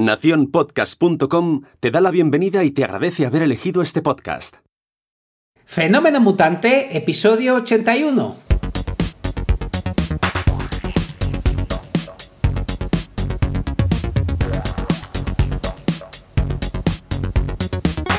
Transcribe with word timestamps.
Naciónpodcast.com 0.00 1.62
te 1.78 1.90
da 1.90 2.00
la 2.00 2.10
bienvenida 2.10 2.64
y 2.64 2.70
te 2.70 2.84
agradece 2.84 3.26
haber 3.26 3.42
elegido 3.42 3.82
este 3.82 4.00
podcast. 4.00 4.56
Fenómeno 5.66 6.20
Mutante, 6.20 6.96
episodio 6.96 7.56
81. 7.56 8.36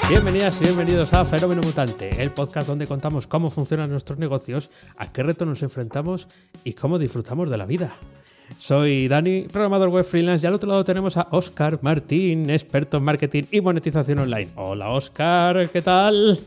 Bienvenidas 0.08 0.62
y 0.62 0.66
bienvenidos 0.66 1.14
a 1.14 1.26
Fenómeno 1.26 1.62
Mutante, 1.64 2.22
el 2.22 2.32
podcast 2.32 2.68
donde 2.68 2.86
contamos 2.86 3.26
cómo 3.26 3.50
funcionan 3.50 3.90
nuestros 3.90 4.20
negocios, 4.20 4.70
a 4.98 5.12
qué 5.12 5.24
retos 5.24 5.48
nos 5.48 5.64
enfrentamos 5.64 6.28
y 6.64 6.74
cómo 6.74 7.00
disfrutamos 7.00 7.50
de 7.50 7.58
la 7.58 7.66
vida. 7.66 7.92
Soy 8.62 9.08
Dani, 9.08 9.48
programador 9.52 9.90
web 9.90 10.06
freelance, 10.06 10.46
y 10.46 10.48
al 10.48 10.54
otro 10.54 10.70
lado 10.70 10.84
tenemos 10.84 11.18
a 11.18 11.28
Oscar 11.32 11.80
Martín, 11.82 12.48
experto 12.52 12.98
en 12.98 13.04
marketing 13.04 13.46
y 13.50 13.60
monetización 13.60 14.20
online. 14.20 14.50
Hola 14.56 14.90
Oscar, 14.90 15.68
¿qué 15.72 15.82
tal? 15.82 16.40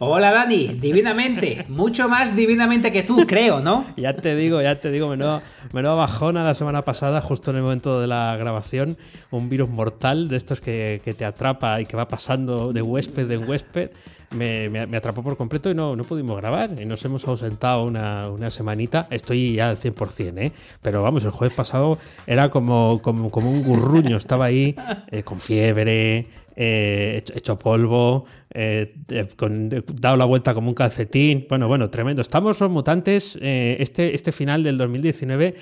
Hola 0.00 0.32
Dani, 0.32 0.74
divinamente, 0.74 1.64
mucho 1.68 2.08
más 2.08 2.34
divinamente 2.34 2.90
que 2.90 3.04
tú, 3.04 3.24
creo, 3.28 3.60
¿no? 3.60 3.86
ya 3.96 4.16
te 4.16 4.34
digo, 4.34 4.60
ya 4.62 4.80
te 4.80 4.90
digo, 4.90 5.08
menuda, 5.08 5.44
menuda 5.72 5.94
bajona 5.94 6.42
la 6.42 6.54
semana 6.54 6.84
pasada, 6.84 7.20
justo 7.20 7.52
en 7.52 7.58
el 7.58 7.62
momento 7.62 8.00
de 8.00 8.08
la 8.08 8.36
grabación, 8.36 8.98
un 9.30 9.48
virus 9.48 9.70
mortal 9.70 10.26
de 10.26 10.36
estos 10.36 10.60
que, 10.60 11.00
que 11.04 11.14
te 11.14 11.24
atrapa 11.24 11.80
y 11.80 11.86
que 11.86 11.96
va 11.96 12.08
pasando 12.08 12.72
de 12.72 12.82
huésped 12.82 13.30
en 13.30 13.48
huésped 13.48 13.90
me, 14.34 14.96
atrapó 14.96 15.22
por 15.22 15.36
completo 15.36 15.70
y 15.70 15.74
no, 15.74 15.96
no 15.96 16.04
pudimos 16.04 16.36
grabar. 16.36 16.70
Y 16.80 16.84
nos 16.84 17.04
hemos 17.04 17.26
ausentado 17.26 17.84
una, 17.84 18.28
una 18.30 18.50
semanita. 18.50 19.06
Estoy 19.10 19.54
ya 19.54 19.70
al 19.70 19.78
100%, 19.78 20.38
¿eh? 20.38 20.52
Pero 20.82 21.02
vamos, 21.02 21.24
el 21.24 21.30
jueves 21.30 21.56
pasado 21.56 21.98
era 22.26 22.50
como, 22.50 23.00
como, 23.02 23.30
como 23.30 23.50
un 23.50 23.62
gurruño. 23.62 24.16
Estaba 24.16 24.46
ahí 24.46 24.76
eh, 25.10 25.22
con 25.22 25.40
fiebre, 25.40 26.26
eh, 26.56 27.24
hecho, 27.34 27.58
polvo, 27.58 28.26
eh, 28.56 28.94
con, 29.36 29.68
dado 29.68 30.16
la 30.16 30.24
vuelta 30.24 30.54
como 30.54 30.68
un 30.68 30.74
calcetín. 30.74 31.46
Bueno, 31.48 31.66
bueno, 31.66 31.90
tremendo. 31.90 32.22
Estamos 32.22 32.60
los 32.60 32.70
mutantes 32.70 33.36
eh, 33.42 33.76
este, 33.80 34.14
este 34.14 34.30
final 34.30 34.62
del 34.62 34.78
2019 34.78 35.56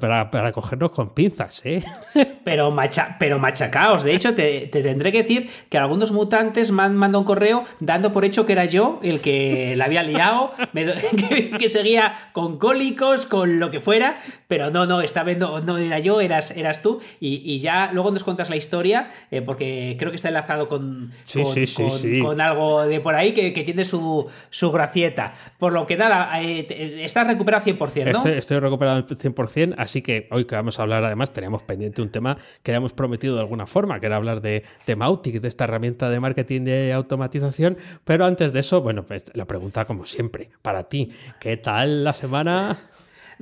para, 0.00 0.28
para 0.28 0.50
cogernos 0.50 0.90
con 0.90 1.14
pinzas, 1.14 1.64
¿eh? 1.64 1.84
Pero, 2.44 2.72
macha, 2.72 3.16
pero 3.20 3.38
machacaos. 3.38 4.02
De 4.02 4.14
hecho, 4.14 4.34
te, 4.34 4.66
tendré 4.66 5.12
que 5.12 5.22
decir 5.22 5.48
que 5.68 5.78
algunos 5.78 6.10
mutantes 6.10 6.72
me 6.72 6.82
han 6.82 6.96
mandado 6.96 7.20
un 7.20 7.24
correo 7.24 7.62
dando 7.78 8.12
por 8.12 8.24
hecho 8.24 8.46
que 8.46 8.52
era 8.52 8.64
yo 8.64 8.98
el 9.04 9.20
que 9.20 9.76
la 9.76 9.84
había 9.84 10.02
liado, 10.02 10.50
que, 11.58 11.68
seguía 11.68 12.14
con 12.32 12.58
cólicos, 12.58 13.26
con 13.26 13.60
lo 13.60 13.70
que 13.70 13.80
fuera. 13.80 14.18
Pero 14.48 14.70
no, 14.70 14.86
no, 14.86 15.02
esta 15.02 15.22
vez 15.22 15.38
no, 15.38 15.78
era 15.78 16.00
yo, 16.00 16.20
eras, 16.20 16.50
eras 16.50 16.82
tú. 16.82 17.00
Y, 17.20 17.60
ya 17.60 17.92
luego 17.92 18.10
nos 18.10 18.24
cuentas 18.24 18.50
la 18.50 18.56
historia, 18.56 19.10
porque 19.46 19.94
creo 19.98 20.10
que 20.10 20.16
está 20.16 20.28
enlazado 20.28 20.68
con, 20.68 21.12
con, 21.32 22.31
algo 22.40 22.86
de 22.86 23.00
por 23.00 23.14
ahí 23.14 23.32
que, 23.32 23.50
tiene 23.62 23.84
su, 23.84 24.26
su, 24.50 24.70
gracieta. 24.70 25.34
Por 25.58 25.72
lo 25.72 25.86
que 25.86 25.96
nada, 25.96 26.40
eh, 26.42 27.02
estás 27.04 27.26
recuperado 27.26 27.64
100%, 27.64 28.12
¿no? 28.12 28.30
Estoy, 28.30 28.58
recuperado 28.58 28.96
al 28.96 29.06
100%, 29.06 29.74
así 29.78 30.02
que 30.02 30.28
hoy 30.30 30.44
que 30.44 30.54
vamos 30.54 30.78
a 30.78 30.82
hablar, 30.82 31.04
además, 31.04 31.32
tenemos 31.32 31.62
pendiente 31.62 32.02
un 32.02 32.10
tema 32.10 32.36
que 32.62 32.72
habíamos 32.72 32.92
prometido 32.92 33.34
de 33.34 33.40
alguna 33.40 33.66
forma, 33.66 34.00
que 34.00 34.06
era 34.06 34.16
hablar 34.16 34.40
de, 34.40 34.64
de 34.86 34.96
Mautic, 34.96 35.40
de 35.40 35.48
esta 35.48 35.64
herramienta 35.64 36.10
de 36.10 36.20
marketing 36.20 36.62
de 36.62 36.92
automatización. 36.92 37.76
Pero 38.04 38.24
antes 38.24 38.52
de 38.52 38.60
eso, 38.60 38.82
bueno, 38.82 39.04
pues 39.04 39.24
la 39.34 39.46
pregunta, 39.46 39.84
como 39.84 40.04
siempre, 40.04 40.50
para 40.62 40.84
ti, 40.84 41.12
¿qué 41.40 41.56
tal 41.56 42.04
la 42.04 42.12
semana? 42.12 42.78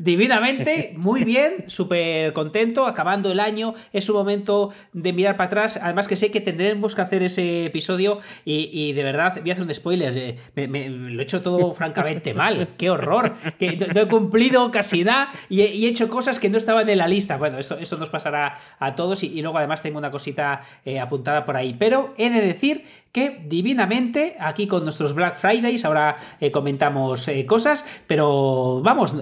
Divinamente, 0.01 0.95
muy 0.97 1.25
bien, 1.25 1.65
súper 1.69 2.33
contento, 2.33 2.87
acabando 2.87 3.31
el 3.31 3.41
año, 3.41 3.75
es 3.93 4.09
un 4.09 4.17
momento 4.17 4.71
de 4.93 5.13
mirar 5.13 5.37
para 5.37 5.47
atrás, 5.47 5.79
además 5.81 6.09
que 6.09 6.17
sé 6.17 6.31
que 6.31 6.41
tendremos 6.41 6.95
que 6.95 7.03
hacer 7.03 7.23
ese 7.23 7.67
episodio 7.67 8.19
y, 8.45 8.93
de 8.93 9.05
verdad, 9.05 9.41
voy 9.41 9.51
a 9.51 9.53
hacer 9.53 9.65
un 9.65 9.75
spoiler, 9.75 10.37
eh, 10.57 10.69
lo 10.79 11.21
he 11.21 11.23
hecho 11.23 11.43
todo 11.43 11.73
francamente 11.75 12.35
mal, 12.35 12.69
qué 12.77 12.91
horror, 12.91 13.35
que 13.59 13.77
no, 13.77 14.01
he 14.01 14.09
cumplido 14.09 14.71
casi 14.71 15.05
nada 15.05 15.31
y 15.49 15.61
he, 15.61 15.91
hecho 15.91 16.09
cosas 16.09 16.39
que 16.39 16.49
no 16.49 16.57
estaban 16.57 16.89
en 16.89 16.99
la 16.99 17.09
lista, 17.09 17.37
bueno, 17.37 17.59
eso, 17.59 17.79
eso 17.79 17.97
nos 17.97 18.09
pasará 18.09 18.59
a 18.79 18.95
todos 18.95 19.23
y, 19.23 19.41
luego 19.43 19.59
además 19.59 19.83
tengo 19.83 19.99
una 19.99 20.11
cosita 20.11 20.63
eh, 20.85 21.01
apuntada 21.01 21.45
por 21.45 21.57
ahí, 21.57 21.75
pero 21.79 22.13
he 22.17 22.31
de 22.31 22.41
decir 22.41 22.85
que 23.13 23.43
divinamente, 23.45 24.37
aquí 24.39 24.69
con 24.69 24.85
nuestros 24.85 25.15
Black 25.15 25.35
Fridays, 25.35 25.85
ahora 25.85 26.17
eh, 26.41 26.53
comentamos 26.53 27.29
cosas, 27.47 27.85
pero 28.07 28.81
vamos, 28.85 29.15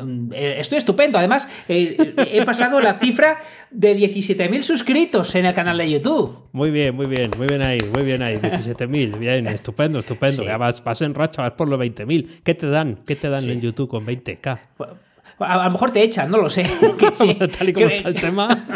estoy 0.69 0.79
estupendo. 0.79 1.19
Además, 1.19 1.49
eh, 1.69 2.15
he 2.31 2.45
pasado 2.45 2.81
la 2.81 2.95
cifra 2.95 3.41
de 3.71 3.97
17.000 3.97 4.63
suscritos 4.63 5.35
en 5.35 5.47
el 5.47 5.55
canal 5.55 5.79
de 5.79 5.91
YouTube. 5.91 6.49
Muy 6.53 6.71
bien, 6.71 6.95
muy 6.95 7.07
bien, 7.07 7.31
muy 7.37 7.47
bien 7.47 7.67
ahí, 7.67 7.79
muy 7.93 8.03
bien 8.03 8.23
ahí. 8.23 8.37
17.000, 8.39 9.19
bien, 9.19 9.47
estupendo, 9.47 9.99
estupendo. 9.99 10.45
Ya 10.45 10.57
vas, 10.57 10.83
en 11.03 11.15
racha, 11.15 11.43
vas 11.43 11.53
por 11.53 11.69
los 11.69 11.79
20.000. 11.79 12.43
¿Qué 12.43 12.55
te 12.55 12.69
dan? 12.69 12.99
¿Qué 13.07 13.17
te 13.17 13.29
dan 13.29 13.49
en 13.49 13.61
YouTube 13.61 13.89
con 13.89 14.07
20k? 14.07 14.59
A, 15.39 15.65
lo 15.65 15.71
mejor 15.71 15.93
te 15.93 16.03
echan, 16.03 16.31
no 16.31 16.39
lo 16.39 16.51
sé. 16.51 16.65
Tal 17.59 17.69
y 17.69 17.73
como 17.73 17.87
está 17.87 18.09
el 18.09 18.15
tema. 18.15 18.67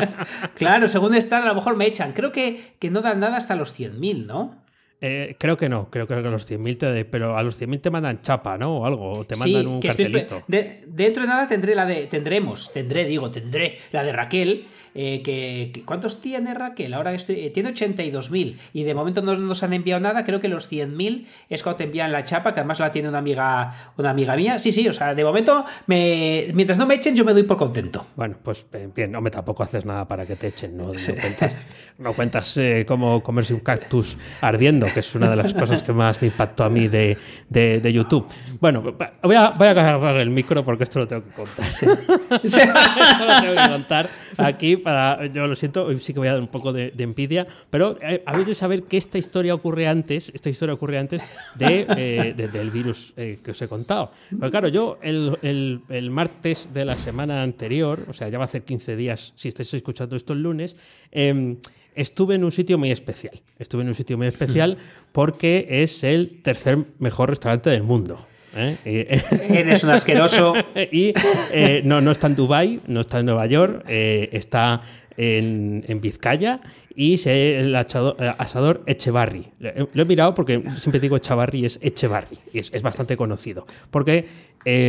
claro, 0.54 0.88
según 0.88 1.14
están, 1.14 1.42
a 1.42 1.46
lo 1.46 1.54
mejor 1.54 1.76
me 1.76 1.86
echan. 1.86 2.12
Creo 2.12 2.32
que, 2.32 2.74
que 2.78 2.90
no 2.90 3.02
dan 3.02 3.20
nada 3.20 3.36
hasta 3.36 3.54
los 3.56 3.78
100.000, 3.78 4.26
¿no? 4.26 4.61
Eh, 5.04 5.34
creo 5.36 5.56
que 5.56 5.68
no, 5.68 5.90
creo 5.90 6.06
que 6.06 6.14
a 6.14 6.20
los 6.20 6.48
100.000 6.48 6.78
te, 6.78 7.04
pero 7.04 7.36
a 7.36 7.42
los 7.42 7.60
100.000 7.60 7.80
te 7.80 7.90
mandan 7.90 8.22
chapa, 8.22 8.56
¿no? 8.56 8.78
O 8.78 8.86
algo, 8.86 9.12
o 9.12 9.26
te 9.26 9.34
mandan 9.34 9.66
un 9.66 9.82
cartelito. 9.82 10.44
dentro 10.46 11.22
de 11.24 11.28
nada 11.28 11.48
tendré 11.48 11.74
la 11.74 11.84
de, 11.86 12.06
tendremos, 12.06 12.72
tendré, 12.72 13.04
digo, 13.04 13.28
tendré 13.32 13.78
la 13.90 14.04
de 14.04 14.12
Raquel, 14.12 14.66
eh, 14.94 15.22
que, 15.22 15.82
¿cuántos 15.84 16.20
tiene 16.20 16.52
Raquel? 16.54 16.92
Ahora 16.94 17.12
estoy, 17.12 17.46
eh, 17.46 17.50
tiene 17.50 17.72
82.000 17.72 18.58
y 18.72 18.84
de 18.84 18.94
momento 18.94 19.22
no 19.22 19.34
nos 19.34 19.62
han 19.62 19.72
enviado 19.72 20.00
nada, 20.00 20.24
creo 20.24 20.40
que 20.40 20.48
los 20.48 20.70
100.000 20.70 21.26
es 21.48 21.62
cuando 21.62 21.78
te 21.78 21.84
envían 21.84 22.12
la 22.12 22.24
chapa, 22.24 22.52
que 22.52 22.60
además 22.60 22.78
la 22.80 22.92
tiene 22.92 23.08
una 23.08 23.18
amiga, 23.18 23.92
una 23.96 24.10
amiga 24.10 24.36
mía. 24.36 24.58
Sí, 24.58 24.72
sí, 24.72 24.86
o 24.88 24.92
sea, 24.92 25.14
de 25.14 25.24
momento, 25.24 25.64
me, 25.86 26.48
mientras 26.54 26.78
no 26.78 26.86
me 26.86 26.94
echen, 26.94 27.16
yo 27.16 27.24
me 27.24 27.32
doy 27.32 27.44
por 27.44 27.56
contento. 27.56 28.06
Bueno, 28.16 28.36
pues 28.42 28.66
bien, 28.94 29.10
no 29.10 29.20
me 29.20 29.30
tampoco 29.30 29.62
haces 29.62 29.84
nada 29.84 30.06
para 30.06 30.26
que 30.26 30.36
te 30.36 30.48
echen, 30.48 30.76
no, 30.76 30.86
cuentas, 30.86 31.56
no 31.98 32.12
cuentas 32.12 32.60
cómo 32.86 33.22
comerse 33.22 33.54
un 33.54 33.60
cactus 33.60 34.18
ardiendo, 34.40 34.86
que 34.92 35.00
es 35.00 35.14
una 35.14 35.30
de 35.30 35.36
las 35.36 35.54
cosas 35.54 35.82
que 35.82 35.92
más 35.92 36.20
me 36.20 36.28
impactó 36.28 36.64
a 36.64 36.70
mí 36.70 36.88
de, 36.88 37.16
de, 37.48 37.92
YouTube. 37.92 38.26
Bueno, 38.60 38.82
voy 38.82 39.36
a, 39.36 39.50
voy 39.50 39.66
a 39.66 39.70
agarrar 39.70 40.16
el 40.16 40.30
micro 40.30 40.64
porque 40.64 40.84
esto 40.84 41.00
lo 41.00 41.08
tengo 41.08 41.24
que 41.24 41.32
contar. 41.32 41.66
esto 41.70 41.86
lo 41.86 43.40
tengo 43.40 43.62
que 43.62 43.68
contar 43.70 44.08
aquí 44.36 44.81
para. 44.82 45.26
Yo 45.26 45.46
lo 45.46 45.56
siento, 45.56 45.86
hoy 45.86 45.98
sí 45.98 46.12
que 46.12 46.18
voy 46.18 46.28
a 46.28 46.32
dar 46.32 46.40
un 46.40 46.48
poco 46.48 46.72
de, 46.72 46.92
envidia, 46.98 47.46
pero 47.70 47.98
eh, 48.02 48.22
habéis 48.26 48.46
de 48.48 48.54
saber 48.54 48.84
que 48.84 48.96
esta 48.96 49.18
historia 49.18 49.54
ocurre 49.54 49.88
antes, 49.88 50.30
esta 50.34 50.50
historia 50.50 50.74
ocurre 50.74 50.98
antes 50.98 51.22
de, 51.54 51.86
eh, 51.96 52.34
del 52.34 52.70
virus 52.70 53.14
eh, 53.16 53.38
que 53.42 53.52
os 53.52 53.62
he 53.62 53.68
contado. 53.68 54.12
Pero 54.30 54.50
claro, 54.50 54.68
yo 54.68 54.98
el, 55.02 55.38
el, 55.42 55.80
el, 55.88 56.10
martes 56.10 56.68
de 56.72 56.84
la 56.84 56.98
semana 56.98 57.42
anterior, 57.42 58.04
o 58.08 58.12
sea, 58.12 58.28
ya 58.28 58.38
va 58.38 58.44
a 58.44 58.46
hacer 58.46 58.62
15 58.62 58.96
días 58.96 59.32
si 59.36 59.48
estáis 59.48 59.72
escuchando 59.74 60.16
esto 60.16 60.32
el 60.32 60.42
lunes, 60.42 60.76
eh, 61.10 61.56
estuve 61.94 62.34
en 62.34 62.44
un 62.44 62.52
sitio 62.52 62.78
muy 62.78 62.90
especial. 62.90 63.40
Estuve 63.58 63.82
en 63.82 63.88
un 63.88 63.94
sitio 63.94 64.16
muy 64.16 64.26
especial 64.26 64.78
porque 65.12 65.66
es 65.68 66.04
el 66.04 66.42
tercer 66.42 66.78
mejor 66.98 67.30
restaurante 67.30 67.70
del 67.70 67.82
mundo. 67.82 68.18
¿Eh? 68.56 69.22
Eres 69.48 69.84
un 69.84 69.90
asqueroso. 69.90 70.54
y 70.92 71.12
eh, 71.52 71.82
no, 71.84 72.00
no 72.00 72.10
está 72.10 72.26
en 72.26 72.34
Dubai, 72.34 72.80
no 72.86 73.00
está 73.00 73.20
en 73.20 73.26
Nueva 73.26 73.46
York, 73.46 73.84
eh, 73.88 74.28
está 74.32 74.82
en, 75.16 75.84
Vizcaya 76.00 76.60
y 76.94 77.14
es 77.14 77.26
el 77.26 77.74
asador 77.74 78.82
Echevarri. 78.86 79.48
Lo 79.58 80.02
he 80.02 80.06
mirado 80.06 80.34
porque 80.34 80.62
siempre 80.76 81.00
digo 81.00 81.16
Echevarri 81.16 81.64
es 81.64 81.78
Echevarri 81.82 82.38
y 82.52 82.58
es, 82.58 82.70
es 82.72 82.82
bastante 82.82 83.16
conocido 83.16 83.66
porque 83.90 84.26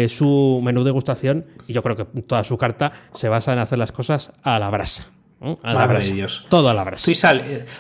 su 0.08 0.62
menú 0.64 0.84
de 0.84 0.92
gustación 0.92 1.46
y 1.68 1.74
yo 1.74 1.84
creo 1.84 1.96
que 1.96 2.06
toda 2.22 2.44
su 2.44 2.58
carta 2.58 2.94
se 3.14 3.28
basa 3.28 3.54
en 3.54 3.60
hacer 3.60 3.78
las 3.80 3.92
cosas 3.92 4.32
a 4.44 4.60
la 4.60 4.70
brasa. 4.70 5.12
A 5.62 5.74
la 5.74 5.88
brasa. 5.88 6.14
Dios. 6.14 6.46
Todo 6.50 6.70
a 6.70 6.74
la 6.74 6.84
brasa. 6.84 7.34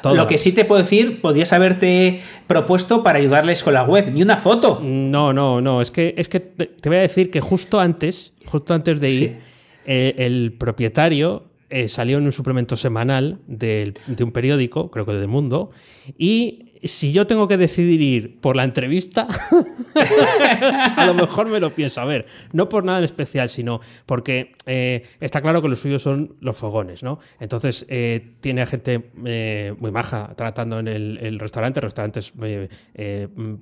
Lo 0.03 0.27
que 0.27 0.37
sí 0.37 0.51
te 0.51 0.65
puedo 0.65 0.81
decir, 0.81 1.21
podrías 1.21 1.53
haberte 1.53 2.21
propuesto 2.47 3.03
para 3.03 3.19
ayudarles 3.19 3.63
con 3.63 3.73
la 3.73 3.83
web, 3.83 4.11
ni 4.13 4.21
una 4.21 4.37
foto. 4.37 4.79
No, 4.83 5.31
no, 5.33 5.61
no. 5.61 5.81
Es 5.81 5.91
que, 5.91 6.13
es 6.17 6.27
que 6.27 6.39
te 6.39 6.89
voy 6.89 6.97
a 6.97 7.01
decir 7.01 7.31
que 7.31 7.41
justo 7.41 7.79
antes, 7.79 8.33
justo 8.45 8.73
antes 8.73 8.99
de 8.99 9.09
ir, 9.09 9.37
eh, 9.85 10.15
el 10.17 10.53
propietario 10.53 11.43
eh, 11.69 11.89
salió 11.89 12.19
en 12.19 12.25
un 12.25 12.31
suplemento 12.31 12.77
semanal 12.77 13.39
de, 13.47 13.93
un 14.19 14.31
periódico, 14.31 14.91
creo 14.91 15.05
que 15.05 15.13
de 15.13 15.27
Mundo, 15.27 15.71
y 16.17 16.72
si 16.83 17.11
yo 17.13 17.27
tengo 17.27 17.47
que 17.47 17.57
decidir 17.57 18.01
ir 18.01 18.39
por 18.39 18.55
la 18.55 18.63
entrevista, 18.63 19.27
a 20.97 21.05
lo 21.05 21.13
mejor 21.13 21.47
me 21.47 21.59
lo 21.59 21.73
pienso. 21.73 22.01
A 22.01 22.05
ver, 22.05 22.25
no 22.51 22.69
por 22.69 22.83
nada 22.83 22.99
en 22.99 23.05
especial, 23.05 23.49
sino 23.49 23.79
porque 24.05 24.51
eh, 24.65 25.03
está 25.19 25.41
claro 25.41 25.61
que 25.61 25.69
los 25.69 25.79
suyos 25.79 26.01
son 26.01 26.35
los 26.41 26.57
fogones, 26.57 27.03
¿no? 27.03 27.19
Entonces, 27.39 27.85
eh, 27.89 28.33
tiene 28.41 28.65
gente 28.65 29.11
eh, 29.25 29.73
muy 29.79 29.91
maja 29.91 30.33
tratando 30.35 30.79
en 30.79 30.87
el, 30.87 31.39
restaurante. 31.39 31.79
El 31.79 31.83
restaurante 31.83 32.19
es 32.19 32.33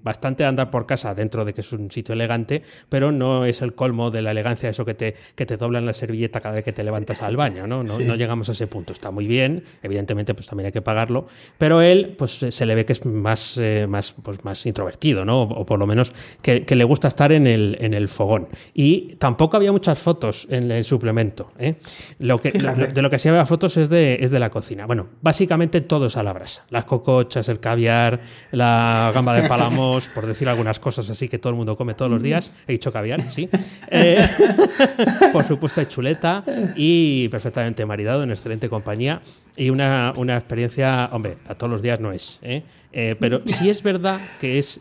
bastante 0.04 0.46
andar 0.46 0.72
por 0.72 0.86
casa 0.86 1.14
dentro 1.14 1.46
de 1.46 1.54
que 1.54 1.62
es 1.62 1.72
un 1.74 1.92
sitio 1.92 2.14
elegante, 2.14 2.64
pero 2.90 3.12
no 3.12 3.46
es 3.46 3.62
el 3.62 3.74
colmo 3.74 4.12
de 4.12 4.22
la 4.22 4.32
elegancia, 4.32 4.70
eso 4.70 4.86
que 4.86 4.94
te, 4.94 5.16
que 5.36 5.46
te 5.46 5.58
doblan 5.58 5.86
la 5.86 5.94
servilleta 5.94 6.42
cada 6.42 6.56
vez 6.56 6.64
que 6.64 6.74
te 6.74 6.84
levantas 6.84 7.22
al 7.22 7.38
baño, 7.38 7.68
¿no? 7.68 7.84
No, 7.84 8.00
no 8.00 8.16
llegamos 8.16 8.50
a 8.50 8.54
ese 8.54 8.68
punto. 8.68 8.94
Está 8.94 9.12
muy 9.12 9.28
bien, 9.28 9.64
evidentemente, 9.84 10.34
pues 10.34 10.48
también 10.48 10.68
hay 10.68 10.72
que 10.72 10.82
pagarlo, 10.82 11.28
pero 11.58 11.82
él, 11.82 12.16
pues 12.18 12.46
se 12.50 12.66
le 12.66 12.76
ve 12.76 12.86
que 12.86 12.94
es 12.94 13.06
más, 13.12 13.60
más, 13.88 14.14
pues, 14.24 14.44
más 14.44 14.66
introvertido, 14.66 15.26
¿no? 15.26 15.42
O, 15.42 15.66
por 15.66 15.80
lo 15.80 15.88
menos 15.88 16.12
que, 16.42 16.66
le 16.72 16.84
gusta 16.84 17.08
estar 17.08 17.32
en 17.32 17.48
el, 17.48 17.78
en 17.80 17.94
el 17.94 18.10
fogón. 18.10 18.48
Y 18.74 19.16
tampoco 19.16 19.58
había 19.58 19.72
muchas 19.72 20.00
fotos 20.00 20.48
en 20.50 20.72
el 20.72 20.84
suplemento. 20.84 21.52
¿eh? 21.60 21.76
Lo 22.20 22.40
que, 22.40 22.52
de 22.52 23.02
lo 23.02 23.10
que 23.10 23.20
sí 23.20 23.30
había 23.30 23.46
fotos 23.46 23.78
es 23.78 23.90
de, 23.90 24.18
es 24.22 24.32
de 24.32 24.40
la 24.40 24.50
cocina. 24.50 24.86
Bueno, 24.86 25.08
básicamente 25.22 25.82
todo 25.82 26.08
es 26.08 26.18
a 26.18 26.24
la 26.24 26.34
brasa. 26.34 26.64
Las 26.70 26.86
cocochas, 26.86 27.50
el 27.50 27.60
caviar, 27.60 28.22
la 28.52 29.12
gamba 29.14 29.34
de 29.34 29.48
palamos, 29.48 30.08
por 30.08 30.26
decir 30.26 30.50
algunas 30.50 30.80
cosas 30.80 31.10
así 31.10 31.28
que 31.28 31.40
todo 31.40 31.52
el 31.52 31.58
mundo 31.58 31.76
come 31.76 31.94
todos 31.94 32.12
los 32.12 32.24
días. 32.24 32.52
He 32.68 32.74
dicho 32.74 32.92
caviar, 32.92 33.32
sí. 33.32 33.50
Eh, 33.90 34.28
por 35.34 35.44
supuesto, 35.44 35.80
hay 35.80 35.88
chuleta 35.88 36.44
y 36.76 37.28
perfectamente 37.30 37.86
maridado, 37.86 38.24
en 38.24 38.32
excelente 38.32 38.70
compañía. 38.70 39.22
Y 39.58 39.70
una, 39.70 40.14
una 40.16 40.38
experiencia, 40.38 41.10
hombre, 41.12 41.38
a 41.48 41.56
todos 41.56 41.72
los 41.72 41.82
días 41.82 42.00
no 42.00 42.12
es. 42.12 42.40
¿eh? 42.42 42.64
pero 43.20 43.42
sí 43.46 43.70
es 43.70 43.84
verdad 43.84 44.20
que 44.40 44.60
es 44.60 44.80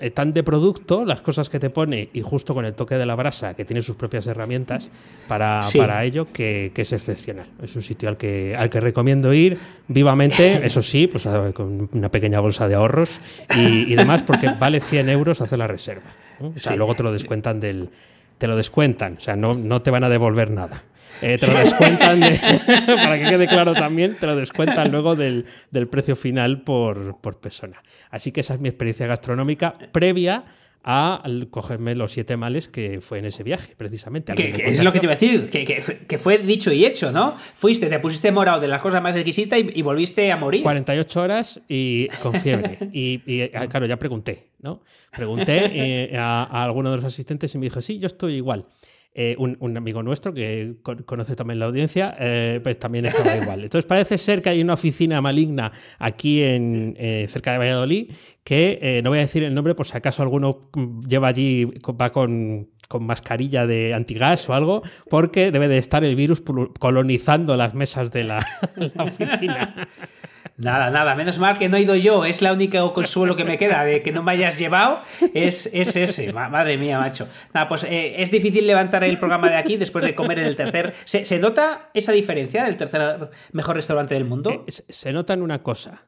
eh, 0.00 0.10
tan 0.12 0.32
de 0.32 0.42
producto, 0.42 1.04
las 1.04 1.20
cosas 1.20 1.50
que 1.50 1.60
te 1.60 1.68
pone 1.68 2.08
y 2.14 2.22
justo 2.22 2.54
con 2.54 2.64
el 2.64 2.72
toque 2.72 2.94
de 2.94 3.04
la 3.04 3.14
brasa, 3.14 3.52
que 3.52 3.66
tiene 3.66 3.82
sus 3.82 3.96
propias 3.96 4.26
herramientas 4.26 4.88
para, 5.28 5.60
para 5.76 6.02
ello, 6.04 6.26
que, 6.32 6.72
es 6.74 6.92
excepcional. 6.94 7.46
Es 7.62 7.76
un 7.76 7.82
sitio 7.82 8.08
al 8.08 8.16
que, 8.16 8.56
al 8.56 8.70
que 8.70 8.80
recomiendo 8.80 9.34
ir 9.34 9.58
vivamente, 9.88 10.60
eso 10.66 10.80
sí, 10.80 11.06
pues 11.06 11.28
con 11.52 11.90
una 11.92 12.10
pequeña 12.10 12.40
bolsa 12.40 12.66
de 12.66 12.76
ahorros 12.76 13.20
y, 13.54 13.94
demás, 13.94 14.22
porque 14.22 14.48
vale 14.58 14.80
100 14.80 15.10
euros 15.10 15.42
hacer 15.42 15.58
la 15.58 15.66
reserva. 15.66 16.10
O 16.40 16.58
sea, 16.58 16.74
luego 16.76 16.96
te 16.96 17.02
lo 17.02 17.12
descuentan 17.12 17.60
del... 17.60 17.90
Te 18.38 18.46
lo 18.46 18.56
descuentan, 18.56 19.18
o 19.18 19.20
sea, 19.20 19.36
no, 19.36 19.52
no 19.52 19.82
te 19.82 19.90
van 19.90 20.02
a 20.02 20.08
devolver 20.08 20.50
nada. 20.50 20.84
Eh, 21.22 21.36
te 21.38 21.46
lo 21.46 21.58
descuentan, 21.58 22.20
para 22.86 23.18
que 23.18 23.24
quede 23.28 23.46
claro 23.46 23.74
también, 23.74 24.16
te 24.18 24.26
lo 24.26 24.36
descuentan 24.36 24.90
luego 24.90 25.16
del, 25.16 25.44
precio 25.90 26.16
final 26.16 26.62
por, 26.62 27.20
persona. 27.40 27.82
Así 28.10 28.32
que 28.32 28.40
esa 28.40 28.54
es 28.54 28.60
mi 28.60 28.68
experiencia 28.68 29.06
gastronómica 29.06 29.74
previa 29.92 30.44
a 30.82 31.22
cogerme 31.50 31.94
los 31.94 32.12
siete 32.12 32.38
males 32.38 32.66
que 32.66 33.02
fue 33.02 33.18
en 33.18 33.26
ese 33.26 33.42
viaje, 33.42 33.74
precisamente. 33.76 34.32
es 34.32 34.82
lo 34.82 34.92
que 34.92 35.00
te 35.00 35.06
iba 35.06 35.12
a 35.12 35.16
decir, 35.16 35.50
que, 35.50 36.18
fue 36.18 36.38
dicho 36.38 36.72
y 36.72 36.86
hecho, 36.86 37.12
¿no? 37.12 37.36
Fuiste, 37.54 37.88
te 37.88 37.98
pusiste 37.98 38.32
morado 38.32 38.60
de 38.60 38.68
las 38.68 38.80
cosas 38.80 39.02
más 39.02 39.14
exquisitas 39.14 39.58
y, 39.58 39.82
volviste 39.82 40.32
a 40.32 40.36
morir. 40.38 40.62
48 40.62 41.20
horas 41.20 41.60
y 41.68 42.08
con 42.22 42.32
fiebre. 42.32 42.78
y, 42.92 43.42
ah, 43.54 43.66
claro, 43.66 43.84
ya 43.84 43.98
pregunté, 43.98 44.48
¿no? 44.60 44.82
Pregunté 45.14 46.12
eh, 46.14 46.16
a, 46.16 46.44
a 46.44 46.64
alguno 46.64 46.90
de 46.90 46.96
los 46.96 47.04
asistentes 47.04 47.54
y 47.54 47.58
me 47.58 47.66
dijo, 47.66 47.82
sí, 47.82 47.98
yo 47.98 48.06
estoy 48.06 48.36
igual. 48.36 48.64
Eh, 49.12 49.34
un, 49.38 49.76
amigo 49.76 50.04
nuestro 50.04 50.32
que 50.32 50.76
conoce 51.04 51.34
también 51.34 51.58
la 51.58 51.66
audiencia, 51.66 52.16
eh, 52.20 52.60
pues 52.62 52.78
también 52.78 53.06
estaba 53.06 53.36
igual. 53.42 53.64
Entonces 53.64 53.84
parece 53.84 54.16
ser 54.18 54.40
que 54.40 54.50
hay 54.50 54.62
una 54.62 54.74
oficina 54.74 55.20
maligna 55.20 55.72
aquí 55.98 56.44
en 56.44 56.94
eh, 56.96 57.26
cerca 57.28 57.50
de 57.52 57.58
Valladolid 57.58 58.12
que 58.44 59.00
no 59.02 59.10
voy 59.10 59.18
a 59.18 59.22
decir 59.22 59.42
el 59.42 59.54
nombre 59.54 59.74
por 59.74 59.86
si 59.86 59.96
acaso 59.96 60.22
alguno 60.22 60.62
lleva 61.06 61.28
allí, 61.28 61.64
va 62.00 62.10
con, 62.10 62.68
con 62.90 63.04
mascarilla 63.04 63.66
de 63.66 63.94
antigas 63.94 64.48
o 64.48 64.54
algo, 64.54 64.82
porque 65.08 65.52
debe 65.52 65.68
de 65.68 65.78
estar 65.78 66.02
el 66.02 66.16
virus 66.16 66.42
colonizando 66.78 67.56
las 67.56 67.74
mesas 67.74 68.10
de 68.10 68.24
la 68.24 68.46
oficina. 68.98 69.88
Nada, 70.60 70.90
nada, 70.90 71.14
menos 71.14 71.38
mal 71.38 71.58
que 71.58 71.70
no 71.70 71.78
he 71.78 71.80
ido 71.80 71.94
yo, 71.94 72.26
es 72.26 72.42
la 72.42 72.52
única 72.52 72.80
consuelo 72.92 73.34
que 73.34 73.44
me 73.44 73.56
queda 73.56 73.82
de 73.82 74.02
que 74.02 74.12
no 74.12 74.22
me 74.22 74.32
hayas 74.32 74.58
llevado, 74.58 75.00
es, 75.32 75.70
ese, 75.72 76.32
madre 76.34 76.76
mía, 76.76 76.98
macho. 76.98 77.28
Nada, 77.54 77.66
pues 77.66 77.84
eh, 77.84 78.22
es 78.22 78.30
difícil 78.30 78.66
levantar 78.66 79.02
el 79.04 79.16
programa 79.16 79.48
de 79.48 79.56
aquí 79.56 79.78
después 79.78 80.04
de 80.04 80.14
comer 80.14 80.40
en 80.40 80.46
el 80.46 80.56
tercer. 80.56 80.94
¿Se, 81.06 81.38
nota 81.38 81.88
esa 81.94 82.12
diferencia 82.12 82.64
del 82.64 82.76
tercer 82.76 83.30
mejor 83.52 83.76
restaurante 83.76 84.12
del 84.12 84.26
mundo? 84.26 84.66
Eh, 84.66 84.72
se 84.86 85.12
nota 85.14 85.32
en 85.32 85.40
una 85.40 85.60
cosa. 85.60 86.04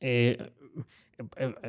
Eh, 0.00 0.52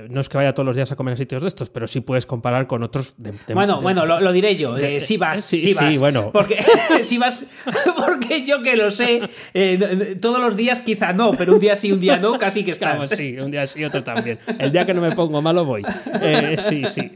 no 0.09 0.19
es 0.19 0.27
que 0.27 0.37
vaya 0.37 0.53
todos 0.53 0.65
los 0.65 0.75
días 0.75 0.91
a 0.91 0.97
comer 0.97 1.13
en 1.13 1.17
sitios 1.17 1.41
de 1.41 1.47
estos, 1.47 1.69
pero 1.69 1.87
sí 1.87 2.01
puedes 2.01 2.25
comparar 2.25 2.67
con 2.67 2.83
otros. 2.83 3.15
De, 3.17 3.33
bueno, 3.53 3.79
bueno, 3.79 4.05
lo, 4.05 4.31
diré 4.33 4.57
yo. 4.57 4.77
Eh, 4.77 4.99
si 4.99 5.15
vas, 5.15 5.43
sí, 5.45 5.73
vas. 5.73 5.97
bueno. 5.99 6.31
Porque, 6.33 6.57
si 7.03 7.17
vas, 7.17 7.41
porque 7.97 8.45
yo 8.45 8.61
que 8.61 8.75
lo 8.75 8.91
sé, 8.91 9.21
todos 10.21 10.41
los 10.41 10.57
días 10.57 10.81
quizá 10.81 11.13
no, 11.13 11.31
pero 11.31 11.53
un 11.53 11.59
día 11.61 11.75
sí, 11.75 11.91
un 11.93 11.99
día 11.99 12.17
no, 12.17 12.37
casi 12.37 12.65
que 12.65 12.71
estás. 12.71 13.09
sí, 13.11 13.39
un 13.39 13.49
día 13.49 13.65
sí, 13.67 13.85
otro 13.85 14.03
también. 14.03 14.37
El 14.59 14.71
día 14.73 14.85
que 14.85 14.93
no 14.93 15.01
me 15.01 15.13
pongo 15.13 15.41
malo 15.41 15.63
voy. 15.63 15.83
sí, 16.67 16.83
sí. 16.87 17.11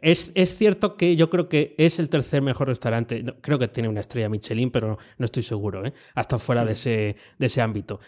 Es, 0.00 0.32
es, 0.34 0.56
cierto 0.56 0.96
que 0.96 1.16
yo 1.16 1.28
creo 1.28 1.50
que 1.50 1.74
es 1.76 1.98
el 1.98 2.08
tercer 2.08 2.40
mejor 2.40 2.68
restaurante. 2.68 3.24
creo 3.42 3.58
que 3.58 3.68
tiene 3.68 3.90
una 3.90 4.00
estrella 4.00 4.30
Michelin, 4.30 4.70
pero 4.70 4.98
no 5.18 5.24
estoy 5.24 5.42
seguro. 5.42 5.82
Hasta 6.14 6.38
fuera 6.38 6.64
de 6.64 6.72
ese, 6.72 7.16
de 7.38 7.46
ese 7.46 7.60
ámbito. 7.60 8.00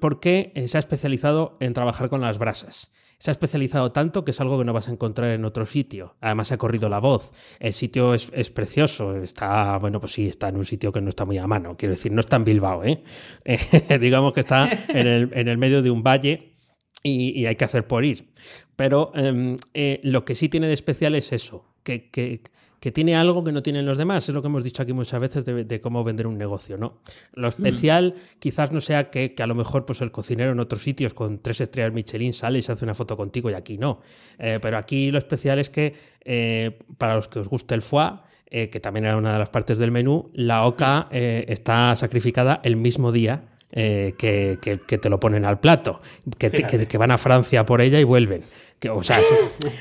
Porque 0.00 0.52
se 0.66 0.76
ha 0.76 0.80
especializado 0.80 1.56
en 1.60 1.72
trabajar 1.72 2.10
con 2.10 2.20
las 2.20 2.36
brasas 2.36 2.92
se 3.22 3.30
ha 3.30 3.38
especializado 3.38 3.92
tanto 3.92 4.24
que 4.24 4.32
es 4.32 4.40
algo 4.40 4.58
que 4.58 4.64
no 4.64 4.72
vas 4.72 4.88
a 4.88 4.90
encontrar 4.90 5.30
en 5.30 5.44
otro 5.44 5.64
sitio. 5.64 6.16
Además 6.20 6.50
ha 6.50 6.58
corrido 6.58 6.88
la 6.88 6.98
voz. 6.98 7.30
El 7.60 7.72
sitio 7.72 8.14
es, 8.14 8.50
precioso. 8.50 9.14
Está, 9.22 9.78
bueno, 9.78 10.00
pues 10.00 10.14
sí, 10.14 10.26
está 10.26 10.48
en 10.48 10.56
un 10.56 10.64
sitio 10.64 10.90
que 10.90 11.00
no 11.00 11.08
está 11.08 11.24
muy 11.24 11.38
a 11.38 11.46
mano. 11.46 11.76
Quiero 11.76 11.94
decir, 11.94 12.10
no 12.10 12.18
está 12.18 12.34
en 12.34 12.42
Bilbao, 12.42 12.82
¿eh? 12.82 13.04
digamos 14.00 14.32
que 14.32 14.40
está 14.40 14.68
en 14.88 15.06
el, 15.06 15.56
medio 15.56 15.82
de 15.82 15.92
un 15.92 16.02
valle 16.02 16.56
y, 17.04 17.46
hay 17.46 17.54
que 17.54 17.64
hacer 17.64 17.86
por 17.86 18.04
ir. 18.04 18.32
Pero 18.74 19.12
em, 19.14 19.56
eh, 19.72 20.00
lo 20.02 20.24
que 20.24 20.34
sí 20.34 20.48
tiene 20.48 20.66
de 20.66 20.74
especial 20.74 21.14
es 21.14 21.32
eso, 21.32 21.64
que, 21.84 22.10
que, 22.10 22.42
que 22.82 22.90
tiene 22.90 23.14
algo 23.14 23.44
que 23.44 23.52
no 23.52 23.62
tienen 23.62 23.86
los 23.86 23.96
demás. 23.96 24.28
Es 24.28 24.34
lo 24.34 24.42
que 24.42 24.48
hemos 24.48 24.64
dicho 24.64 24.82
aquí 24.82 24.92
muchas 24.92 25.20
veces 25.20 25.44
de, 25.44 25.80
cómo 25.80 26.02
vender 26.02 26.26
un 26.26 26.36
negocio, 26.36 26.76
¿no? 26.76 26.98
Lo 27.32 27.46
mm. 27.46 27.50
especial 27.50 28.14
quizás 28.40 28.72
no 28.72 28.80
sea 28.80 29.08
que, 29.08 29.36
a 29.38 29.46
lo 29.46 29.54
mejor 29.54 29.86
pues, 29.86 30.00
el 30.00 30.10
cocinero 30.10 30.50
en 30.50 30.58
otros 30.58 30.82
sitios 30.82 31.14
con 31.14 31.38
tres 31.38 31.60
estrellas 31.60 31.92
Michelin 31.92 32.32
sale 32.32 32.58
y 32.58 32.62
se 32.62 32.72
hace 32.72 32.84
una 32.84 32.94
foto 32.94 33.16
contigo 33.16 33.48
y 33.50 33.54
aquí 33.54 33.78
no. 33.78 34.00
Eh, 34.36 34.58
pero 34.60 34.78
aquí 34.78 35.12
lo 35.12 35.18
especial 35.18 35.60
es 35.60 35.70
que 35.70 35.94
eh, 36.24 36.76
para 36.98 37.14
los 37.14 37.28
que 37.28 37.38
os 37.38 37.48
guste 37.48 37.76
el 37.76 37.82
foie, 37.82 38.14
eh, 38.46 38.68
que 38.68 38.80
también 38.80 39.04
era 39.04 39.16
una 39.16 39.34
de 39.34 39.38
las 39.38 39.50
partes 39.50 39.78
del 39.78 39.92
menú, 39.92 40.26
la 40.32 40.66
oca 40.66 41.06
está 41.12 41.94
sacrificada 41.94 42.60
el 42.64 42.74
mismo 42.74 43.12
día 43.12 43.44
que, 43.72 44.58
te 45.00 45.08
lo 45.08 45.18
ponen 45.18 45.44
al 45.44 45.58
plato, 45.60 46.00
que, 46.38 46.50
que, 46.50 46.98
van 46.98 47.10
a 47.10 47.18
Francia 47.18 47.64
por 47.64 47.80
ella 47.80 47.98
y 47.98 48.04
vuelven. 48.04 48.44
O 48.90 49.02
sea, 49.02 49.20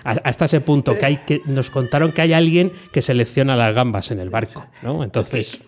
hasta 0.04 0.46
ese 0.46 0.62
punto 0.62 0.98
que 0.98 1.06
hay 1.06 1.18
que 1.18 1.42
nos 1.46 1.72
contaron 1.72 2.12
que 2.12 2.22
hay 2.22 2.34
alguien 2.34 2.72
que 2.92 3.02
selecciona 3.02 3.56
las 3.56 3.74
gambas 3.74 4.12
en 4.12 4.20
el 4.20 4.30
barco, 4.30 4.68
¿no? 4.84 5.04
Entonces, 5.04 5.64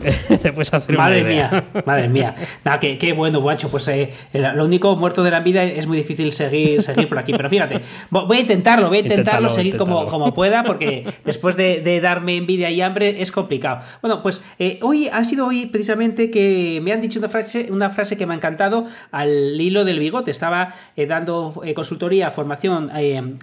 te 0.42 0.52
puedes 0.52 0.72
hacer 0.72 0.96
madre 0.96 1.22
mía, 1.22 1.64
madre 1.84 2.08
mía. 2.08 2.34
Nada, 2.64 2.80
qué, 2.80 3.12
bueno, 3.12 3.40
guacho. 3.40 3.70
Pues 3.70 3.86
eh, 3.88 4.12
lo 4.32 4.64
único 4.64 4.96
muerto 4.96 5.22
de 5.22 5.30
la 5.30 5.40
vida 5.40 5.62
es 5.62 5.86
muy 5.86 5.98
difícil 5.98 6.32
seguir, 6.32 6.82
seguir 6.82 7.08
por 7.08 7.18
aquí. 7.18 7.32
Pero 7.32 7.48
fíjate, 7.48 7.80
voy 8.10 8.38
a 8.38 8.40
intentarlo, 8.40 8.88
voy 8.88 8.98
a 8.98 9.00
intentarlo, 9.00 9.48
seguir 9.48 9.76
Como, 9.76 10.06
como 10.06 10.32
pueda, 10.32 10.62
porque 10.62 11.06
después 11.24 11.56
de, 11.56 12.00
darme 12.00 12.36
envidia 12.36 12.70
y 12.70 12.80
hambre 12.80 13.20
es 13.20 13.30
complicado. 13.30 13.80
Bueno, 14.00 14.22
pues 14.22 14.40
eh, 14.58 14.78
hoy 14.82 15.08
ha 15.08 15.22
sido 15.24 15.46
hoy 15.46 15.66
precisamente 15.66 16.30
que 16.30 16.80
me 16.82 16.92
han 16.92 17.00
dicho 17.00 17.18
una 17.18 17.28
frase, 17.28 17.68
una 17.70 17.90
frase 17.90 18.16
que 18.16 18.26
me 18.26 18.32
ha 18.32 18.36
encantado 18.36 18.86
al 19.10 19.60
hilo 19.60 19.84
del 19.84 19.98
bigote. 19.98 20.30
Estaba 20.30 20.74
eh, 20.96 21.06
dando 21.06 21.60
consultoría, 21.74 22.30
formación 22.30 22.90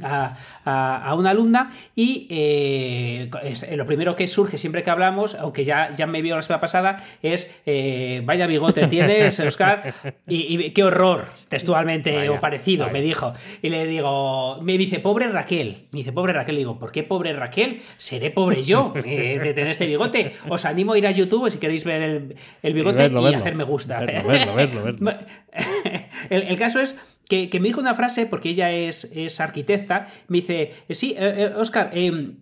a, 0.03 0.37
a, 0.65 1.13
una 1.13 1.31
alumna 1.31 1.71
y 1.95 2.27
lo 3.75 3.85
primero 3.85 4.15
que 4.15 4.25
surge 4.27 4.57
siempre 4.57 4.83
que 4.83 4.89
hablamos, 4.89 5.35
aunque 5.35 5.63
ya, 5.63 5.91
ya 5.95 6.07
me 6.07 6.21
vio 6.21 6.35
la 6.35 6.46
semana 6.47 6.61
pasada, 6.61 7.03
es 7.21 7.51
eh, 7.65 8.21
vaya 8.25 8.47
bigote 8.47 8.87
tienes, 8.87 9.39
Oscar, 9.39 9.93
y, 10.27 10.71
qué 10.71 10.83
horror, 10.83 11.25
textualmente 11.47 12.29
o 12.29 12.39
parecido, 12.39 12.89
me 12.89 13.01
dijo. 13.01 13.33
Y 13.61 13.69
le 13.69 13.85
digo, 13.85 14.59
me 14.61 14.77
dice, 14.77 14.99
pobre 14.99 15.27
Raquel. 15.27 15.87
Me 15.91 15.99
dice, 15.99 16.11
pobre 16.11 16.33
Raquel. 16.33 16.55
Le 16.55 16.59
digo, 16.59 16.79
¿por 16.79 16.91
qué 16.91 17.03
pobre 17.03 17.33
Raquel? 17.33 17.81
Seré 17.97 18.31
pobre 18.31 18.63
yo 18.63 18.93
eh, 19.05 19.39
de 19.41 19.53
tener 19.53 19.69
este 19.69 19.85
bigote. 19.85 20.33
Os 20.49 20.65
animo 20.65 20.93
a 20.93 20.97
ir 20.97 21.07
a 21.07 21.11
YouTube 21.11 21.49
si 21.51 21.57
queréis 21.57 21.85
ver 21.85 22.35
el, 22.61 22.73
bigote 22.73 23.07
y, 23.07 23.33
hacer 23.33 23.55
me 23.55 23.63
gusta. 23.63 23.99
el, 26.29 26.57
caso 26.57 26.79
es 26.79 26.97
que, 27.29 27.49
me 27.59 27.67
dijo 27.67 27.81
una 27.81 27.95
frase, 27.95 28.25
porque 28.25 28.49
ella 28.49 28.71
es, 28.71 29.11
es 29.13 29.39
arquitecta, 29.39 30.07
me 30.27 30.37
dice, 30.37 30.73
sí, 30.89 31.15
Oscar, 31.55 31.91
eh, 31.93 32.07
em, 32.07 32.35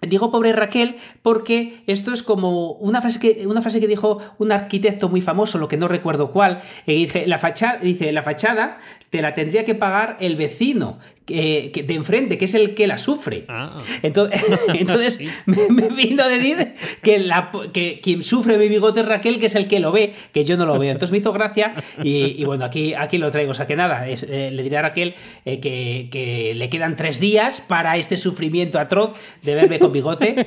Digo 0.00 0.30
pobre 0.30 0.52
Raquel 0.52 0.96
porque 1.22 1.82
esto 1.88 2.12
es 2.12 2.22
como 2.22 2.72
una 2.74 3.00
frase 3.00 3.18
que, 3.18 3.46
una 3.48 3.62
frase 3.62 3.80
que 3.80 3.88
dijo 3.88 4.18
un 4.38 4.52
arquitecto 4.52 5.08
muy 5.08 5.20
famoso, 5.20 5.58
lo 5.58 5.66
que 5.66 5.76
no 5.76 5.88
recuerdo 5.88 6.30
cuál. 6.30 6.62
Y 6.86 6.94
dice, 6.94 7.26
la 7.26 7.38
fachada, 7.38 7.78
dice, 7.78 8.12
la 8.12 8.22
fachada 8.22 8.78
te 9.10 9.22
la 9.22 9.34
tendría 9.34 9.64
que 9.64 9.74
pagar 9.74 10.16
el 10.20 10.36
vecino 10.36 10.98
que, 11.28 11.84
de 11.86 11.94
enfrente, 11.94 12.38
que 12.38 12.46
es 12.46 12.54
el 12.54 12.74
que 12.74 12.86
la 12.86 12.96
sufre. 12.96 13.44
Ah. 13.48 13.70
Entonces, 14.02 14.42
entonces 14.74 15.20
me, 15.46 15.88
vino 15.88 16.22
a 16.22 16.28
decir 16.28 16.74
que, 17.02 17.18
la, 17.18 17.50
que 17.72 18.00
quien 18.02 18.22
sufre 18.22 18.56
mi 18.56 18.68
bigote 18.68 19.00
es 19.00 19.06
Raquel, 19.06 19.38
que 19.38 19.46
es 19.46 19.54
el 19.54 19.68
que 19.68 19.78
lo 19.78 19.92
ve, 19.92 20.14
que 20.32 20.44
yo 20.44 20.56
no 20.56 20.64
lo 20.64 20.78
veo. 20.78 20.90
Entonces 20.90 21.12
me 21.12 21.18
hizo 21.18 21.32
gracia 21.32 21.74
y, 22.02 22.42
bueno, 22.44 22.64
aquí, 22.64 22.94
aquí 22.94 23.18
lo 23.18 23.30
traigo. 23.30 23.50
O 23.50 23.54
sea 23.54 23.66
que 23.66 23.76
nada, 23.76 24.08
eh, 24.08 24.50
le 24.52 24.62
diré 24.62 24.78
a 24.78 24.82
Raquel 24.82 25.14
eh, 25.44 25.60
que, 25.60 26.08
que, 26.10 26.54
le 26.54 26.70
quedan 26.70 26.96
tres 26.96 27.20
días 27.20 27.60
para 27.60 27.96
este 27.96 28.16
sufrimiento 28.16 28.78
atroz 28.78 29.12
de 29.42 29.54
verme 29.54 29.78
con 29.88 29.92
bigote. 29.92 30.46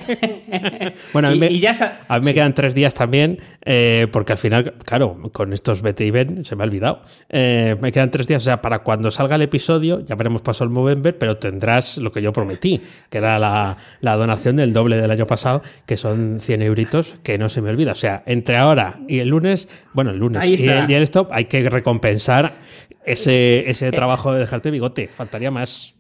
bueno, 1.14 1.30
a 1.30 1.32
mí, 1.32 1.40
me, 1.40 1.58
ya 1.58 1.72
a 2.08 2.20
mí 2.20 2.26
me 2.26 2.34
quedan 2.34 2.54
tres 2.54 2.74
días 2.74 2.94
también, 2.94 3.40
eh, 3.64 4.08
porque 4.12 4.34
al 4.34 4.38
final, 4.38 4.74
claro, 4.86 5.32
con 5.32 5.54
estos 5.54 5.82
vete 5.82 6.06
y 6.06 6.12
ven, 6.12 6.46
se 6.46 6.56
me 6.56 6.64
ha 6.64 6.66
olvidado. 6.66 7.04
me 7.30 7.92
quedan 7.92 8.12
tres 8.12 8.28
días, 8.28 8.42
o 8.44 8.46
sea, 8.46 8.62
para 8.62 8.80
cuando 8.80 9.12
salga 9.12 9.36
el 9.36 9.42
episodio, 9.42 10.02
ya 10.06 10.16
veremos 10.16 10.42
paso 10.42 10.64
el 10.64 10.70
Movember, 10.70 11.18
pero 11.18 11.38
tendrás 11.38 11.98
lo 11.98 12.12
que 12.12 12.22
yo 12.22 12.34
prometí, 12.34 12.82
que 13.10 13.18
era 13.18 13.40
la, 13.40 13.78
donación 14.02 14.56
del 14.56 14.74
doble 14.74 14.98
del 14.98 15.12
año 15.12 15.28
pasado, 15.28 15.62
que 15.86 15.98
son 15.98 16.40
100 16.40 16.62
euritos, 16.62 17.16
que 17.24 17.38
no 17.38 17.50
se 17.50 17.62
me 17.62 17.70
olvida. 17.70 17.92
O 17.94 17.96
sea, 17.96 18.24
entre 18.26 18.58
ahora 18.58 19.00
y 19.08 19.20
el 19.20 19.30
lunes, 19.30 19.68
bueno, 19.94 20.12
el 20.12 20.18
lunes 20.18 20.46
y 20.46 20.68
el, 20.68 20.92
el 20.92 21.04
stop, 21.04 21.30
hay 21.32 21.46
que 21.46 21.70
recompensar 21.70 22.60
ese, 23.06 23.70
ese 23.70 23.88
eh. 23.88 23.92
trabajo 23.92 24.34
de 24.34 24.40
dejarte 24.40 24.72
bigote. 24.72 25.10
Faltaría 25.14 25.52
más. 25.52 25.94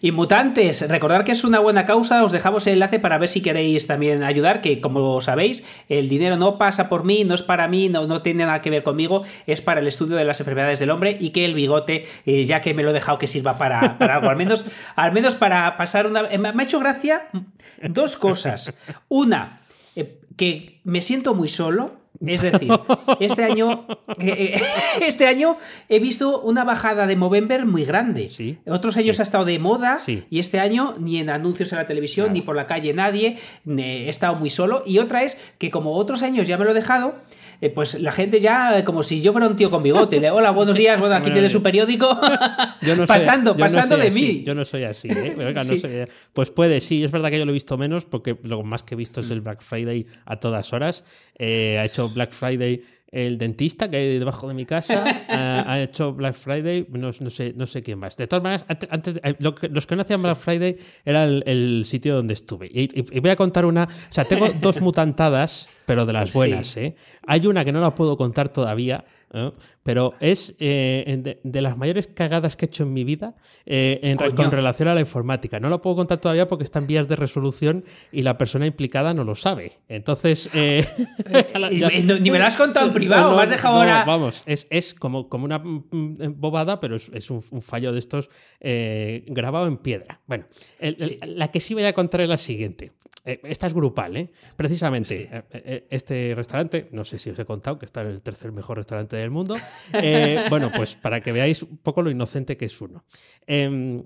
Y 0.00 0.12
mutantes, 0.12 0.88
recordar 0.88 1.24
que 1.24 1.32
es 1.32 1.44
una 1.44 1.58
buena 1.58 1.86
causa, 1.86 2.24
os 2.24 2.32
dejamos 2.32 2.66
el 2.66 2.74
enlace 2.74 2.98
para 2.98 3.18
ver 3.18 3.28
si 3.28 3.42
queréis 3.42 3.86
también 3.86 4.22
ayudar, 4.22 4.60
que 4.60 4.80
como 4.80 5.20
sabéis, 5.20 5.64
el 5.88 6.08
dinero 6.08 6.36
no 6.36 6.58
pasa 6.58 6.88
por 6.88 7.04
mí, 7.04 7.24
no 7.24 7.34
es 7.34 7.42
para 7.42 7.68
mí, 7.68 7.88
no, 7.88 8.06
no 8.06 8.22
tiene 8.22 8.44
nada 8.44 8.60
que 8.60 8.70
ver 8.70 8.82
conmigo, 8.82 9.22
es 9.46 9.60
para 9.60 9.80
el 9.80 9.86
estudio 9.86 10.16
de 10.16 10.24
las 10.24 10.40
enfermedades 10.40 10.78
del 10.78 10.90
hombre 10.90 11.16
y 11.18 11.30
que 11.30 11.44
el 11.44 11.54
bigote, 11.54 12.06
eh, 12.26 12.44
ya 12.44 12.60
que 12.60 12.74
me 12.74 12.82
lo 12.82 12.90
he 12.90 12.92
dejado 12.92 13.18
que 13.18 13.26
sirva 13.26 13.58
para, 13.58 13.80
algo, 13.80 14.30
al 14.30 14.36
menos, 14.36 14.64
al 14.96 15.12
menos 15.12 15.34
para 15.34 15.76
pasar 15.76 16.06
una... 16.06 16.22
Me 16.22 16.48
ha 16.48 16.62
hecho 16.62 16.78
gracia 16.78 17.28
dos 17.82 18.16
cosas. 18.16 18.76
Una, 19.08 19.60
eh, 19.94 20.20
que 20.36 20.80
me 20.84 21.00
siento 21.00 21.34
muy 21.34 21.48
solo, 21.48 21.96
es 22.24 22.42
decir, 22.42 22.70
este 23.20 23.44
año, 23.44 23.86
eh, 24.18 24.54
eh, 24.56 24.62
este 25.06 25.26
año 25.26 25.56
he 25.88 25.98
visto 25.98 26.40
una 26.40 26.64
bajada 26.64 27.06
de 27.06 27.16
Movember 27.16 27.66
muy 27.66 27.84
grande. 27.84 28.30
Otros 28.66 28.96
años 28.96 29.20
ha 29.20 29.22
estado 29.22 29.44
de 29.44 29.58
moda 29.58 29.98
y 30.06 30.38
este 30.38 30.60
año 30.60 30.94
ni 30.98 31.18
en 31.18 31.30
anuncios 31.30 31.72
en 31.72 31.78
la 31.78 31.86
televisión 31.86 32.32
ni 32.32 32.42
por 32.42 32.56
la 32.56 32.66
calle 32.66 32.92
nadie. 32.94 33.38
He 33.66 34.08
estado 34.08 34.36
muy 34.36 34.50
solo. 34.50 34.82
Y 34.86 34.98
otra 34.98 35.22
es 35.22 35.36
que 35.58 35.70
como 35.70 35.94
otros 35.94 36.22
años 36.22 36.46
ya 36.46 36.56
me 36.56 36.64
lo 36.64 36.70
he 36.70 36.74
dejado, 36.74 37.14
eh, 37.60 37.70
pues 37.70 37.98
la 38.00 38.12
gente 38.12 38.38
ya, 38.38 38.84
como 38.84 39.02
si 39.02 39.22
yo 39.22 39.32
fuera 39.32 39.48
un 39.48 39.56
tío 39.56 39.70
con 39.70 39.82
bigote, 39.82 40.20
le, 40.20 40.30
hola, 40.30 40.50
buenos 40.50 40.76
días, 40.76 40.98
bueno, 40.98 41.14
aquí 41.14 41.30
tiene 41.30 41.48
su 41.48 41.62
periódico, 41.62 42.18
pasando, 43.06 43.56
pasando 43.56 43.96
de 43.96 44.10
mí. 44.10 44.42
Yo 44.44 44.54
no 44.54 44.64
soy 44.64 44.84
así, 44.84 45.08
¿eh? 45.10 46.06
Pues 46.32 46.50
puede, 46.50 46.80
sí, 46.80 47.02
es 47.02 47.10
verdad 47.10 47.30
que 47.30 47.38
yo 47.38 47.46
lo 47.46 47.52
he 47.52 47.54
visto 47.54 47.78
menos, 47.78 48.04
porque 48.04 48.36
lo 48.42 48.62
más 48.62 48.82
que 48.82 48.94
he 48.94 48.96
visto 48.96 49.20
es 49.20 49.30
el 49.30 49.40
Black 49.40 49.62
Friday 49.62 50.06
a 50.26 50.36
todas 50.36 50.72
horas. 50.72 51.04
Ha 51.38 51.84
hecho 51.84 52.05
Black 52.08 52.32
Friday 52.32 52.82
el 53.12 53.38
dentista 53.38 53.88
que 53.88 53.96
hay 53.96 54.18
debajo 54.18 54.48
de 54.48 54.54
mi 54.54 54.66
casa 54.66 55.04
ha, 55.28 55.80
hecho 55.80 56.12
Black 56.12 56.34
Friday, 56.34 56.86
no, 56.90 57.12
sé, 57.12 57.54
no 57.56 57.66
sé 57.66 57.82
quién 57.82 57.98
más. 57.98 58.16
De 58.16 58.26
todas 58.26 58.42
maneras, 58.42 58.66
antes, 58.90 59.20
los 59.38 59.86
que 59.86 59.96
no 59.96 60.02
hacían 60.02 60.22
Black 60.22 60.36
Friday 60.36 60.76
era 61.04 61.24
el, 61.24 61.84
sitio 61.86 62.16
donde 62.16 62.34
estuve. 62.34 62.68
Y, 62.70 63.20
voy 63.20 63.30
a 63.30 63.36
contar 63.36 63.64
una, 63.64 63.84
o 63.84 64.12
sea, 64.12 64.24
tengo 64.24 64.48
dos 64.60 64.80
mutantadas, 64.82 65.68
pero 65.86 66.04
de 66.04 66.12
las 66.12 66.32
buenas. 66.32 66.76
¿eh? 66.76 66.96
Hay 67.26 67.46
una 67.46 67.64
que 67.64 67.72
no 67.72 67.80
la 67.80 67.94
puedo 67.94 68.16
contar 68.16 68.48
todavía, 68.48 69.04
pero 69.86 70.14
es 70.18 70.56
eh, 70.58 71.38
de, 71.44 71.60
las 71.60 71.76
mayores 71.76 72.08
cagadas 72.08 72.56
que 72.56 72.64
he 72.64 72.68
hecho 72.68 72.82
en 72.82 72.92
mi 72.92 73.04
vida 73.04 73.36
eh, 73.66 74.00
en, 74.02 74.16
con 74.16 74.50
relación 74.50 74.88
a 74.88 74.94
la 74.94 75.00
informática. 75.00 75.60
No 75.60 75.68
lo 75.68 75.80
puedo 75.80 75.94
contar 75.94 76.18
todavía 76.18 76.48
porque 76.48 76.64
está 76.64 76.80
en 76.80 76.88
vías 76.88 77.06
de 77.06 77.14
resolución 77.14 77.84
y 78.10 78.22
la 78.22 78.36
persona 78.36 78.66
implicada 78.66 79.14
no 79.14 79.22
lo 79.22 79.36
sabe. 79.36 79.78
Entonces. 79.88 80.50
Eh, 80.54 80.84
ni 82.20 82.32
me 82.32 82.40
lo 82.40 82.46
has 82.46 82.56
contado 82.56 82.88
en 82.88 82.94
privado, 82.94 83.36
me 83.36 83.42
has 83.44 83.48
dejado 83.48 83.76
ahora. 83.76 84.04
Vamos, 84.04 84.42
es, 84.46 84.92
como, 84.92 85.28
como 85.28 85.44
una 85.44 85.60
mm, 85.60 85.84
mm, 85.92 86.16
bobada, 86.34 86.80
pero 86.80 86.96
es, 86.96 87.30
un, 87.30 87.40
fallo 87.62 87.92
de 87.92 88.00
estos 88.00 88.28
grabado 88.60 89.68
en 89.68 89.76
piedra. 89.76 90.20
Bueno, 90.26 90.46
la 91.28 91.52
que 91.52 91.60
sí 91.60 91.74
voy 91.74 91.84
a 91.84 91.92
contar 91.92 92.22
es 92.22 92.28
la 92.28 92.38
siguiente. 92.38 92.90
Eh, 93.26 93.40
esta 93.42 93.66
es 93.66 93.74
grupal, 93.74 94.16
¿eh? 94.16 94.30
Precisamente, 94.54 95.28
eh, 95.32 95.42
eh, 95.50 95.86
este 95.90 96.32
restaurante, 96.36 96.88
no 96.92 97.04
sé 97.04 97.18
si 97.18 97.30
os 97.30 97.38
he 97.38 97.44
contado 97.44 97.76
que 97.76 97.84
está 97.84 98.02
en 98.02 98.06
el 98.06 98.22
tercer 98.22 98.52
mejor 98.52 98.76
restaurante 98.76 99.16
del 99.16 99.32
mundo. 99.32 99.56
Bueno, 100.50 100.70
pues 100.74 100.94
para 100.94 101.20
que 101.20 101.32
veáis 101.32 101.62
un 101.62 101.78
poco 101.78 102.02
lo 102.02 102.10
inocente 102.10 102.56
que 102.56 102.66
es 102.66 102.80
uno. 102.80 103.04
Em, 103.46 104.04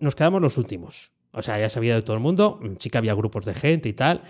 nos 0.00 0.14
quedamos 0.14 0.40
los 0.40 0.58
últimos. 0.58 1.12
O 1.32 1.42
sea, 1.42 1.58
ya 1.58 1.70
sabía 1.70 1.94
de 1.94 2.02
todo 2.02 2.14
el 2.14 2.22
mundo, 2.22 2.60
sí 2.78 2.90
que 2.90 2.98
había 2.98 3.14
grupos 3.14 3.44
de 3.44 3.54
gente 3.54 3.88
y 3.88 3.94
tal 3.94 4.22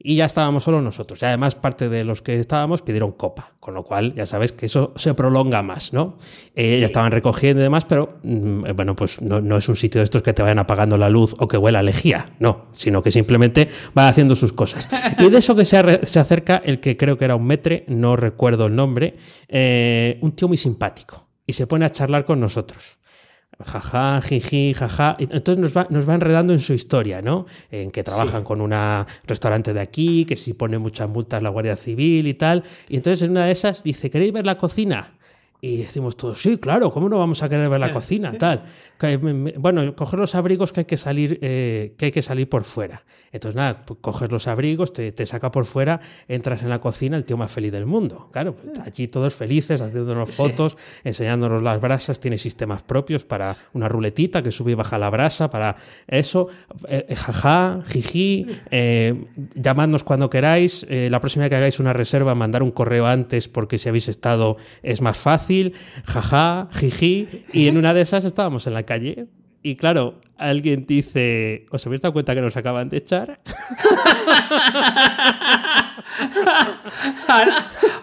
y 0.00 0.14
ya 0.14 0.26
estábamos 0.26 0.62
solo 0.62 0.80
nosotros. 0.80 1.20
Y 1.22 1.24
además, 1.24 1.56
parte 1.56 1.88
de 1.88 2.04
los 2.04 2.22
que 2.22 2.38
estábamos 2.38 2.82
pidieron 2.82 3.12
copa, 3.12 3.54
con 3.58 3.74
lo 3.74 3.82
cual 3.82 4.14
ya 4.14 4.26
sabes 4.26 4.52
que 4.52 4.66
eso 4.66 4.92
se 4.96 5.12
prolonga 5.14 5.62
más, 5.62 5.92
¿no? 5.92 6.18
Eh, 6.54 6.78
Ya 6.78 6.86
estaban 6.86 7.10
recogiendo 7.10 7.60
y 7.60 7.64
demás, 7.64 7.84
pero 7.84 8.18
mm, 8.22 8.66
eh, 8.66 8.72
bueno, 8.72 8.94
pues 8.94 9.20
no, 9.20 9.56
es 9.56 9.68
un 9.68 9.76
sitio 9.76 10.00
de 10.00 10.04
estos 10.04 10.22
que 10.22 10.32
te 10.32 10.42
vayan 10.42 10.60
apagando 10.60 10.96
la 10.96 11.08
luz 11.08 11.34
o 11.38 11.48
que 11.48 11.56
huela 11.56 11.80
a 11.80 11.82
lejía, 11.82 12.26
no, 12.38 12.66
sino 12.72 13.02
que 13.02 13.10
simplemente 13.10 13.68
van 13.92 14.06
haciendo 14.06 14.36
sus 14.36 14.52
cosas. 14.52 14.88
Y 15.18 15.30
de 15.30 15.38
eso 15.38 15.56
que 15.56 15.64
se, 15.64 16.06
se 16.06 16.20
acerca 16.20 16.62
el 16.64 16.78
que 16.78 16.96
creo 16.96 17.18
que 17.18 17.24
era 17.24 17.34
un 17.34 17.46
metre, 17.46 17.84
no 17.88 18.14
recuerdo 18.14 18.66
el 18.66 18.76
nombre, 18.76 19.16
eh, 19.48 20.18
un 20.22 20.32
tío 20.32 20.46
muy 20.46 20.56
simpático, 20.56 21.26
y 21.44 21.54
se 21.54 21.66
pone 21.66 21.84
a 21.84 21.90
charlar 21.90 22.24
con 22.24 22.38
nosotros 22.38 22.98
jaja, 23.64 24.20
jiji, 24.20 24.74
jaja. 24.74 25.16
Entonces 25.18 25.58
nos 25.58 25.76
va, 25.76 25.86
nos 25.90 26.08
va 26.08 26.14
enredando 26.14 26.52
en 26.52 26.60
su 26.60 26.74
historia, 26.74 27.22
¿no? 27.22 27.46
En 27.70 27.90
que 27.90 28.04
trabajan 28.04 28.44
con 28.44 28.60
un 28.60 28.74
restaurante 29.26 29.72
de 29.72 29.80
aquí, 29.80 30.24
que 30.24 30.36
si 30.36 30.54
pone 30.54 30.78
muchas 30.78 31.08
multas 31.08 31.42
la 31.42 31.50
Guardia 31.50 31.76
Civil 31.76 32.26
y 32.26 32.34
tal. 32.34 32.62
Y 32.88 32.96
entonces 32.96 33.22
en 33.22 33.32
una 33.32 33.46
de 33.46 33.52
esas 33.52 33.82
dice, 33.82 34.10
¿queréis 34.10 34.32
ver 34.32 34.46
la 34.46 34.56
cocina? 34.56 35.17
Y 35.60 35.78
decimos 35.78 36.16
todos, 36.16 36.40
sí, 36.40 36.56
claro, 36.58 36.92
¿cómo 36.92 37.08
no 37.08 37.18
vamos 37.18 37.42
a 37.42 37.48
querer 37.48 37.68
ver 37.68 37.80
la 37.80 37.90
cocina? 37.90 38.32
Tal. 38.38 38.62
Bueno, 39.56 39.96
coger 39.96 40.20
los 40.20 40.36
abrigos 40.36 40.72
que 40.72 40.80
hay 40.80 40.86
que 40.86 40.96
salir, 40.96 41.40
eh, 41.42 41.94
que 41.98 42.06
hay 42.06 42.12
que 42.12 42.22
salir 42.22 42.48
por 42.48 42.62
fuera. 42.62 43.02
Entonces, 43.32 43.56
nada, 43.56 43.82
pues 43.84 43.98
coges 44.00 44.30
los 44.30 44.46
abrigos, 44.46 44.92
te, 44.92 45.10
te, 45.10 45.26
saca 45.26 45.50
por 45.50 45.64
fuera, 45.64 46.00
entras 46.28 46.62
en 46.62 46.68
la 46.68 46.78
cocina, 46.78 47.16
el 47.16 47.24
tío 47.24 47.36
más 47.36 47.50
feliz 47.50 47.72
del 47.72 47.86
mundo. 47.86 48.28
Claro, 48.32 48.54
pues, 48.54 48.78
allí 48.78 49.08
todos 49.08 49.34
felices, 49.34 49.80
haciéndonos 49.80 50.30
fotos, 50.30 50.76
enseñándonos 51.02 51.60
las 51.60 51.80
brasas, 51.80 52.20
tiene 52.20 52.38
sistemas 52.38 52.82
propios 52.82 53.24
para 53.24 53.56
una 53.72 53.88
ruletita 53.88 54.42
que 54.44 54.52
sube 54.52 54.72
y 54.72 54.74
baja 54.76 54.96
la 54.96 55.10
brasa, 55.10 55.50
para 55.50 55.74
eso, 56.06 56.48
eh, 56.88 57.04
eh, 57.08 57.16
jaja, 57.16 57.80
jiji, 57.88 58.46
llamadnos 59.56 60.04
cuando 60.04 60.30
queráis, 60.30 60.86
la 60.88 61.20
próxima 61.20 61.44
vez 61.44 61.50
que 61.50 61.56
hagáis 61.56 61.80
una 61.80 61.92
reserva, 61.92 62.36
mandar 62.36 62.62
un 62.62 62.70
correo 62.70 63.06
antes 63.06 63.48
porque 63.48 63.78
si 63.78 63.88
habéis 63.88 64.08
estado 64.08 64.56
es 64.82 65.00
más 65.00 65.18
fácil 65.18 65.47
jaja, 66.04 66.68
jiji, 66.72 67.44
y 67.52 67.68
en 67.68 67.76
una 67.76 67.94
de 67.94 68.02
esas 68.02 68.24
estábamos 68.24 68.66
en 68.66 68.74
la 68.74 68.84
calle. 68.84 69.26
Y 69.62 69.76
claro, 69.76 70.20
alguien 70.36 70.86
dice, 70.86 71.66
¿os 71.70 71.84
habéis 71.86 72.00
dado 72.00 72.12
cuenta 72.12 72.34
que 72.34 72.40
nos 72.40 72.56
acaban 72.56 72.88
de 72.88 72.98
echar? 72.98 73.40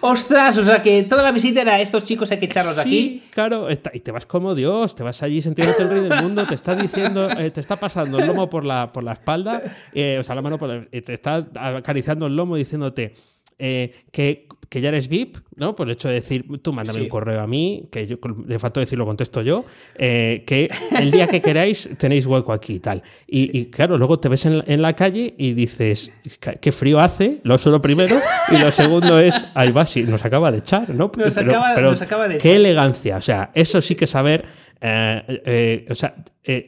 Ostras, 0.00 0.58
o 0.58 0.64
sea 0.64 0.82
que 0.82 1.02
toda 1.04 1.22
la 1.22 1.32
visita 1.32 1.62
era 1.62 1.80
estos 1.80 2.04
chicos 2.04 2.30
hay 2.30 2.38
que 2.38 2.44
echarlos 2.46 2.74
sí, 2.74 2.80
aquí. 2.80 3.22
Claro, 3.30 3.68
y 3.70 4.00
te 4.00 4.12
vas 4.12 4.26
como 4.26 4.54
Dios, 4.54 4.94
te 4.94 5.02
vas 5.02 5.22
allí 5.22 5.42
sintiéndote 5.42 5.82
el 5.82 5.90
rey 5.90 6.00
del 6.08 6.22
mundo, 6.22 6.46
te 6.46 6.54
está 6.54 6.74
diciendo, 6.74 7.30
eh, 7.30 7.50
te 7.50 7.60
está 7.60 7.76
pasando 7.76 8.18
el 8.18 8.26
lomo 8.26 8.48
por 8.48 8.64
la, 8.64 8.92
por 8.92 9.02
la 9.02 9.12
espalda, 9.12 9.62
eh, 9.92 10.18
o 10.20 10.24
sea, 10.24 10.34
la 10.34 10.42
mano 10.42 10.58
por 10.58 10.86
te 10.86 11.14
está 11.14 11.46
acariciando 11.54 12.26
el 12.26 12.36
lomo 12.36 12.56
diciéndote 12.56 13.14
eh, 13.58 13.92
que, 14.12 14.46
que, 14.68 14.80
ya 14.80 14.90
eres 14.90 15.08
VIP, 15.08 15.38
¿no? 15.56 15.74
Por 15.74 15.88
el 15.88 15.94
hecho 15.94 16.08
de 16.08 16.14
decir, 16.14 16.44
tú 16.60 16.72
mándame 16.72 17.00
un 17.00 17.08
correo 17.08 17.40
a 17.40 17.46
mí, 17.46 17.88
que 17.90 18.06
yo, 18.06 18.16
de 18.22 18.58
facto 18.58 18.80
decir 18.80 18.98
lo 18.98 19.06
contesto 19.06 19.40
yo, 19.40 19.64
eh, 19.94 20.44
que 20.46 20.68
el 20.98 21.10
día 21.10 21.26
que 21.26 21.40
queráis 21.40 21.88
tenéis 21.98 22.26
hueco 22.26 22.52
aquí 22.52 22.74
y 22.74 22.80
tal. 22.80 23.02
Y, 23.26 23.66
claro, 23.66 23.96
luego 23.96 24.18
te 24.18 24.28
ves 24.28 24.44
en, 24.46 24.82
la 24.82 24.92
calle 24.94 25.34
y 25.38 25.54
dices, 25.54 26.12
qué 26.60 26.72
frío 26.72 27.00
hace, 27.00 27.40
lo 27.44 27.54
eso 27.54 27.70
lo 27.70 27.80
primero, 27.80 28.20
y 28.50 28.58
lo 28.58 28.70
segundo 28.70 29.18
es, 29.18 29.46
ahí 29.54 29.72
va, 29.72 29.86
sí, 29.86 30.02
nos 30.02 30.24
acaba 30.24 30.50
de 30.50 30.58
echar, 30.58 30.90
¿no? 30.90 31.10
Nos 31.16 31.34
pero, 31.34 31.50
acaba, 31.50 31.80
nos 31.80 32.02
acaba 32.02 32.28
de 32.28 32.36
qué 32.36 32.56
elegancia, 32.56 33.16
o 33.16 33.22
sea, 33.22 33.50
eso 33.54 33.80
sí 33.80 33.94
que 33.94 34.06
saber, 34.06 34.44
eh, 34.80 35.86
o 35.88 35.94
sea, 35.94 36.14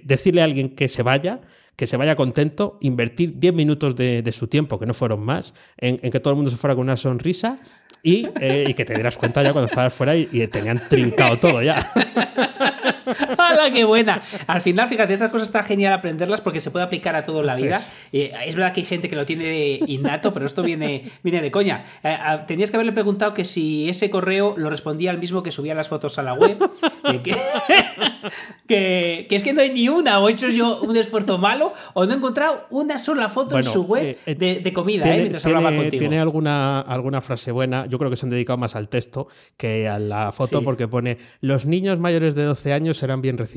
decirle 0.04 0.40
a 0.40 0.45
alguien 0.45 0.71
que 0.71 0.88
se 0.88 1.02
vaya, 1.02 1.40
que 1.78 1.87
se 1.87 1.97
vaya 1.97 2.16
contento, 2.16 2.76
invertir 2.80 3.38
10 3.38 3.54
minutos 3.54 3.94
de, 3.94 4.28
su 4.32 4.49
tiempo, 4.49 4.80
que 4.80 4.87
no 4.87 4.94
fueron 4.94 5.20
más, 5.20 5.54
en, 5.76 5.99
que 5.99 6.18
todo 6.18 6.32
el 6.32 6.37
mundo 6.37 6.50
se 6.50 6.56
fuera 6.56 6.75
con 6.75 6.82
una 6.82 6.97
sonrisa 6.97 7.61
eh, 8.02 8.64
y, 8.66 8.75
que 8.75 8.85
te 8.85 8.94
dieras 8.94 9.16
cuenta 9.16 9.44
ya 9.44 9.52
cuando 9.52 9.66
estabas 9.66 9.94
fuera 9.94 10.16
y, 10.16 10.26
tenían 10.49 10.82
trincado 10.88 11.38
todo 11.38 11.62
ya. 11.62 11.88
¡Hala, 13.59 13.73
qué 13.73 13.85
buena! 13.85 14.23
Al 14.47 14.61
final, 14.61 14.88
fíjate, 14.88 15.15
estas 15.15 15.31
cosas 15.31 15.49
está 15.49 15.62
genial 15.62 15.93
aprenderlas 15.93 16.41
porque 16.41 16.61
se 16.61 16.71
puede 16.71 16.85
aplicar 16.85 17.17
a 17.17 17.25
todo 17.25 17.41
en 17.41 17.47
la 17.47 17.57
vida. 17.57 17.83
Eh, 18.12 18.33
es 18.47 18.55
verdad 18.55 18.73
que 18.73 18.81
hay 18.81 18.87
gente 18.87 19.09
que 19.09 19.17
lo 19.17 19.27
tiene 19.27 19.81
innato, 19.87 20.33
pero 20.33 20.47
esto 20.47 20.62
viene, 20.62 21.05
viene 21.23 21.41
de 21.41 21.50
coña. 21.50 21.85
Eh, 22.03 22.17
tenías 22.47 22.71
que 22.71 22.77
haberle 22.77 22.93
preguntado 22.93 23.35
que 23.35 23.45
si 23.45 23.88
ese 23.88 24.11
correo 24.11 24.55
lo 24.57 24.71
respondía 24.71 25.11
al 25.11 25.19
mismo 25.19 25.43
que 25.43 25.50
subía 25.50 25.75
las 25.75 25.88
fotos 25.88 26.19
a 26.19 26.23
la 26.23 26.35
web. 26.35 26.59
que, 28.69 29.27
es 29.29 29.43
que 29.43 29.53
no 29.53 29.61
hay 29.61 29.71
ni 29.71 29.88
una, 29.88 30.21
o 30.21 30.29
he 30.29 30.33
hecho 30.33 30.49
yo 30.49 30.81
un 30.81 30.97
esfuerzo 30.97 31.38
malo, 31.38 31.73
o 31.95 32.05
no 32.05 32.12
he 32.12 32.17
encontrado 32.17 32.67
una 32.71 32.99
sola 32.99 33.29
foto 33.29 33.59
en 33.59 33.65
su 33.65 33.83
web 33.85 34.19
eh, 34.27 34.35
de, 34.35 34.73
comida, 34.73 35.07
mientras 35.07 35.45
hablaba 35.47 35.75
contigo. 35.75 35.99
Tiene 35.99 36.21
alguna, 36.21 36.81
alguna 36.81 37.21
frase 37.21 37.50
buena, 37.50 37.87
yo 37.87 37.99
creo 37.99 38.11
que 38.11 38.17
se 38.17 38.27
han 38.27 38.31
dedicado 38.31 38.59
más 38.59 38.77
al 38.77 38.88
texto 38.88 39.29
que 39.57 39.88
a 39.88 39.99
la 39.99 40.33
foto, 40.33 40.62
porque 40.62 40.87
pone: 40.87 41.19
Los 41.41 41.67
niños 41.67 41.99
mayores 41.99 42.35
de 42.35 42.45
12 42.45 42.73
años 42.73 42.99
serán 42.99 43.23
bien 43.23 43.38
recibidos. 43.38 43.49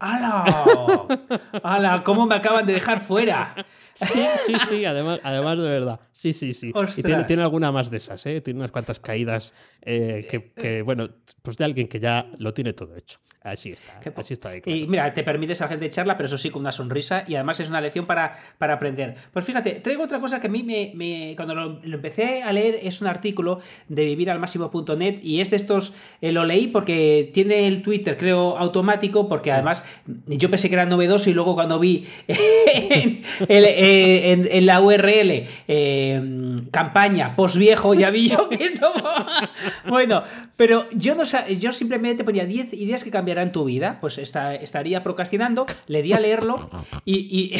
¡Hala! 0.00 1.06
¡Hala! 1.62 2.02
¿Cómo 2.04 2.26
me 2.26 2.36
acaban 2.36 2.64
de 2.66 2.72
dejar 2.72 3.00
fuera? 3.00 3.54
Sí, 3.94 4.24
sí, 4.46 4.54
sí, 4.68 4.84
además, 4.84 5.18
además 5.24 5.58
de 5.58 5.64
verdad. 5.64 6.00
Sí, 6.12 6.32
sí, 6.32 6.52
sí. 6.52 6.72
Y 6.96 7.02
tiene, 7.02 7.24
tiene, 7.24 7.42
alguna 7.42 7.72
más 7.72 7.90
de 7.90 7.96
esas, 7.96 8.24
¿eh? 8.26 8.40
Tiene 8.40 8.60
unas 8.60 8.70
cuantas 8.70 9.00
caídas 9.00 9.54
eh, 9.82 10.26
que, 10.30 10.52
que, 10.52 10.82
bueno, 10.82 11.08
pues 11.42 11.56
de 11.56 11.64
alguien 11.64 11.88
que 11.88 11.98
ya 11.98 12.30
lo 12.38 12.54
tiene 12.54 12.74
todo 12.74 12.96
hecho. 12.96 13.18
Así 13.50 13.72
está, 13.72 14.00
así 14.16 14.34
está. 14.34 14.50
Y 14.56 14.86
mira, 14.86 15.12
te 15.12 15.22
permites 15.22 15.60
a 15.62 15.68
gente 15.68 15.88
charla, 15.90 16.16
pero 16.16 16.26
eso 16.26 16.38
sí, 16.38 16.50
con 16.50 16.60
una 16.60 16.72
sonrisa 16.72 17.24
y 17.26 17.34
además 17.34 17.60
es 17.60 17.68
una 17.68 17.80
lección 17.80 18.06
para, 18.06 18.36
para 18.58 18.74
aprender. 18.74 19.16
Pues 19.32 19.44
fíjate, 19.44 19.72
traigo 19.80 20.04
otra 20.04 20.20
cosa 20.20 20.40
que 20.40 20.48
a 20.48 20.50
mí 20.50 20.62
me, 20.62 21.34
cuando 21.36 21.54
lo, 21.54 21.80
empecé 21.82 22.42
a 22.42 22.52
leer 22.52 22.78
es 22.82 23.00
un 23.00 23.08
artículo 23.08 23.60
de 23.88 24.04
viviralmáximo.net 24.04 25.20
y 25.22 25.40
es 25.40 25.50
de 25.50 25.56
estos, 25.56 25.92
eh, 26.20 26.32
lo 26.32 26.44
leí 26.44 26.68
porque 26.68 27.30
tiene 27.32 27.66
el 27.66 27.82
Twitter, 27.82 28.16
creo, 28.16 28.56
automático, 28.58 29.28
porque 29.28 29.52
además 29.52 29.84
yo 30.26 30.50
pensé 30.50 30.68
que 30.68 30.74
era 30.74 30.86
novedoso 30.86 31.30
y 31.30 31.34
luego 31.34 31.54
cuando 31.54 31.78
vi 31.78 32.06
en, 32.28 33.22
eh, 33.48 34.60
la 34.62 34.80
URL 34.80 35.46
eh, 35.68 36.56
campaña 36.70 37.34
post 37.36 37.56
viejo, 37.56 37.94
ya 37.94 38.10
vi 38.10 38.28
yo 38.28 38.48
que 38.48 38.64
esto... 38.64 38.92
bueno, 39.88 40.22
pero 40.56 40.86
yo, 40.90 41.14
no, 41.14 41.24
yo 41.58 41.72
simplemente 41.72 42.24
ponía 42.24 42.44
10 42.44 42.74
ideas 42.74 43.04
que 43.04 43.10
en 43.42 43.52
tu 43.52 43.64
vida, 43.64 43.98
pues 44.00 44.18
estaría 44.18 45.02
procrastinando, 45.02 45.66
le 45.86 46.02
di 46.02 46.12
a 46.12 46.20
leerlo 46.20 46.68
y, 47.04 47.54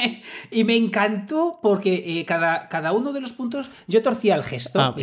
y, 0.50 0.64
me 0.64 0.76
encantó 0.76 1.58
porque 1.62 2.20
eh, 2.20 2.24
cada, 2.24 2.68
cada 2.68 2.92
uno 2.92 3.12
de 3.12 3.20
los 3.20 3.32
puntos 3.32 3.70
yo 3.86 4.02
torcía 4.02 4.34
el 4.34 4.44
gesto. 4.44 4.80
Ah, 4.80 4.94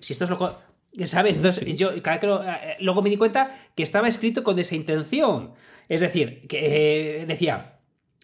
si 0.00 0.12
esto 0.12 0.24
es 0.24 0.30
lo 0.30 0.72
¿Sabes? 1.04 1.38
Entonces, 1.38 1.78
yo 1.78 1.90
eh, 1.90 2.76
luego 2.80 3.00
me 3.00 3.08
di 3.08 3.16
cuenta 3.16 3.50
que 3.74 3.82
estaba 3.82 4.08
escrito 4.08 4.44
con 4.44 4.58
esa 4.58 4.74
intención. 4.74 5.52
Es 5.88 6.02
decir, 6.02 6.46
que 6.48 7.20
eh, 7.20 7.26
decía, 7.26 7.78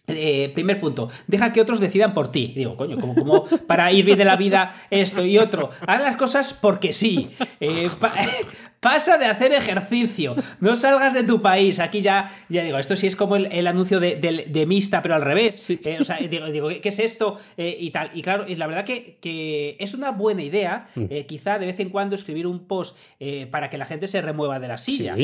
primer 0.05 0.79
punto, 0.79 1.09
deja 1.25 1.51
que 1.51 1.61
otros 1.61 1.79
decidan 1.79 2.13
por 2.13 2.31
ti. 2.31 2.53
Digo, 2.55 2.77
coño, 2.77 2.99
como, 2.99 3.15
como 3.15 3.45
para 3.67 3.91
ir 3.91 4.05
bien 4.05 4.19
de 4.19 4.25
la 4.25 4.35
vida 4.35 4.83
esto 4.91 5.25
y 5.25 5.39
otro. 5.39 5.71
Haz 5.85 5.99
las 5.99 6.15
cosas 6.15 6.53
porque 6.53 6.93
sí. 6.93 7.27
Pasa 8.79 9.17
de 9.17 9.25
hacer 9.25 9.51
ejercicio, 9.51 10.35
no 10.61 10.77
salgas 10.77 11.13
de 11.13 11.23
tu 11.23 11.41
país. 11.41 11.79
Aquí 11.79 12.01
ya, 12.01 12.31
ya 12.47 12.63
digo, 12.63 12.77
esto 12.77 12.95
sí 12.95 13.07
es 13.07 13.17
como 13.17 13.35
el, 13.35 13.67
anuncio 13.67 13.99
de, 13.99 14.65
Mista, 14.67 15.01
pero 15.01 15.15
al 15.15 15.21
revés. 15.21 15.69
Eh, 15.69 15.97
o 15.99 16.05
sea, 16.05 16.17
digo, 16.17 16.69
¿qué 16.69 16.89
es 16.89 16.99
esto? 16.99 17.37
Eh, 17.57 17.75
y 17.77 17.91
tal. 17.91 18.09
Y 18.13 18.21
claro, 18.21 18.45
y 18.47 18.55
la 18.55 18.67
verdad 18.67 18.85
que, 18.85 19.75
es 19.79 19.93
una 19.93 20.11
buena 20.11 20.43
idea, 20.43 20.87
mm. 20.95 21.05
eh, 21.09 21.25
quizá 21.25 21.59
de 21.59 21.65
vez 21.65 21.79
en 21.81 21.89
cuando 21.89 22.15
escribir 22.15 22.47
un 22.47 22.67
post 22.67 22.97
para 23.51 23.69
que 23.69 23.77
la 23.77 23.85
gente 23.85 24.07
se 24.07 24.21
remueva 24.21 24.59
de 24.59 24.69
la 24.69 24.77
silla. 24.77 25.15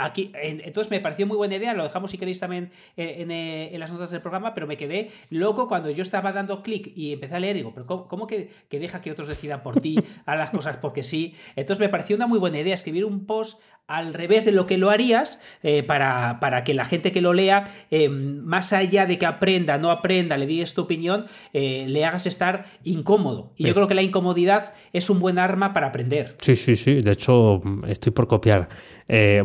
aquí, 0.00 0.32
entonces 0.42 0.90
me 0.90 0.98
pareció 0.98 1.24
muy 1.26 1.36
buena 1.36 1.54
idea, 1.54 1.74
lo 1.74 1.84
dejamos 1.84 2.10
si 2.10 2.18
queréis 2.18 2.40
también 2.40 2.72
en, 2.96 3.78
las 3.78 3.92
notas 3.92 4.10
del 4.10 4.22
programa, 4.22 4.54
pero 4.54 4.66
me 4.66 4.76
quedé 4.76 5.10
loco 5.30 5.68
cuando 5.68 5.88
yo 5.90 6.02
estaba 6.02 6.32
dando 6.32 6.62
clic 6.64 6.90
y 6.96 7.12
empecé 7.12 7.36
a 7.36 7.40
leer, 7.40 7.54
digo, 7.54 7.72
pero 7.72 7.86
¿cómo, 7.86 8.26
que, 8.26 8.50
que, 8.68 8.80
deja 8.80 9.00
que 9.00 9.12
otros 9.12 9.28
decidan 9.28 9.62
por 9.62 9.80
ti, 9.80 9.98
a 10.26 10.34
las 10.34 10.50
cosas 10.50 10.78
porque 10.78 11.04
sí? 11.04 11.34
Entonces 11.54 11.80
me 11.80 11.88
pareció 11.88 12.16
una 12.16 12.26
muy 12.26 12.40
buena 12.40 12.58
idea 12.58 12.74
escribir 12.74 12.87
un 13.04 13.26
post 13.26 13.58
al 13.88 14.12
revés 14.12 14.44
de 14.44 14.52
lo 14.52 14.66
que 14.66 14.76
lo 14.76 14.90
harías 14.90 15.40
eh, 15.62 15.82
para, 15.82 16.38
para, 16.40 16.62
que 16.62 16.74
la 16.74 16.84
gente 16.84 17.10
que 17.10 17.22
lo 17.22 17.32
lea, 17.32 17.72
eh, 17.90 18.10
más 18.10 18.74
allá 18.74 19.06
de 19.06 19.16
que 19.16 19.24
aprenda, 19.24 19.78
no 19.78 19.90
aprenda, 19.90 20.36
le 20.36 20.46
digas 20.46 20.74
tu 20.74 20.82
opinión, 20.82 21.24
eh, 21.54 21.84
le 21.88 22.04
hagas 22.04 22.26
estar 22.26 22.66
incómodo. 22.84 23.54
Y 23.56 23.66
yo 23.66 23.74
creo 23.74 23.88
que 23.88 23.94
la 23.94 24.02
incomodidad 24.02 24.74
es 24.92 25.08
un 25.08 25.20
buen 25.20 25.38
arma 25.38 25.72
para 25.72 25.86
aprender. 25.86 26.36
Sí, 26.40 26.54
sí, 26.54 26.76
sí. 26.76 27.00
De 27.00 27.12
hecho, 27.12 27.62
estoy 27.88 28.12
por 28.12 28.28
copiar. 28.28 28.68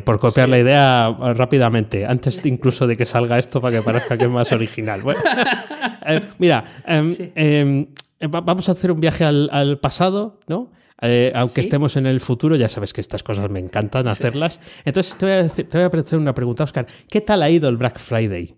por 0.04 0.20
copiar 0.20 0.50
la 0.50 0.60
idea 0.60 1.10
rápidamente, 1.36 2.06
antes 2.06 2.46
incluso 2.46 2.86
de 2.86 2.98
que 2.98 3.06
salga 3.06 3.40
esto 3.40 3.62
para 3.62 3.78
que 3.78 3.82
parezca 3.82 4.18
que 4.18 4.26
es 4.26 4.30
más 4.30 4.52
original. 4.52 5.02
mira, 6.38 6.66
em, 6.86 7.16
em, 7.36 7.88
vamos 8.20 8.68
a 8.68 8.74
hacer 8.74 8.92
un 8.92 9.00
viaje 9.00 9.24
al, 9.24 9.50
al 9.54 9.80
pasado, 9.80 10.42
¿no? 10.48 10.70
Eh, 11.06 11.34
aunque 11.36 11.62
estemos 11.62 11.98
en 11.98 12.08
el 12.08 12.22
futuro, 12.22 12.56
ya 12.56 12.70
sabes 12.70 12.94
que 12.94 13.02
estas 13.02 13.24
cosas 13.24 13.50
me 13.50 13.60
encantan 13.60 14.08
hacerlas. 14.08 14.60
Entonces 14.86 15.18
te 15.18 15.26
voy, 15.26 15.36
a 15.36 15.48
te 15.48 15.64
voy 15.78 15.82
a 15.82 16.02
hacer 16.02 16.18
una 16.18 16.34
pregunta, 16.34 16.64
Oscar. 16.64 16.88
¿Qué 17.10 17.20
tal 17.20 17.44
ha 17.44 17.50
ido 17.50 17.68
el 17.70 17.78
Black 17.78 18.00
Friday? 18.00 18.56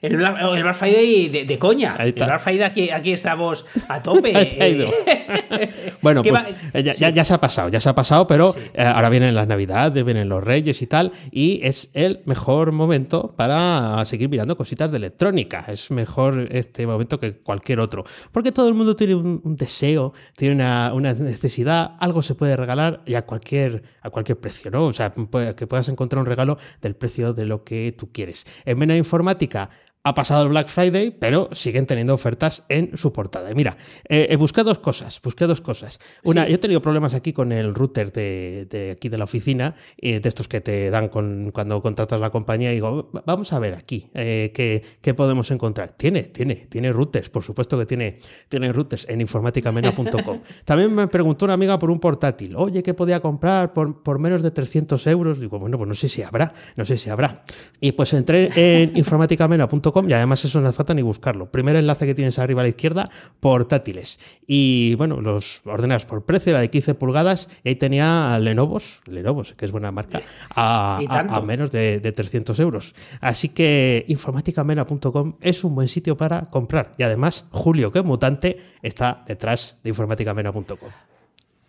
El 0.00 0.16
Black, 0.16 0.74
Friday 0.74 1.28
de, 1.28 1.58
coña. 1.58 1.96
El 1.98 2.12
Black 2.12 2.40
Friday 2.40 2.62
aquí, 2.62 2.90
aquí 2.90 3.12
estamos 3.12 3.66
a 3.88 4.00
tope. 4.02 4.32
bueno, 6.02 6.22
pues, 6.22 6.56
eh, 6.72 6.82
ya, 6.84 7.24
se 7.24 7.34
ha 7.34 7.40
pasado, 7.40 7.68
ya 7.68 7.80
se 7.80 7.88
ha 7.88 7.94
pasado, 7.96 8.28
pero 8.28 8.54
eh, 8.74 8.82
ahora 8.82 9.08
vienen 9.08 9.34
las 9.34 9.48
Navidades, 9.48 10.04
vienen 10.04 10.28
los 10.28 10.44
Reyes 10.44 10.82
y 10.82 10.86
tal, 10.86 11.10
y 11.32 11.60
es 11.64 11.90
el 11.94 12.20
mejor 12.26 12.70
momento 12.70 13.34
para 13.36 14.04
seguir 14.04 14.28
mirando 14.28 14.56
cositas 14.56 14.92
de 14.92 14.98
electrónica. 14.98 15.64
Es 15.66 15.90
mejor 15.90 16.46
este 16.52 16.86
momento 16.86 17.18
que 17.18 17.38
cualquier 17.38 17.80
otro. 17.80 18.04
Porque 18.30 18.52
todo 18.52 18.68
el 18.68 18.74
mundo 18.74 18.94
tiene 18.94 19.16
un, 19.16 19.56
deseo, 19.56 20.12
tiene 20.36 20.54
una, 20.54 20.92
una, 20.94 21.12
necesidad, 21.14 21.96
algo 21.98 22.22
se 22.22 22.36
puede 22.36 22.56
regalar 22.56 23.02
y 23.04 23.14
a 23.14 23.22
cualquier, 23.22 23.82
a 24.02 24.10
cualquier 24.10 24.38
precio, 24.38 24.70
¿no? 24.70 24.86
O 24.86 24.92
sea, 24.92 25.12
que 25.56 25.66
puedas 25.66 25.88
encontrar 25.88 26.20
un 26.20 26.26
regalo 26.26 26.56
del 26.80 26.94
precio 26.94 27.32
de 27.32 27.46
lo 27.46 27.64
que 27.64 27.92
tú 27.98 28.12
quieres. 28.12 28.46
En 28.64 28.78
Mena 28.78 28.96
Informática 28.96 29.70
ha 30.08 30.14
pasado 30.14 30.44
el 30.44 30.48
Black 30.48 30.68
Friday, 30.68 31.10
pero 31.10 31.48
siguen 31.52 31.86
teniendo 31.86 32.14
ofertas 32.14 32.64
en 32.68 32.96
su 32.96 33.12
portada. 33.12 33.50
Y 33.50 33.54
mira, 33.54 33.76
eh, 34.08 34.34
busqué 34.36 34.62
dos 34.62 34.78
cosas, 34.78 35.20
busqué 35.22 35.46
dos 35.46 35.60
cosas. 35.60 35.98
Una, 36.24 36.48
yo 36.48 36.54
he 36.54 36.58
tenido 36.58 36.80
problemas 36.80 37.14
aquí 37.14 37.32
con 37.32 37.52
el 37.52 37.74
router 37.74 38.12
de, 38.12 38.94
aquí 38.96 39.08
de 39.08 39.18
la 39.18 39.24
oficina, 39.24 39.74
eh, 39.98 40.20
de 40.20 40.28
estos 40.28 40.48
que 40.48 40.60
te 40.60 40.90
dan 40.90 41.08
con, 41.08 41.50
cuando 41.52 41.80
contratas 41.82 42.20
la 42.20 42.30
compañía, 42.30 42.72
y 42.72 42.76
digo, 42.76 43.10
vamos 43.26 43.52
a 43.52 43.58
ver 43.58 43.74
aquí 43.74 44.10
eh, 44.14 44.50
qué, 44.54 45.14
podemos 45.14 45.50
encontrar. 45.50 45.92
Tiene, 45.92 46.24
tiene, 46.24 46.54
tiene 46.68 46.92
routers, 46.92 47.28
por 47.28 47.42
supuesto 47.42 47.78
que 47.78 47.86
tiene, 47.86 48.18
tiene 48.48 48.72
routers 48.72 49.08
en 49.08 49.20
informaticamena.com. 49.20 50.40
También 50.64 50.94
me 50.94 51.08
preguntó 51.08 51.44
una 51.44 51.54
amiga 51.54 51.78
por 51.78 51.90
un 51.90 52.00
portátil, 52.00 52.54
oye, 52.56 52.82
¿qué 52.82 52.94
podía 52.94 53.20
comprar 53.20 53.72
por, 53.72 54.02
por 54.02 54.18
menos 54.18 54.42
de 54.42 54.50
300 54.50 55.06
euros? 55.08 55.40
Digo, 55.40 55.58
bueno, 55.58 55.76
pues 55.76 55.88
no 55.88 55.94
sé 55.94 56.08
si 56.08 56.22
habrá, 56.22 56.54
no 56.76 56.84
sé 56.84 56.96
si 56.96 57.10
habrá. 57.10 57.42
Y 57.80 57.92
pues 57.92 58.12
entré 58.14 58.50
en 58.54 58.92
informaticamena.com 58.96 59.97
y 60.06 60.12
además 60.12 60.44
eso 60.44 60.60
no 60.60 60.68
hace 60.68 60.76
falta 60.76 60.94
ni 60.94 61.02
buscarlo. 61.02 61.50
Primer 61.50 61.76
enlace 61.76 62.06
que 62.06 62.14
tienes 62.14 62.38
arriba 62.38 62.60
a 62.60 62.64
la 62.64 62.68
izquierda, 62.68 63.10
portátiles. 63.40 64.18
Y 64.46 64.94
bueno, 64.96 65.20
los 65.20 65.62
ordenas 65.64 66.04
por 66.04 66.24
precio, 66.24 66.52
la 66.52 66.60
de 66.60 66.70
15 66.70 66.94
pulgadas, 66.94 67.48
y 67.64 67.70
ahí 67.70 67.76
tenía 67.76 68.38
Lenovos, 68.38 69.00
Lenovos, 69.06 69.54
que 69.54 69.64
es 69.64 69.72
buena 69.72 69.90
marca, 69.92 70.20
a, 70.50 71.00
menos 71.44 71.70
de, 71.70 72.00
de, 72.00 72.12
300 72.12 72.58
euros. 72.60 72.94
Así 73.20 73.48
que 73.48 74.04
informaticamena.com 74.08 75.34
es 75.40 75.64
un 75.64 75.74
buen 75.74 75.88
sitio 75.88 76.16
para 76.16 76.42
comprar. 76.42 76.92
Y 76.98 77.02
además, 77.02 77.46
Julio, 77.50 77.92
que 77.92 78.00
es 78.00 78.04
mutante, 78.04 78.58
está 78.82 79.24
detrás 79.26 79.78
de 79.82 79.90
informaticamena.com 79.90 81.07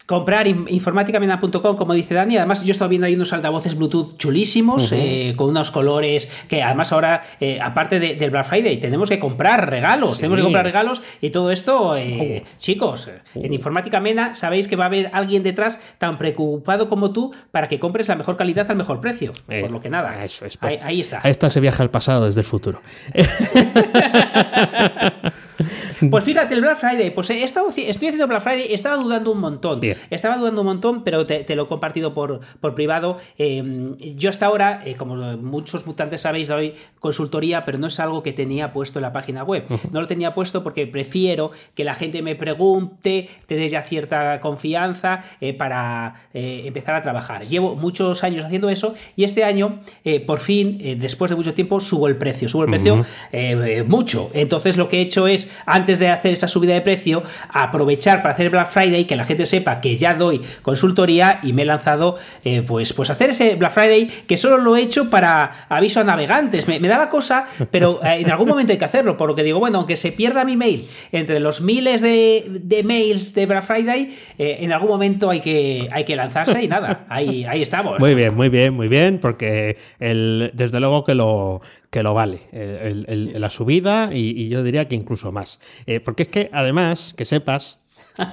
comprar 0.10 0.48
informáticamena.com, 0.48 1.76
como 1.76 1.94
dice 1.94 2.16
Dani. 2.16 2.38
Además, 2.38 2.64
yo 2.64 2.70
he 2.70 2.72
estado 2.72 2.90
viendo 2.90 3.06
ahí 3.06 3.14
unos 3.14 3.32
altavoces 3.32 3.76
Bluetooth 3.76 4.18
chulísimos, 4.18 4.92
eh, 4.92 5.36
con 5.36 5.50
unos 5.50 5.70
colores 5.70 6.28
que 6.48 6.64
además 6.64 6.92
ahora, 6.92 7.22
eh, 7.40 7.60
aparte 7.62 8.00
del 8.00 8.32
Black 8.32 8.48
Friday, 8.48 8.80
tenemos 8.80 9.08
que 9.08 9.20
comprar 9.20 9.70
regalos, 9.70 10.18
tenemos 10.18 10.38
que 10.38 10.44
comprar 10.46 10.66
regalos 10.66 11.04
y 11.22 11.30
todo 11.30 11.52
esto, 11.52 11.96
eh, 11.96 12.44
chicos, 12.58 13.08
en 13.36 13.54
Informática 13.54 14.00
Mena 14.00 14.34
sabéis 14.34 14.68
que 14.68 14.76
va 14.76 14.86
a 14.86 14.88
haber 14.88 15.12
alguien 15.14 15.44
detrás 15.44 15.80
tan 16.00 16.18
preocupado 16.18 16.90
como 16.90 17.12
tú 17.12 17.32
para 17.52 17.68
que 17.68 17.78
compres 17.78 18.08
la 18.08 18.16
mejor 18.16 18.36
calidad 18.36 18.66
al 18.72 18.78
mejor 18.78 19.02
precio. 19.02 19.32
por 19.46 19.70
lo 19.70 19.80
que 19.80 19.92
nada. 19.92 20.26
Eso 20.26 20.44
es. 20.44 20.58
Ahí, 20.62 20.80
ahí, 20.82 21.02
está. 21.02 21.22
Ahí 21.22 21.30
está 21.30 21.52
se 21.52 21.60
viaja 21.60 21.84
al 21.84 21.92
pasado 21.92 22.26
desde 22.26 22.42
el 22.42 22.48
futuro. 22.48 22.82
Pues 26.10 26.24
fíjate, 26.24 26.54
el 26.56 26.62
Black 26.62 26.78
Friday, 26.78 27.10
pues 27.12 27.30
he 27.30 27.44
estado, 27.44 27.68
estoy 27.70 27.90
haciendo 27.90 28.28
Black 28.28 28.42
Friday, 28.42 28.74
estaba 28.74 28.96
dudando 28.98 29.32
un 29.32 29.40
montón. 29.40 29.80
Bien. 29.80 29.98
Estaba 30.10 30.38
dudando 30.38 30.62
un 30.62 30.68
montón, 30.68 31.04
pero 31.04 31.26
te, 31.26 31.44
te 31.44 31.56
lo 31.56 31.64
he 31.64 31.68
compartido 31.68 32.14
por, 32.14 32.40
por 32.62 32.76
privado. 32.76 33.18
Eh, 33.38 33.96
yo 34.16 34.30
hasta 34.30 34.46
ahora, 34.46 34.82
eh, 34.86 34.96
como 34.96 35.16
muchos 35.38 35.86
mutantes 35.86 36.22
sabéis, 36.22 36.48
doy 36.48 36.76
consultoría, 37.00 37.66
pero 37.66 37.78
no 37.78 37.88
es 37.88 38.00
algo 38.00 38.24
que 38.24 38.34
tenía 38.34 38.72
puesto 38.72 39.00
en 39.00 39.04
la 39.04 39.14
página 39.14 39.44
web. 39.44 39.66
No 39.92 40.02
lo 40.02 40.08
tenía 40.08 40.34
puesto 40.34 40.64
porque 40.64 40.88
prefiero 40.88 41.52
que 41.76 41.84
la 41.84 41.94
gente 41.94 42.22
me 42.22 42.36
pregunte, 42.36 43.30
te 43.48 43.56
des 43.56 43.72
ya 43.72 43.84
cierta 43.84 44.40
confianza 44.40 45.24
eh, 45.42 45.54
para 45.54 46.16
eh, 46.34 46.64
empezar 46.66 46.96
a 46.96 47.02
trabajar. 47.02 47.46
Llevo 47.46 47.76
muchos 47.76 48.24
años 48.24 48.46
haciendo 48.46 48.70
eso 48.70 48.94
y 49.16 49.24
este 49.24 49.44
año, 49.44 49.80
por 50.26 50.40
fin, 50.40 50.80
después 51.00 51.30
de 51.30 51.36
mucho 51.36 51.54
tiempo, 51.54 51.80
subo 51.80 52.08
el 52.08 52.16
precio. 52.16 52.48
Subo 52.48 52.64
el 52.64 52.70
precio 52.70 53.06
mucho. 53.88 54.30
Entonces 54.34 54.78
lo 54.78 54.88
que 54.88 54.98
he 54.98 55.02
hecho 55.02 55.28
es, 55.28 55.50
antes 55.66 55.89
de 55.98 56.10
hacer 56.10 56.34
esa 56.34 56.48
subida 56.48 56.74
de 56.74 56.82
precio, 56.82 57.24
aprovechar 57.50 58.22
para 58.22 58.36
hacer 58.36 58.52
Black 58.52 58.68
Friday, 58.68 59.06
que 59.06 59.16
la 59.16 59.24
gente 59.24 59.48
sepa 59.48 59.82
que 59.82 59.98
ya 59.98 60.14
doy 60.14 60.42
consultoría 60.62 61.40
y 61.42 61.54
me 61.54 61.64
he 61.64 61.66
lanzado 61.66 62.18
eh, 62.44 62.62
pues, 62.62 62.94
pues 62.94 63.10
hacer 63.10 63.32
ese 63.32 63.56
Black 63.56 63.72
Friday 63.72 64.08
que 64.28 64.38
solo 64.38 64.58
lo 64.58 64.76
he 64.76 64.82
hecho 64.82 65.10
para 65.10 65.66
aviso 65.70 66.02
a 66.02 66.04
navegantes. 66.04 66.68
Me, 66.68 66.80
me 66.80 66.88
daba 66.88 67.10
cosa, 67.10 67.48
pero 67.72 68.00
eh, 68.04 68.20
en 68.20 68.30
algún 68.30 68.48
momento 68.48 68.74
hay 68.74 68.78
que 68.78 68.86
hacerlo, 68.86 69.18
por 69.18 69.30
lo 69.30 69.36
que 69.36 69.44
digo, 69.44 69.60
bueno, 69.60 69.80
aunque 69.80 69.96
se 69.96 70.12
pierda 70.12 70.44
mi 70.44 70.58
mail 70.58 70.88
entre 71.12 71.40
los 71.40 71.62
miles 71.62 72.02
de, 72.02 72.46
de 72.62 72.84
mails 72.84 73.34
de 73.34 73.46
Black 73.46 73.64
Friday, 73.64 74.16
eh, 74.38 74.58
en 74.60 74.72
algún 74.74 74.90
momento 74.90 75.30
hay 75.30 75.40
que, 75.40 75.88
hay 75.92 76.04
que 76.04 76.16
lanzarse 76.16 76.62
y 76.64 76.68
nada, 76.68 77.06
ahí, 77.10 77.46
ahí 77.46 77.62
estamos. 77.62 78.00
Muy 78.00 78.16
bien, 78.16 78.36
muy 78.36 78.50
bien, 78.50 78.74
muy 78.74 78.88
bien, 78.88 79.20
porque 79.20 79.78
el, 80.00 80.52
desde 80.54 80.80
luego 80.80 81.04
que 81.04 81.16
lo, 81.16 81.62
que 81.90 82.04
lo 82.04 82.14
vale, 82.14 82.42
el- 82.52 83.06
el- 83.08 83.30
el- 83.34 83.42
la 83.42 83.50
subida 83.50 84.10
y, 84.14 84.30
y 84.40 84.50
yo 84.50 84.64
diría 84.64 84.88
que 84.88 84.96
incluso 84.96 85.32
más. 85.32 85.60
Eh, 85.86 86.00
porque 86.00 86.24
es 86.24 86.30
que 86.30 86.50
además, 86.54 87.14
que 87.18 87.26
sepas 87.26 87.80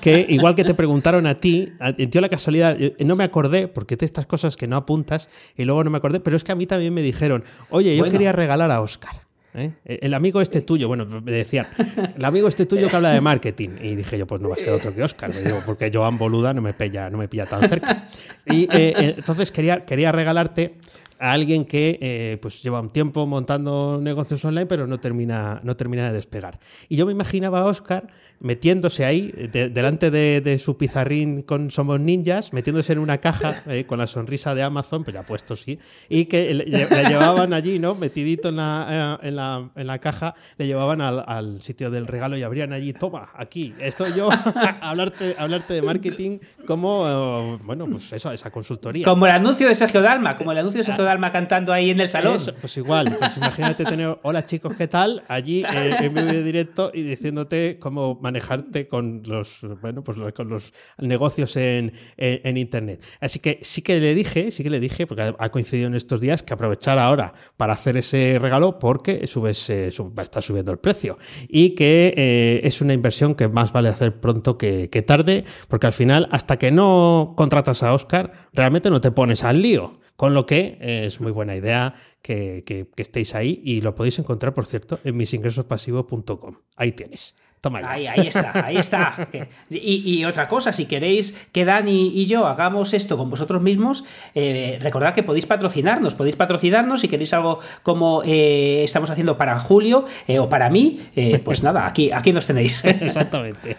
que 0.02 0.26
igual 0.28 0.54
que 0.54 0.64
te 0.64 0.74
preguntaron 0.74 1.26
a 1.26 1.36
ti, 1.38 1.72
dio 1.96 2.20
la 2.20 2.28
casualidad, 2.28 2.76
no 2.98 3.16
me 3.16 3.24
acordé, 3.24 3.68
porque 3.68 3.96
de 3.96 4.04
estas 4.04 4.26
cosas 4.26 4.56
que 4.56 4.66
no 4.66 4.76
apuntas 4.76 5.28
y 5.56 5.64
luego 5.64 5.84
no 5.84 5.90
me 5.90 5.98
acordé, 5.98 6.20
pero 6.20 6.36
es 6.36 6.44
que 6.44 6.52
a 6.52 6.54
mí 6.54 6.66
también 6.66 6.92
me 6.92 7.02
dijeron, 7.02 7.44
oye, 7.70 7.94
yo 7.96 8.02
Bueno. 8.02 8.12
quería 8.12 8.32
regalar 8.32 8.70
a 8.70 8.80
Oscar. 8.80 9.22
¿eh? 9.54 9.70
El 9.86 10.12
amigo 10.12 10.42
este 10.42 10.60
tuyo, 10.60 10.86
bueno, 10.88 11.06
me 11.06 11.32
decían, 11.32 11.68
el 12.16 12.24
amigo 12.26 12.48
este 12.48 12.66
tuyo 12.66 12.90
que 12.90 12.96
habla 12.96 13.10
de 13.12 13.20
marketing. 13.22 13.70
Y 13.80 13.94
dije 13.94 14.18
yo, 14.18 14.26
pues 14.26 14.42
no 14.42 14.48
va 14.50 14.56
a 14.56 14.58
ser 14.58 14.68
otro 14.70 14.94
que 14.94 15.02
Oscar, 15.02 15.32
digo, 15.32 15.62
porque 15.64 15.90
Joan 15.94 16.18
Boluda 16.18 16.52
no 16.52 16.60
me 16.60 16.74
pilla, 16.74 17.08
no 17.08 17.16
me 17.16 17.26
pilla 17.28 17.46
tan 17.46 17.66
cerca. 17.66 18.08
Y 18.44 18.68
eh, 18.70 19.14
entonces 19.16 19.50
quería, 19.52 19.84
quería 19.86 20.12
regalarte 20.12 20.74
a 21.18 21.32
alguien 21.32 21.64
que 21.64 21.98
eh, 22.00 22.38
pues 22.40 22.62
lleva 22.62 22.80
un 22.80 22.90
tiempo 22.90 23.26
montando 23.26 23.98
negocios 24.02 24.44
online, 24.44 24.66
pero 24.66 24.86
no 24.86 24.98
termina, 25.00 25.60
no 25.64 25.76
termina 25.76 26.06
de 26.08 26.12
despegar. 26.12 26.58
Y 26.88 26.96
yo 26.96 27.06
me 27.06 27.12
imaginaba 27.12 27.60
a 27.60 27.64
Oscar 27.64 28.08
metiéndose 28.38 29.06
ahí, 29.06 29.32
de- 29.50 29.70
delante 29.70 30.10
de, 30.10 30.42
de 30.42 30.58
su 30.58 30.76
pizarrín 30.76 31.40
con 31.40 31.70
Somos 31.70 31.98
Ninjas, 32.00 32.52
metiéndose 32.52 32.92
en 32.92 32.98
una 32.98 33.16
caja 33.16 33.62
eh, 33.66 33.84
con 33.86 33.98
la 33.98 34.06
sonrisa 34.06 34.54
de 34.54 34.62
Amazon, 34.62 35.04
pues 35.04 35.14
ya 35.14 35.22
puesto 35.22 35.56
sí, 35.56 35.78
y 36.10 36.26
que 36.26 36.52
le, 36.52 36.66
le 36.66 37.04
llevaban 37.08 37.54
allí, 37.54 37.78
¿no? 37.78 37.94
Metidito 37.94 38.50
en 38.50 38.56
la, 38.56 39.18
eh, 39.22 39.28
en 39.28 39.36
la, 39.36 39.70
en 39.74 39.86
la 39.86 39.98
caja, 40.00 40.34
le 40.58 40.66
llevaban 40.66 41.00
al, 41.00 41.24
al 41.26 41.62
sitio 41.62 41.90
del 41.90 42.06
regalo 42.06 42.36
y 42.36 42.42
abrían 42.42 42.74
allí, 42.74 42.92
toma, 42.92 43.30
aquí, 43.34 43.74
estoy 43.80 44.12
yo 44.14 44.28
a 44.54 44.78
hablarte, 44.90 45.34
a 45.38 45.44
hablarte 45.44 45.72
de 45.72 45.80
marketing 45.80 46.38
como, 46.66 47.56
bueno, 47.64 47.86
pues 47.86 48.12
eso, 48.12 48.32
esa 48.32 48.50
consultoría. 48.50 49.06
Como 49.06 49.24
el 49.26 49.32
anuncio 49.32 49.66
de 49.66 49.74
Sergio 49.74 50.02
Dalma, 50.02 50.36
como 50.36 50.52
el 50.52 50.58
anuncio 50.58 50.80
de 50.80 50.84
Sergio 50.84 51.04
Dalma 51.06 51.32
cantando 51.32 51.72
ahí 51.72 51.90
en 51.90 52.00
el 52.00 52.08
salón. 52.08 52.38
Pues 52.60 52.76
igual, 52.76 53.16
pues 53.18 53.36
imagínate 53.38 53.84
tener, 53.84 54.18
hola 54.22 54.44
chicos, 54.44 54.74
¿qué 54.76 54.86
tal? 54.88 55.22
Allí 55.28 55.62
eh, 55.64 55.96
en 56.00 56.12
vivo 56.14 56.30
directo 56.44 56.90
y 56.92 57.02
diciéndote 57.02 57.78
cómo 57.80 58.18
manejarte 58.20 58.86
con 58.88 59.22
los, 59.24 59.60
bueno, 59.80 60.04
pues 60.04 60.18
con 60.34 60.48
los 60.48 60.72
negocios 60.98 61.56
en, 61.56 61.92
en- 62.18 62.56
internet. 62.58 63.02
Así 63.20 63.38
que 63.38 63.58
sí 63.62 63.80
que 63.82 63.98
le 64.00 64.14
dije, 64.14 64.50
sí 64.50 64.62
que 64.62 64.70
le 64.70 64.80
dije, 64.80 65.06
porque 65.06 65.32
ha- 65.38 65.48
coincidido 65.50 65.86
en 65.86 65.94
estos 65.94 66.20
días, 66.20 66.42
que 66.42 66.52
aprovechar 66.52 66.98
ahora 66.98 67.32
para 67.56 67.72
hacer 67.72 67.96
ese 67.96 68.38
regalo 68.40 68.78
porque 68.78 69.26
subes, 69.26 69.70
eh, 69.70 69.90
sub- 69.90 70.12
va 70.18 70.24
subiendo 70.42 70.72
el 70.72 70.78
precio 70.78 71.16
y 71.48 71.70
que 71.70 72.12
eh, 72.16 72.60
es 72.64 72.80
una 72.80 72.92
inversión 72.92 73.34
que 73.34 73.48
más 73.48 73.72
vale 73.72 73.88
hacer 73.88 74.20
pronto 74.20 74.58
que, 74.58 74.90
que 74.90 75.02
tarde, 75.02 75.44
porque 75.68 75.86
al 75.86 75.92
final, 75.92 76.28
hasta 76.32 76.58
que 76.58 76.70
no 76.70 77.34
contratas 77.36 77.82
a 77.82 77.94
Oscar, 77.94 78.32
realmente 78.52 78.90
no 78.90 79.00
te 79.00 79.10
pones 79.12 79.44
al 79.44 79.62
lío. 79.62 80.00
Con 80.16 80.34
lo 80.34 80.46
que 80.46 80.78
eh, 80.80 81.04
es 81.06 81.20
muy 81.20 81.32
buena 81.32 81.54
idea 81.56 81.94
que, 82.22 82.64
que- 82.66 82.88
que 82.94 83.02
estéis 83.02 83.34
ahí 83.34 83.60
y 83.64 83.80
lo 83.82 83.94
podéis 83.94 84.18
encontrar, 84.18 84.54
por 84.54 84.66
cierto, 84.66 84.98
en 85.04 85.16
misingresospasivos.com. 85.16 86.56
Ahí 86.76 86.92
tienes. 86.92 87.34
Toma 87.60 87.80
ya. 87.82 87.90
Ahí, 87.90 88.06
ahí 88.06 88.26
está, 88.28 88.52
ahí 88.66 88.76
está. 88.76 89.28
Y, 89.70 90.18
y 90.20 90.24
otra 90.24 90.46
cosa, 90.46 90.72
si 90.72 90.86
queréis 90.86 91.36
que 91.52 91.64
Dani 91.64 92.12
y 92.14 92.26
yo 92.26 92.46
hagamos 92.46 92.94
esto 92.94 93.16
con 93.16 93.28
vosotros 93.28 93.60
mismos, 93.60 94.04
eh, 94.34 94.78
recordad 94.80 95.14
que 95.14 95.22
podéis 95.24 95.46
patrocinarnos, 95.46 96.14
podéis 96.14 96.36
patrocinarnos 96.36 97.00
si 97.00 97.08
queréis 97.08 97.32
algo 97.34 97.58
como 97.82 98.22
eh, 98.24 98.82
estamos 98.84 99.10
haciendo 99.10 99.36
para 99.36 99.58
Julio 99.58 100.04
eh, 100.28 100.38
o 100.38 100.48
para 100.48 100.70
mí, 100.70 101.00
pues 101.44 101.62
nada, 101.64 101.86
aquí, 101.86 102.10
aquí 102.12 102.32
nos 102.32 102.46
tenéis. 102.46 102.80
Exactamente. 102.84 103.76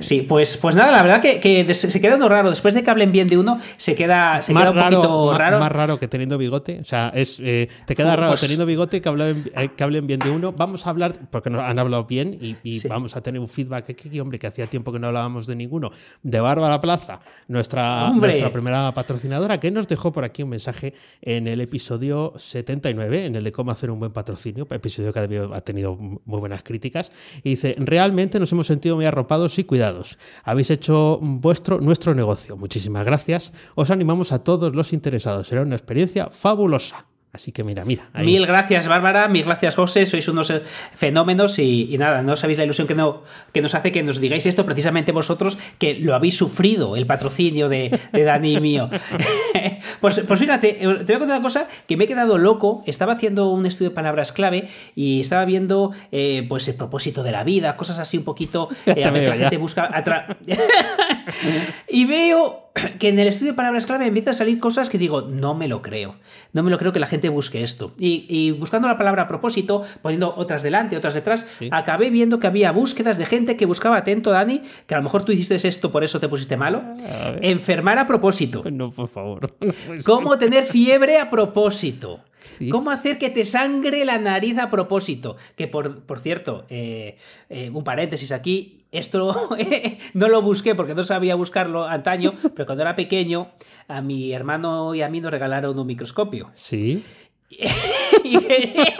Sí, 0.00 0.22
pues, 0.28 0.56
pues 0.56 0.74
nada, 0.74 0.92
la 0.92 1.02
verdad 1.02 1.20
que, 1.22 1.72
se 1.74 2.00
queda 2.00 2.16
uno 2.16 2.28
raro. 2.28 2.50
Después 2.50 2.74
de 2.74 2.82
que 2.82 2.90
hablen 2.90 3.12
bien 3.12 3.28
de 3.28 3.38
uno, 3.38 3.60
se 3.76 3.94
queda, 3.94 4.42
se 4.42 4.52
más, 4.52 4.64
queda 4.64 4.70
un 4.72 4.76
raro, 4.76 4.96
poquito 4.96 5.26
ma- 5.32 5.38
raro. 5.38 5.58
más 5.60 5.72
raro 5.72 5.98
que 5.98 6.08
teniendo 6.08 6.36
bigote. 6.36 6.80
O 6.80 6.84
sea, 6.84 7.10
es, 7.14 7.36
te 7.38 7.94
queda 7.96 8.16
raro 8.16 8.32
Pues- 8.32 8.40
teniendo 8.42 8.66
bigote 8.66 9.00
que 9.00 9.08
hablen, 9.08 9.50
que 9.76 9.84
hablen 9.84 10.06
bien 10.06 10.20
de 10.20 10.30
uno. 10.30 10.52
Vamos 10.52 10.86
a 10.86 10.90
hablar, 10.90 11.12
porque 11.30 11.50
nos 11.50 11.62
han 11.62 11.78
hablado 11.78 12.04
bien 12.04 12.36
y, 12.40 12.56
y 12.64 12.80
Sí. 12.80 12.88
vamos 12.88 13.14
a 13.14 13.22
tener 13.22 13.40
un 13.40 13.46
feedback. 13.48 13.84
Que, 13.94 14.20
hombre, 14.20 14.40
que 14.40 14.48
hacía 14.48 14.66
tiempo 14.66 14.90
que 14.90 14.98
no 14.98 15.06
hablábamos 15.06 15.46
de 15.46 15.54
ninguno. 15.54 15.90
De 16.22 16.40
Bárbara 16.40 16.80
Plaza, 16.80 17.20
nuestra, 17.46 18.08
Hombre. 18.10 18.30
nuestra 18.30 18.50
primera 18.50 18.92
patrocinadora, 18.92 19.60
que 19.60 19.70
nos 19.70 19.86
dejó 19.86 20.10
por 20.12 20.24
aquí 20.24 20.42
un 20.42 20.48
mensaje 20.48 20.94
en 21.22 21.46
el 21.46 21.60
episodio 21.60 22.32
79, 22.36 23.26
en 23.26 23.36
el 23.36 23.44
de 23.44 23.52
cómo 23.52 23.70
hacer 23.70 23.90
un 23.90 24.00
buen 24.00 24.12
patrocinio, 24.12 24.66
episodio 24.70 25.12
que 25.12 25.20
ha 25.20 25.60
tenido 25.60 25.94
muy 25.96 26.40
buenas 26.40 26.62
críticas. 26.64 27.12
Y 27.42 27.50
dice: 27.50 27.76
Realmente 27.78 28.40
nos 28.40 28.50
hemos 28.52 28.66
sentido 28.66 28.96
muy 28.96 29.04
arropados 29.04 29.58
y 29.58 29.64
cuidados. 29.64 30.18
Habéis 30.42 30.70
hecho 30.70 31.18
vuestro, 31.22 31.80
nuestro 31.80 32.14
negocio. 32.14 32.56
Muchísimas 32.56 33.04
gracias. 33.04 33.52
Os 33.74 33.90
animamos 33.90 34.32
a 34.32 34.42
todos 34.42 34.74
los 34.74 34.92
interesados. 34.94 35.48
Será 35.48 35.62
una 35.62 35.76
experiencia 35.76 36.28
fabulosa. 36.30 37.06
Así 37.34 37.50
que 37.50 37.64
mira, 37.64 37.84
mira. 37.84 38.08
ahí. 38.12 38.26
Mil 38.26 38.46
gracias, 38.46 38.86
Bárbara. 38.86 39.26
Mil 39.26 39.44
gracias, 39.44 39.74
José. 39.74 40.06
Sois 40.06 40.28
unos 40.28 40.50
eh, 40.50 40.62
fenómenos 40.94 41.58
y, 41.58 41.92
y 41.92 41.98
nada, 41.98 42.22
no 42.22 42.36
sabéis 42.36 42.58
la 42.58 42.64
ilusión 42.64 42.86
que, 42.86 42.94
no, 42.94 43.24
que 43.52 43.60
nos 43.60 43.74
hace 43.74 43.90
que 43.90 44.04
nos 44.04 44.20
digáis 44.20 44.46
esto 44.46 44.64
precisamente 44.64 45.10
vosotros, 45.10 45.58
que 45.78 45.94
lo 45.98 46.14
habéis 46.14 46.36
sufrido, 46.36 46.94
el 46.96 47.06
patrocinio 47.06 47.68
de, 47.68 47.98
de 48.12 48.22
Dani 48.22 48.54
y 48.54 48.60
mío. 48.60 48.88
pues, 50.00 50.20
pues 50.26 50.38
fíjate, 50.40 50.84
eh, 50.84 50.94
te 50.98 51.04
voy 51.04 51.16
a 51.16 51.18
contar 51.18 51.36
una 51.38 51.42
cosa 51.42 51.66
que 51.88 51.96
me 51.96 52.04
he 52.04 52.06
quedado 52.06 52.38
loco. 52.38 52.82
Estaba 52.86 53.14
haciendo 53.14 53.48
un 53.50 53.66
estudio 53.66 53.90
de 53.90 53.94
palabras 53.96 54.30
clave 54.32 54.68
y 54.94 55.20
estaba 55.20 55.44
viendo 55.44 55.90
eh, 56.12 56.46
pues 56.48 56.68
el 56.68 56.76
propósito 56.76 57.24
de 57.24 57.32
la 57.32 57.42
vida, 57.42 57.76
cosas 57.76 57.98
así 57.98 58.16
un 58.16 58.24
poquito. 58.24 58.68
eh, 58.86 59.04
a 59.04 59.10
ver 59.10 59.28
la 59.28 59.36
gente 59.36 59.56
busca. 59.56 59.90
atra- 59.90 60.36
y 61.88 62.04
veo 62.06 62.60
que 62.98 63.08
en 63.08 63.18
el 63.18 63.28
estudio 63.28 63.52
de 63.52 63.56
palabras 63.56 63.86
clave 63.86 64.06
empieza 64.06 64.30
a 64.30 64.32
salir 64.32 64.58
cosas 64.58 64.88
que 64.88 64.98
digo, 64.98 65.22
no 65.22 65.54
me 65.54 65.68
lo 65.68 65.80
creo. 65.82 66.16
No 66.52 66.62
me 66.62 66.70
lo 66.70 66.78
creo 66.78 66.92
que 66.92 66.98
la 66.98 67.06
gente 67.06 67.23
busque 67.28 67.62
esto. 67.62 67.92
Y, 67.98 68.26
y 68.28 68.50
buscando 68.52 68.88
la 68.88 68.96
palabra 68.98 69.22
a 69.22 69.28
propósito, 69.28 69.82
poniendo 70.02 70.34
otras 70.36 70.62
delante, 70.62 70.96
otras 70.96 71.14
detrás, 71.14 71.46
Sí. 71.58 71.68
acabé 71.72 72.10
viendo 72.10 72.38
que 72.40 72.46
había 72.46 72.72
búsquedas 72.72 73.18
de 73.18 73.26
gente 73.26 73.56
que 73.56 73.66
buscaba 73.66 73.96
atento, 73.96 74.30
Dani, 74.30 74.62
que 74.86 74.94
a 74.94 74.98
lo 74.98 75.04
mejor 75.04 75.22
tú 75.24 75.32
hiciste 75.32 75.54
esto, 75.68 75.90
por 75.92 76.04
eso 76.04 76.20
te 76.20 76.28
pusiste 76.28 76.56
malo. 76.56 76.78
A. 77.08 77.34
Enfermar 77.40 77.98
a 77.98 78.06
propósito. 78.06 78.64
No, 78.70 78.90
por 78.90 79.08
favor. 79.08 79.54
¿Cómo 80.04 80.38
tener 80.38 80.64
fiebre 80.64 81.18
a 81.18 81.30
propósito? 81.30 82.20
¿Cómo 82.70 82.90
hacer 82.90 83.16
que 83.18 83.30
te 83.30 83.44
sangre 83.46 84.04
la 84.04 84.18
nariz 84.18 84.58
a 84.58 84.70
propósito? 84.70 85.36
Que 85.56 85.66
por, 85.66 86.02
por 86.02 86.20
cierto, 86.20 86.66
eh, 86.68 87.16
eh, 87.48 87.70
un 87.72 87.84
paréntesis 87.84 88.32
aquí, 88.32 88.83
esto 88.98 89.50
no 90.14 90.28
lo 90.28 90.42
busqué 90.42 90.74
porque 90.74 90.94
no 90.94 91.04
sabía 91.04 91.34
buscarlo 91.34 91.84
antaño, 91.86 92.34
pero 92.54 92.66
cuando 92.66 92.82
era 92.82 92.96
pequeño, 92.96 93.48
a 93.88 94.00
mi 94.00 94.32
hermano 94.32 94.94
y 94.94 95.02
a 95.02 95.08
mí 95.08 95.20
nos 95.20 95.30
regalaron 95.30 95.78
un 95.78 95.86
microscopio. 95.86 96.50
Sí. 96.54 97.02
Y, 98.24 98.38
quería- 98.38 98.96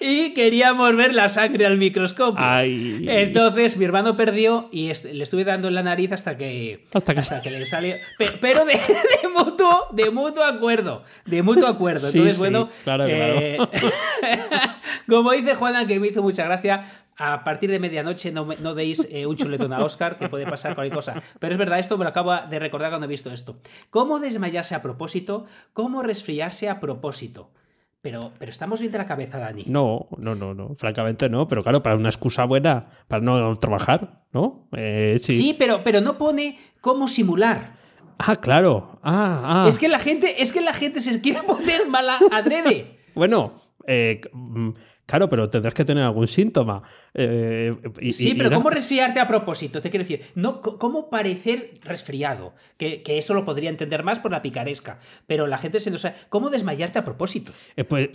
y 0.00 0.34
queríamos 0.34 0.96
ver 0.96 1.14
la 1.14 1.28
sangre 1.28 1.64
al 1.64 1.78
microscopio. 1.78 2.44
Ay. 2.44 3.04
Entonces 3.08 3.76
mi 3.76 3.84
hermano 3.84 4.16
perdió 4.16 4.68
y 4.72 4.90
est- 4.90 5.04
le 5.04 5.22
estuve 5.22 5.44
dando 5.44 5.68
en 5.68 5.74
la 5.74 5.82
nariz 5.84 6.10
hasta 6.12 6.36
que 6.36 6.84
Hasta 6.92 7.14
que- 7.40 7.50
le 7.50 7.64
salió. 7.66 7.94
Pe- 8.18 8.32
Pero 8.40 8.64
de, 8.64 8.72
de 9.22 9.28
mutuo, 9.28 9.86
de 9.92 10.10
mutuo 10.10 10.42
acuerdo. 10.44 11.04
De 11.24 11.42
mutuo 11.42 11.68
acuerdo. 11.68 12.08
Sí, 12.08 12.18
Entonces, 12.18 12.34
sí, 12.36 12.40
bueno. 12.40 12.68
claro, 12.82 13.06
eh, 13.06 13.58
como 15.08 15.32
dice 15.32 15.54
Juana, 15.54 15.86
que 15.86 16.00
me 16.00 16.08
hizo 16.08 16.22
mucha 16.22 16.44
gracia. 16.44 17.04
A 17.24 17.44
partir 17.44 17.70
de 17.70 17.78
medianoche 17.78 18.32
no, 18.32 18.48
no 18.58 18.74
deis 18.74 19.06
eh, 19.08 19.26
un 19.26 19.36
chuletón 19.36 19.72
a 19.72 19.84
Oscar, 19.84 20.18
que 20.18 20.28
puede 20.28 20.44
pasar 20.44 20.74
cualquier 20.74 20.96
cosa. 20.96 21.22
Pero 21.38 21.52
es 21.52 21.58
verdad, 21.58 21.78
esto 21.78 21.96
me 21.96 22.02
lo 22.02 22.10
acabo 22.10 22.34
de 22.34 22.58
recordar 22.58 22.90
cuando 22.90 23.06
he 23.06 23.08
visto 23.08 23.30
esto. 23.30 23.58
¿Cómo 23.90 24.18
desmayarse 24.18 24.74
a 24.74 24.82
propósito? 24.82 25.46
¿Cómo 25.72 26.02
resfriarse 26.02 26.68
a 26.68 26.80
propósito? 26.80 27.50
Pero, 28.00 28.32
pero 28.40 28.50
estamos 28.50 28.80
bien 28.80 28.90
de 28.90 28.98
la 28.98 29.06
cabeza, 29.06 29.38
Dani. 29.38 29.62
No, 29.68 30.08
no, 30.18 30.34
no, 30.34 30.52
no. 30.52 30.74
Francamente 30.74 31.28
no. 31.28 31.46
Pero 31.46 31.62
claro, 31.62 31.80
para 31.80 31.94
una 31.94 32.08
excusa 32.08 32.44
buena, 32.44 32.88
para 33.06 33.22
no 33.22 33.54
trabajar, 33.54 34.24
¿no? 34.32 34.66
Eh, 34.72 35.20
sí, 35.22 35.32
sí 35.32 35.56
pero, 35.56 35.84
pero 35.84 36.00
no 36.00 36.18
pone 36.18 36.58
cómo 36.80 37.06
simular. 37.06 37.76
Ah, 38.18 38.34
claro. 38.34 38.98
Ah, 39.04 39.64
ah. 39.64 39.68
Es 39.68 39.78
que 39.78 39.88
la 39.88 40.00
gente, 40.00 40.42
es 40.42 40.50
que 40.50 40.60
la 40.60 40.72
gente 40.72 41.00
se 41.00 41.20
quiere 41.20 41.44
poner 41.44 41.86
mala 41.88 42.18
adrede. 42.32 42.98
bueno, 43.14 43.62
eh, 43.86 44.20
mm, 44.32 44.70
Claro, 45.12 45.28
pero 45.28 45.50
tendrás 45.50 45.74
que 45.74 45.84
tener 45.84 46.04
algún 46.04 46.26
síntoma. 46.26 46.82
Eh, 47.12 47.76
sí, 48.12 48.32
pero 48.34 48.50
¿cómo 48.50 48.70
resfriarte 48.70 49.20
a 49.20 49.28
propósito? 49.28 49.82
Te 49.82 49.90
quiero 49.90 50.04
decir, 50.04 50.22
no, 50.36 50.62
¿cómo 50.62 51.10
parecer 51.10 51.72
resfriado? 51.82 52.54
Que, 52.78 53.02
eso 53.04 53.34
lo 53.34 53.44
podría 53.44 53.68
entender 53.68 54.04
más 54.04 54.20
por 54.20 54.30
la 54.30 54.40
picaresca. 54.40 55.00
Pero 55.26 55.46
la 55.46 55.58
gente 55.58 55.80
se 55.80 55.90
lo 55.90 55.98
sabe. 55.98 56.14
¿Cómo 56.30 56.48
desmayarte 56.48 56.98
a 56.98 57.04
propósito? 57.04 57.52
Eh, 57.76 57.84
pues. 57.84 58.08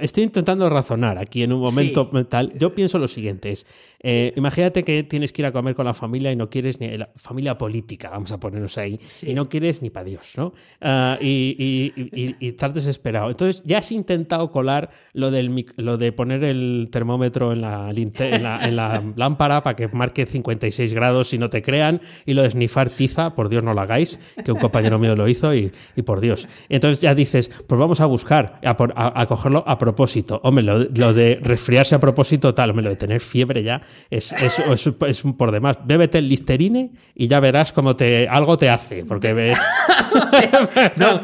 Estoy 0.00 0.24
intentando 0.24 0.68
razonar 0.70 1.18
aquí 1.18 1.42
en 1.42 1.52
un 1.52 1.60
momento 1.60 2.08
mental. 2.12 2.52
Yo 2.58 2.74
pienso 2.74 2.98
lo 2.98 3.08
siguiente: 3.08 3.52
es, 3.52 3.66
eh, 4.00 4.32
imagínate 4.36 4.84
que 4.84 5.02
tienes 5.02 5.32
que 5.32 5.42
ir 5.42 5.46
a 5.46 5.52
comer 5.52 5.74
con 5.74 5.86
la 5.86 5.94
familia 5.94 6.30
y 6.30 6.36
no 6.36 6.50
quieres 6.50 6.78
ni 6.78 6.96
la 6.96 7.08
familia 7.16 7.56
política, 7.56 8.10
vamos 8.10 8.32
a 8.32 8.38
ponernos 8.38 8.76
ahí, 8.78 9.00
y 9.22 9.32
no 9.34 9.48
quieres 9.48 9.80
ni 9.80 9.90
para 9.90 10.04
Dios, 10.04 10.34
¿no? 10.36 10.52
Ah, 10.80 11.16
y, 11.20 11.92
y, 12.12 12.36
estás 12.46 12.74
desesperado. 12.74 13.30
Entonces 13.30 13.62
ya 13.64 13.78
has 13.78 13.90
intentado 13.92 14.50
colar 14.50 14.90
lo, 15.14 15.30
del, 15.30 15.64
lo 15.76 15.96
de 15.96 16.12
poner 16.12 16.44
el 16.44 16.88
termómetro 16.90 17.52
en 17.52 17.62
la, 17.62 17.90
en 17.90 18.76
la, 18.76 19.02
lámpara 19.16 19.62
para 19.62 19.74
que 19.74 19.88
marque 19.88 20.26
56 20.26 20.92
grados 20.92 21.32
y 21.32 21.38
no 21.38 21.48
te 21.48 21.62
crean, 21.62 22.02
y 22.26 22.34
lo 22.34 22.42
de 22.42 22.50
snifar 22.50 22.90
tiza, 22.90 23.34
por 23.34 23.48
Dios 23.48 23.64
no 23.64 23.72
lo 23.72 23.80
hagáis, 23.80 24.20
que 24.44 24.52
un 24.52 24.58
compañero 24.58 24.98
mío 24.98 25.16
lo 25.16 25.28
hizo 25.28 25.54
y, 25.54 25.72
por 26.04 26.20
Dios. 26.20 26.46
Entonces 26.68 26.83
ya 26.92 27.14
dices, 27.14 27.50
pues 27.66 27.78
vamos 27.78 28.00
a 28.00 28.06
buscar, 28.06 28.60
a, 28.64 29.26
cogerlo 29.26 29.64
a 29.66 29.78
propósito. 29.78 30.40
Hombre, 30.44 30.64
lo, 30.64 31.12
de 31.12 31.38
resfriarse 31.42 31.94
a 31.94 32.00
propósito, 32.00 32.54
tal, 32.54 32.70
hombre, 32.70 32.84
lo 32.84 32.90
de 32.90 32.96
tener 32.96 33.20
fiebre 33.20 33.62
ya 33.62 33.82
es, 34.10 34.32
es, 34.32 34.58
es, 35.06 35.24
un 35.24 35.36
por 35.36 35.52
demás. 35.52 35.78
Bébete 35.84 36.18
el 36.18 36.28
Listerine 36.28 36.92
y 37.14 37.28
ya 37.28 37.40
verás 37.40 37.72
cómo 37.72 37.96
te, 37.96 38.28
algo 38.28 38.56
te 38.58 38.70
hace. 38.70 39.04
Porque 39.04 39.28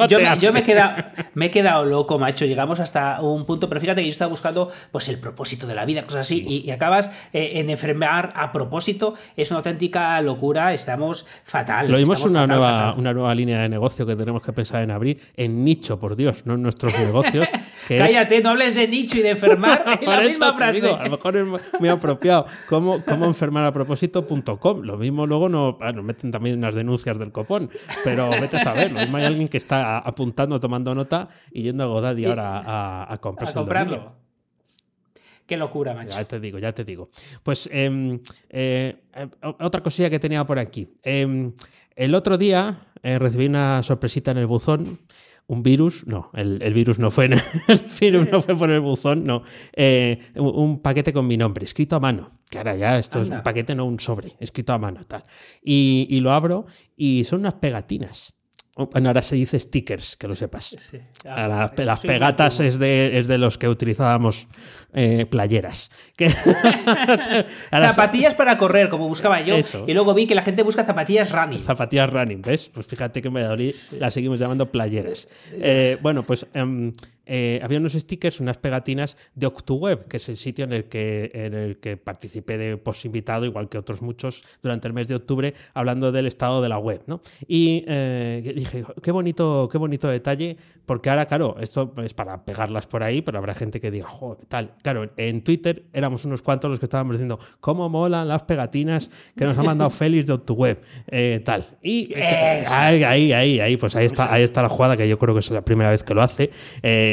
yo, 0.09 0.53
me, 0.53 0.61
he 0.61 0.63
quedado, 0.63 1.05
me 1.35 1.47
he 1.47 1.51
quedado 1.51 1.85
loco, 1.85 2.19
macho. 2.19 2.45
Llegamos 2.45 2.81
hasta 2.81 3.21
un 3.21 3.45
punto, 3.45 3.69
pero 3.69 3.81
fíjate 3.81 4.01
que 4.01 4.07
yo 4.07 4.13
estaba 4.13 4.31
buscando 4.31 4.71
pues, 4.91 5.09
el 5.09 5.19
propósito 5.19 5.67
de 5.67 5.75
la 5.75 5.85
vida, 5.85 6.03
cosas 6.03 6.27
así, 6.27 6.45
y, 6.47 6.71
acabas 6.71 7.11
eh, 7.33 7.53
en 7.55 7.71
enfermar 7.71 8.31
a 8.35 8.53
propósito. 8.53 9.15
Es 9.37 9.51
una 9.51 9.59
auténtica 9.59 10.21
locura. 10.21 10.73
Estamos 10.73 11.27
fatal. 11.45 11.91
Lo 11.91 11.97
vimos 11.97 12.25
una, 12.25 12.47
nueva, 12.47 12.95
una 12.95 13.13
nueva 13.13 13.35
línea 13.35 13.61
de 13.61 13.69
negocio 13.69 14.07
que 14.07 14.17
tenemos 14.17 14.43
que 14.43 14.53
pensar 14.53 14.83
en 14.83 14.91
abrir 14.91 15.21
en 15.37 15.50
nicho, 15.51 15.99
por 15.99 16.17
Dios, 16.17 16.47
no 16.47 16.55
en 16.55 16.63
nuestros 16.63 16.99
negocios. 16.99 17.49
Cállate, 17.89 18.41
no 18.41 18.51
hables 18.51 18.75
de 18.75 18.87
nicho 18.89 19.19
y 19.19 19.23
de 19.23 19.31
enfermar 19.31 19.85
en 20.01 20.09
la 20.09 20.21
misma 20.21 20.55
frase. 20.55 20.89
a 20.89 21.05
lo 21.05 21.11
mejor 21.11 21.37
es 21.37 21.45
muy 21.79 21.89
apropiado. 21.89 22.47
¿Cómo, 22.69 23.05
cómo 23.05 23.27
enfermar 23.27 23.65
a 23.65 23.73
propósito.com? 23.73 24.83
Lo 24.83 24.97
mismo 24.97 25.27
luego 25.27 25.49
no, 25.49 25.79
nos 25.81 26.05
meten 26.05 26.31
también 26.31 26.59
unas 26.59 26.75
denuncias 26.75 27.19
del 27.19 27.33
copón, 27.33 27.71
pero 28.05 28.31
vete 28.31 28.59
a 28.59 28.61
saber. 28.61 28.93
Lo 28.93 29.01
mismo 29.01 29.17
hay 29.17 29.25
alguien 29.25 29.49
que 29.49 29.59
está 29.59 29.99
apuntando, 29.99 30.61
tomando 30.61 30.95
nota 30.95 31.29
y 31.51 31.63
yendo 31.63 31.85
a 31.85 31.87
Godaddy 31.87 32.25
ahora 32.27 32.59
a, 32.59 33.13
a 33.13 33.17
comprarse 33.19 33.59
a 33.59 33.63
comprarlo. 33.63 34.21
Qué 35.51 35.57
locura, 35.57 35.95
macho. 35.95 36.15
Ya 36.15 36.25
te 36.25 36.39
digo, 36.39 36.61
ya 36.61 36.73
te 36.73 36.85
digo. 36.85 37.11
Pues 37.43 37.69
em, 37.73 38.21
eh, 38.51 39.03
eh, 39.13 39.29
otra 39.43 39.83
cosilla 39.83 40.09
que 40.09 40.21
tenía 40.21 40.47
por 40.47 40.61
aquí. 40.61 40.95
Em, 41.03 41.53
el 41.97 42.15
otro 42.15 42.39
día 42.39 42.87
eh, 43.03 43.19
recibí 43.19 43.47
una 43.47 43.83
sorpresita 43.83 44.31
en 44.31 44.39
el 44.39 44.47
buzón 44.47 45.01
un 45.51 45.65
virus, 45.65 46.07
no, 46.07 46.31
el, 46.35 46.73
virus 46.73 47.01
no 47.01 47.11
fue, 47.11 47.25
el 47.69 47.85
virus 48.01 48.31
no 48.31 48.41
fue 48.41 48.57
por 48.57 48.71
el 48.71 48.81
buzón, 48.81 49.25
no, 49.25 49.43
eh, 49.73 50.31
un, 50.37 50.81
paquete 50.81 51.13
con 51.13 51.27
mi 51.27 51.37
nombre, 51.37 51.65
escrito 51.65 51.97
a 51.97 52.01
mano, 52.01 52.39
que 52.49 52.59
ahora 52.59 52.77
ya 52.77 52.97
esto 52.97 53.21
es 53.21 53.31
un 53.31 53.43
paquete, 53.43 53.75
no 53.75 53.85
un 53.85 53.99
sobre, 53.99 54.37
escrito 54.39 54.73
a 54.73 54.79
mano, 54.79 55.01
tal. 55.03 55.25
y 55.61 56.21
lo 56.21 56.31
abro 56.31 56.67
y 56.97 57.25
son 57.25 57.41
unas 57.41 57.55
pegatinas. 57.55 58.33
Bueno, 58.77 59.09
ahora 59.09 59.21
se 59.21 59.37
dice 59.37 59.59
stickers, 59.59 60.17
que 60.17 60.29
lo 60.29 60.35
sepas. 60.35 60.77
las, 61.25 62.01
pegatas 62.01 62.61
es 62.61 62.79
de, 62.79 63.19
es 63.19 63.27
de, 63.27 63.37
los 63.37 63.59
que 63.59 63.69
utilizábamos 63.69 64.47
eh, 64.95 65.27
playeras. 65.27 65.91
zapatillas 67.71 68.35
para 68.35 68.57
correr, 68.57 68.89
como 68.89 69.09
buscaba 69.09 69.41
yo. 69.41 69.57
Y 69.87 69.93
luego 69.93 70.15
vi 70.15 70.27
que 70.27 70.35
la 70.35 70.43
gente 70.43 70.63
busca 70.63 70.85
zapatillas 70.85 71.31
running. 71.33 71.59
Zapatillas 71.59 72.11
running, 72.11 72.43
¿ves? 72.43 72.71
Pues 72.73 72.87
fíjate 72.87 73.21
que 73.21 73.29
en 73.29 73.35
Valladolid 73.35 73.75
las 73.99 74.15
seguimos 74.15 74.39
llamando 74.39 74.71
playeras. 74.71 75.29
Eh, 75.53 75.99
bueno, 76.01 76.25
pues 76.25 76.47
em, 76.55 76.93
eh, 77.27 77.61
había 77.63 77.79
unos 77.79 77.93
stickers, 77.93 78.41
unas 78.41 78.59
pegatinas 78.59 79.17
de 79.35 79.47
OctuWeb, 79.47 80.09
que 80.09 80.17
es 80.17 80.29
el 80.29 80.37
sitio 80.37 80.65
en 80.65 80.73
el 80.73 80.85
que, 80.87 81.31
en 81.33 81.55
el 81.55 81.77
que 81.79 81.97
participé 81.97 82.59
de 82.59 82.77
post 82.77 83.05
invitado, 83.05 83.45
igual 83.45 83.69
que 83.69 83.79
otros 83.79 84.03
muchos, 84.03 84.45
durante 84.63 84.89
el 84.89 84.95
mes 84.95 85.09
de 85.09 85.15
octubre, 85.15 85.55
hablando 85.75 86.13
del 86.13 86.27
estado 86.27 86.61
de 86.63 86.69
la 86.69 86.79
web. 86.79 87.03
¿no? 87.07 87.21
Y 87.47 87.85
eh, 87.87 88.53
dije, 88.57 88.85
qué 89.03 89.13
bonito, 89.13 89.69
qué 89.71 89.79
bonito 89.79 90.09
detalle, 90.09 90.57
porque 90.87 91.11
ahora, 91.11 91.27
claro, 91.27 91.57
esto 91.61 91.95
es 92.03 92.15
para 92.15 92.45
pegarlas 92.45 92.87
por 92.87 93.03
ahí, 93.03 93.23
pero 93.23 93.39
habrá 93.39 93.55
gente 93.55 93.81
que 93.81 93.91
diga, 93.91 94.09
joder, 94.09 94.45
tal. 94.47 94.73
Claro, 94.83 95.11
en 95.17 95.43
Twitter 95.43 95.85
éramos 95.93 96.25
unos 96.25 96.43
cuantos 96.43 96.71
los 96.71 96.81
que 96.81 96.87
estábamos 96.87 97.15
diciendo, 97.15 97.39
cómo 97.61 97.89
molan 97.89 98.27
las 98.27 98.43
pegatinas 98.43 99.11
que 99.37 99.45
nos 99.45 99.57
ha 99.57 99.63
mandado 99.63 99.91
Félix 99.91 100.27
de 100.27 100.33
OctuWeb, 100.33 100.81
eh, 101.07 101.41
tal. 101.45 101.65
Y 101.83 102.13
ahí, 102.15 103.05
ahí, 103.05 103.33
ahí, 103.33 103.61
ahí, 103.61 103.77
pues 103.77 103.95
ahí 103.95 104.07
está, 104.07 104.33
ahí 104.33 104.43
está 104.43 104.63
la 104.63 104.69
jugada, 104.69 104.97
que 104.97 105.09
yo 105.09 105.19
creo 105.19 105.35
que 105.35 105.41
es 105.41 105.51
la 105.51 105.65
primera 105.65 105.91
vez 105.91 106.03
que 106.03 106.15
lo 106.15 106.23
hace 106.23 106.51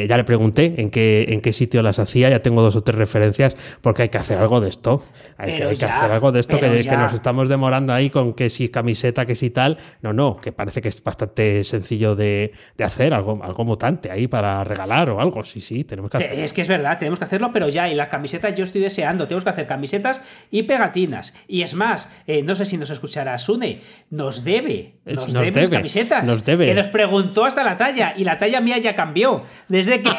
ya 0.07 0.17
le 0.17 0.23
pregunté 0.23 0.75
en 0.77 0.89
qué, 0.89 1.25
en 1.29 1.41
qué 1.41 1.53
sitio 1.53 1.81
las 1.81 1.99
hacía, 1.99 2.29
ya 2.29 2.41
tengo 2.41 2.61
dos 2.61 2.75
o 2.75 2.83
tres 2.83 2.97
referencias, 2.97 3.57
porque 3.81 4.03
hay 4.03 4.09
que 4.09 4.17
hacer 4.17 4.37
algo 4.37 4.61
de 4.61 4.69
esto. 4.69 5.03
Hay, 5.37 5.53
que, 5.53 5.63
hacer 5.63 6.11
algo 6.11 6.31
de 6.31 6.39
esto, 6.39 6.59
que, 6.59 6.83
nos 6.97 7.13
estamos 7.13 7.47
demorando 7.47 7.93
ahí 7.93 8.09
con 8.09 8.33
que 8.33 8.49
si 8.49 8.69
camiseta, 8.69 9.25
que 9.25 9.35
si 9.35 9.49
tal. 9.49 9.77
No, 10.01 10.13
no, 10.13 10.35
que 10.35 10.51
parece 10.51 10.81
que 10.81 10.89
es 10.89 11.03
bastante 11.03 11.63
sencillo 11.63 12.15
de, 12.15 12.53
hacer, 12.83 13.13
algo, 13.13 13.39
algo 13.43 13.65
mutante 13.65 14.11
ahí 14.11 14.27
para 14.27 14.63
regalar 14.63 15.09
o 15.09 15.21
algo. 15.21 15.43
Sí, 15.43 15.61
sí, 15.61 15.83
tenemos 15.83 16.11
que 16.11 16.17
hacerlo. 16.17 16.43
Es 16.43 16.53
que 16.53 16.61
es 16.61 16.67
verdad, 16.67 16.97
tenemos 16.97 17.19
que 17.19 17.25
hacerlo, 17.25 17.51
pero 17.53 17.69
ya, 17.69 17.89
y 17.89 17.95
las 17.95 18.09
camisetas 18.09 18.55
yo 18.55 18.63
estoy 18.63 18.81
deseando, 18.81 19.27
tenemos 19.27 19.43
que 19.43 19.51
hacer 19.51 19.67
camisetas 19.67 20.21
y 20.49 20.63
pegatinas. 20.63 21.35
Y 21.47 21.61
es 21.61 21.73
más, 21.73 22.09
eh, 22.25 22.41
no 22.41 22.55
sé 22.55 22.65
si 22.65 22.77
nos 22.77 22.89
escuchará 22.89 23.37
Sune, 23.37 23.81
nos 24.09 24.43
debe, 24.43 24.95
nos, 25.05 25.31
debe, 25.31 25.69
camisetas. 25.69 26.23
Nos 26.23 26.43
debe. 26.43 26.65
Que 26.65 26.73
nos 26.73 26.87
preguntó 26.87 27.45
hasta 27.45 27.63
la 27.63 27.77
talla, 27.77 28.13
y 28.17 28.23
la 28.23 28.37
talla 28.37 28.61
mía 28.61 28.77
ya 28.77 28.95
cambió. 28.95 29.43
Desde 29.67 29.86
que, 30.01 30.11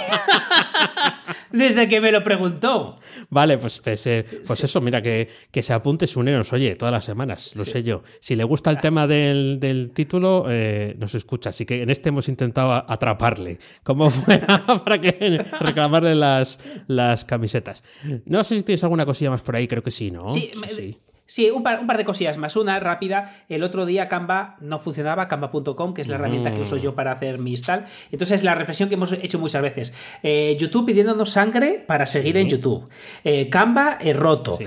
desde 1.52 1.88
que 1.88 2.00
me 2.00 2.12
lo 2.12 2.22
preguntó. 2.24 2.96
Vale, 3.30 3.58
pues, 3.58 3.80
pues, 3.80 4.06
eh, 4.06 4.24
pues 4.46 4.64
eso, 4.64 4.80
mira, 4.80 5.02
que, 5.02 5.28
que 5.50 5.62
se 5.62 5.72
apunte 5.72 6.06
Sune, 6.06 6.32
nos 6.32 6.52
oye 6.52 6.74
todas 6.76 6.92
las 6.92 7.04
semanas, 7.04 7.52
lo 7.54 7.64
sé 7.64 7.82
yo. 7.82 8.02
Si 8.20 8.36
le 8.36 8.44
gusta 8.44 8.70
el 8.70 8.80
tema 8.80 9.06
del, 9.06 9.90
título, 9.94 10.46
eh, 10.48 10.94
nos 10.98 11.14
escucha. 11.14 11.50
Así 11.50 11.64
que 11.64 11.82
en 11.82 11.90
este 11.90 12.08
hemos 12.08 12.28
intentado 12.28 12.72
atraparle, 12.72 13.58
como 13.82 14.10
fuera, 14.10 14.64
para 14.84 15.00
que 15.00 15.44
reclamarle 15.60 16.14
las, 16.14 16.58
las 16.86 17.24
camisetas. 17.24 17.82
No 18.24 18.44
sé 18.44 18.56
si 18.56 18.62
tienes 18.62 18.82
alguna 18.84 19.06
cosilla 19.06 19.30
más 19.30 19.42
por 19.42 19.56
ahí, 19.56 19.68
creo 19.68 19.82
que 19.82 19.90
sí, 19.90 20.10
¿no? 20.10 20.28
sí. 20.30 20.50
sí. 20.68 20.98
Sí, 21.28 21.50
un 21.50 21.62
par, 21.62 21.98
de 21.98 22.04
cosillas 22.06 22.38
más. 22.38 22.56
Una 22.56 22.80
rápida. 22.80 23.44
El 23.50 23.62
otro 23.62 23.84
día 23.84 24.08
Canva 24.08 24.56
no 24.60 24.78
funcionaba, 24.78 25.28
canva.com, 25.28 25.92
que 25.92 26.00
es 26.00 26.08
la 26.08 26.14
herramienta 26.14 26.54
que 26.54 26.62
uso 26.62 26.78
yo 26.78 26.94
para 26.94 27.12
hacer 27.12 27.38
mi 27.38 27.50
install. 27.50 27.84
Entonces, 28.10 28.42
la 28.42 28.54
reflexión 28.54 28.88
que 28.88 28.94
hemos 28.94 29.12
hecho 29.12 29.38
muchas 29.38 29.60
veces. 29.60 29.92
Eh, 30.22 30.56
YouTube 30.58 30.86
pidiéndonos 30.86 31.28
sangre 31.28 31.84
para 31.86 32.06
seguir 32.06 32.38
en 32.38 32.48
YouTube. 32.48 32.88
Eh, 33.24 33.50
Canva 33.50 33.98
eh, 34.00 34.14
roto. 34.14 34.58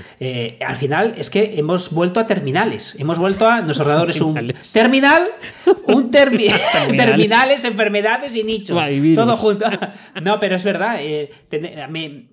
al 0.64 0.76
final 0.76 1.16
es 1.18 1.32
que 1.32 1.56
hemos 1.58 1.92
vuelto 1.92 2.20
a 2.20 2.28
terminales. 2.28 2.96
Hemos 3.00 3.18
vuelto 3.18 3.48
a. 3.48 3.62
Nuestro 3.62 3.86
ordenador 3.86 4.12
es 4.12 4.22
un 4.22 4.54
terminal, 4.72 5.32
un 5.88 6.12
terminales, 6.12 7.66
enfermedades 7.66 8.36
y 8.36 8.44
nichos. 8.44 8.80
Todo 9.16 9.36
junto. 9.36 9.66
no, 10.22 10.40
pero 10.40 10.58
es 10.58 10.64
verdad. 10.64 11.00
me, 11.90 12.31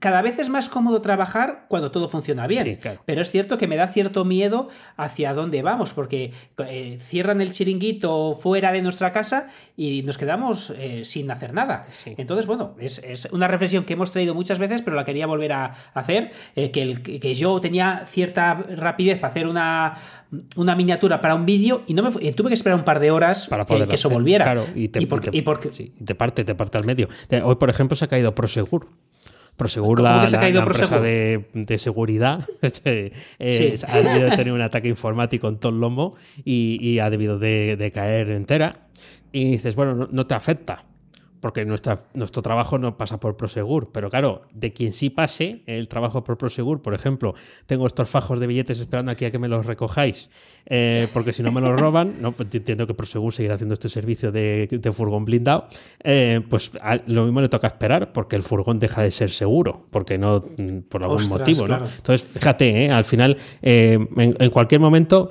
cada 0.00 0.22
vez 0.22 0.38
es 0.38 0.48
más 0.48 0.68
cómodo 0.68 1.02
trabajar 1.02 1.66
cuando 1.68 1.90
todo 1.90 2.08
funciona 2.08 2.46
bien. 2.46 2.80
Pero 3.04 3.20
es 3.20 3.30
cierto 3.30 3.58
que 3.58 3.68
me 3.68 3.76
da 3.76 3.86
cierto 3.86 4.24
miedo 4.24 4.68
hacia 4.96 5.34
dónde 5.34 5.62
vamos, 5.62 5.92
porque 5.92 6.32
eh, 6.66 6.98
cierran 7.00 7.40
el 7.42 7.52
chiringuito 7.52 8.34
fuera 8.34 8.72
de 8.72 8.80
nuestra 8.80 9.12
casa 9.12 9.48
y 9.76 10.02
nos 10.02 10.16
quedamos 10.16 10.72
eh, 10.76 11.04
sin 11.04 11.30
hacer 11.30 11.52
nada. 11.52 11.86
Entonces, 12.16 12.46
bueno, 12.46 12.74
es, 12.78 13.28
una 13.30 13.46
reflexión 13.46 13.84
que 13.84 13.92
hemos 13.92 14.10
traído 14.10 14.34
muchas 14.34 14.58
veces, 14.58 14.80
pero 14.80 14.96
la 14.96 15.04
quería 15.04 15.26
volver 15.26 15.52
a 15.52 15.74
hacer, 15.92 16.32
eh, 16.56 16.70
que, 16.70 16.82
el, 16.82 17.02
que 17.02 17.34
yo 17.34 17.60
tenía 17.60 18.06
cierta 18.06 18.54
rapidez 18.54 19.18
para 19.18 19.30
hacer 19.30 19.46
una, 19.46 19.96
una 20.56 20.74
miniatura 20.74 21.20
para 21.20 21.34
un 21.34 21.44
vídeo 21.44 21.82
y 21.86 21.92
no 21.92 22.02
me 22.02 22.10
tuve 22.32 22.48
que 22.48 22.54
esperar 22.54 22.78
un 22.78 22.84
par 22.86 23.00
de 23.00 23.10
horas 23.10 23.48
para 23.48 23.66
poder 23.66 23.86
que 23.86 23.96
eso 23.96 24.08
volviera. 24.08 24.64
y 24.74 24.88
te, 24.88 25.06
parte, 25.06 26.44
te 26.44 26.54
parte 26.54 26.78
al 26.78 26.84
medio. 26.84 27.08
Hoy, 27.44 27.56
por 27.56 27.68
ejemplo, 27.68 27.94
se 27.94 28.06
ha 28.06 28.08
caído 28.08 28.34
Prosegur 28.34 28.88
Prosegur, 29.60 30.00
la, 30.00 30.24
empresa 30.24 31.00
de, 31.00 31.76
seguridad, 31.76 32.46
eh, 32.84 33.12
ha 33.86 34.00
debido 34.00 34.30
de 34.30 34.36
tener 34.36 34.54
un 34.54 34.62
ataque 34.62 34.88
informático 34.88 35.48
en 35.48 35.58
todo 35.58 35.70
el 35.70 35.80
lomo 35.80 36.16
y, 36.46 36.98
ha 36.98 37.10
debido 37.10 37.38
de, 37.38 37.92
caer 37.94 38.30
entera. 38.30 38.86
Y 39.32 39.50
dices, 39.52 39.76
bueno, 39.76 40.08
no 40.10 40.26
te 40.26 40.34
afecta 40.34 40.86
porque 41.40 41.64
nuestra, 41.64 42.00
nuestro 42.14 42.42
trabajo 42.42 42.78
no 42.78 42.96
pasa 42.96 43.18
por 43.18 43.36
Prosegur, 43.36 43.90
pero 43.92 44.10
claro, 44.10 44.42
de 44.52 44.72
quien 44.72 44.92
sí 44.92 45.10
pase 45.10 45.62
el 45.66 45.88
trabajo 45.88 46.22
por 46.22 46.36
Prosegur, 46.36 46.82
por 46.82 46.94
ejemplo, 46.94 47.34
tengo 47.66 47.86
estos 47.86 48.08
fajos 48.08 48.38
de 48.40 48.46
billetes 48.46 48.78
esperando 48.80 49.10
aquí 49.10 49.24
a 49.24 49.30
que 49.30 49.38
me 49.38 49.48
los 49.48 49.66
recojáis, 49.66 50.30
eh, 50.66 51.08
porque 51.12 51.32
si 51.32 51.42
no 51.42 51.50
me 51.52 51.60
los 51.60 51.78
roban, 51.78 52.20
no, 52.20 52.32
pues 52.32 52.48
entiendo 52.52 52.86
que 52.86 52.94
Prosegur 52.94 53.32
seguirá 53.32 53.54
haciendo 53.54 53.74
este 53.74 53.88
servicio 53.88 54.30
de, 54.30 54.68
furgón 54.92 55.24
blindado, 55.24 55.66
eh, 56.02 56.40
pues 56.48 56.72
lo 57.06 57.24
mismo 57.24 57.40
le 57.40 57.48
toca 57.48 57.68
esperar, 57.68 58.12
porque 58.12 58.36
el 58.36 58.42
furgón 58.42 58.78
deja 58.78 59.02
de 59.02 59.10
ser 59.10 59.30
seguro, 59.30 59.86
porque 59.90 60.18
no, 60.18 60.44
por 60.88 61.02
algún 61.02 61.28
motivo, 61.28 61.66
¿no? 61.66 61.76
Entonces, 61.76 62.22
fíjate, 62.22 62.84
eh, 62.84 62.90
al 62.90 63.04
final, 63.04 63.36
en, 63.62 64.50
cualquier 64.50 64.80
momento, 64.80 65.30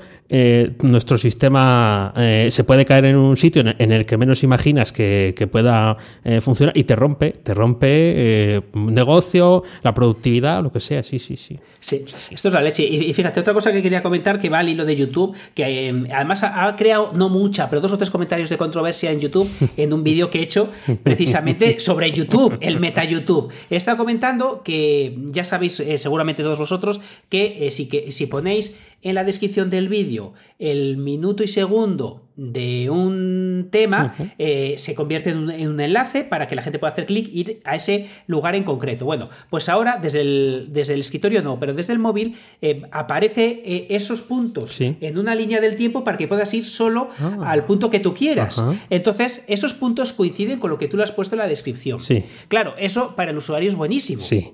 nuestro 0.81 1.17
sistema 1.17 2.13
se 2.15 2.63
puede 2.63 2.85
caer 2.85 3.05
en 3.05 3.17
un 3.17 3.37
sitio 3.37 3.63
en, 3.65 3.91
el 3.91 4.05
que 4.05 4.17
menos 4.17 4.43
imaginas 4.43 4.91
que, 4.91 5.33
que 5.35 5.47
pueda 5.47 5.97
eh, 6.23 6.41
funciona 6.41 6.71
y 6.75 6.83
te 6.83 6.95
rompe, 6.95 7.31
te 7.31 7.53
rompe 7.53 7.87
eh, 7.89 8.61
un 8.73 8.93
negocio, 8.93 9.63
la 9.83 9.93
productividad, 9.93 10.61
lo 10.61 10.71
que 10.71 10.79
sea, 10.79 11.03
sí, 11.03 11.19
sí, 11.19 11.37
sí. 11.37 11.59
Sí, 11.79 12.03
esto 12.31 12.49
es 12.49 12.53
la 12.53 12.61
leche. 12.61 12.83
Y, 12.83 13.13
fíjate, 13.13 13.39
otra 13.39 13.53
cosa 13.53 13.71
que 13.71 13.81
quería 13.81 14.03
comentar 14.03 14.37
que 14.37 14.49
va 14.49 14.59
al 14.59 14.69
hilo 14.69 14.85
de 14.85 14.95
YouTube, 14.95 15.35
que 15.55 15.89
eh, 15.89 16.03
además 16.13 16.43
ha, 16.43 16.75
creado 16.75 17.11
no 17.13 17.29
mucha, 17.29 17.69
pero 17.69 17.81
dos 17.81 17.91
o 17.93 17.97
tres 17.97 18.09
comentarios 18.09 18.49
de 18.49 18.57
controversia 18.57 19.11
en 19.11 19.21
YouTube 19.21 19.49
en 19.77 19.93
un 19.93 20.03
vídeo 20.03 20.29
que 20.29 20.39
he 20.39 20.43
hecho 20.43 20.69
precisamente 21.03 21.79
sobre 21.79 22.11
YouTube, 22.11 22.57
el 22.61 22.79
meta 22.79 23.03
YouTube. 23.03 23.51
He 23.69 23.77
estado 23.77 23.97
comentando 23.97 24.61
que 24.61 25.17
ya 25.27 25.45
sabéis, 25.45 25.81
seguramente 25.95 26.43
todos 26.43 26.59
vosotros, 26.59 26.99
que 27.29 27.69
si, 27.71 27.87
que 27.87 28.11
si 28.11 28.25
ponéis 28.27 28.75
en 29.01 29.15
la 29.15 29.23
descripción 29.23 29.69
del 29.69 29.89
vídeo 29.89 30.33
el 30.57 30.97
minuto 30.97 31.43
y 31.43 31.47
segundo 31.47 32.28
de 32.39 32.89
un 32.89 33.67
tema, 33.69 34.15
eh, 34.37 34.75
se 34.77 34.95
convierte 34.95 35.31
en 35.31 35.37
un, 35.49 35.79
enlace 35.81 36.23
para 36.23 36.47
que 36.47 36.55
la 36.55 36.61
gente 36.61 36.79
pueda 36.79 36.93
hacer 36.93 37.05
clic 37.05 37.27
e 37.27 37.31
ir 37.31 37.59
a 37.65 37.75
ese 37.75 38.07
lugar 38.27 38.55
en 38.55 38.63
concreto. 38.63 39.03
Bueno, 39.03 39.29
pues 39.49 39.67
ahora 39.67 39.99
desde 40.01 40.21
el, 40.21 40.67
desde 40.69 40.93
el 40.93 41.01
escritorio 41.01 41.41
no, 41.41 41.59
pero 41.59 41.73
desde 41.73 41.91
el 41.91 41.99
móvil 41.99 42.37
eh, 42.61 42.83
aparece 42.91 43.61
eh, 43.65 43.87
esos 43.89 44.21
puntos 44.21 44.79
en 44.79 45.17
una 45.17 45.35
línea 45.35 45.59
del 45.59 45.75
tiempo 45.75 46.05
para 46.05 46.15
que 46.15 46.29
puedas 46.29 46.53
ir 46.53 46.63
solo 46.63 47.09
ah. 47.19 47.39
al 47.45 47.65
punto 47.65 47.89
que 47.89 47.99
tú 47.99 48.13
quieras. 48.13 48.61
Entonces, 48.89 49.43
esos 49.47 49.73
puntos 49.73 50.13
coinciden 50.13 50.59
con 50.59 50.69
lo 50.69 50.77
que 50.77 50.87
tú 50.87 50.95
le 50.95 51.03
has 51.03 51.11
puesto 51.11 51.35
en 51.35 51.39
la 51.39 51.47
descripción. 51.47 51.99
Sí. 51.99 52.23
Claro, 52.47 52.73
eso 52.77 53.17
para 53.17 53.31
el 53.31 53.37
usuario 53.37 53.67
es 53.67 53.75
buenísimo. 53.75 54.23
Sí. 54.23 54.53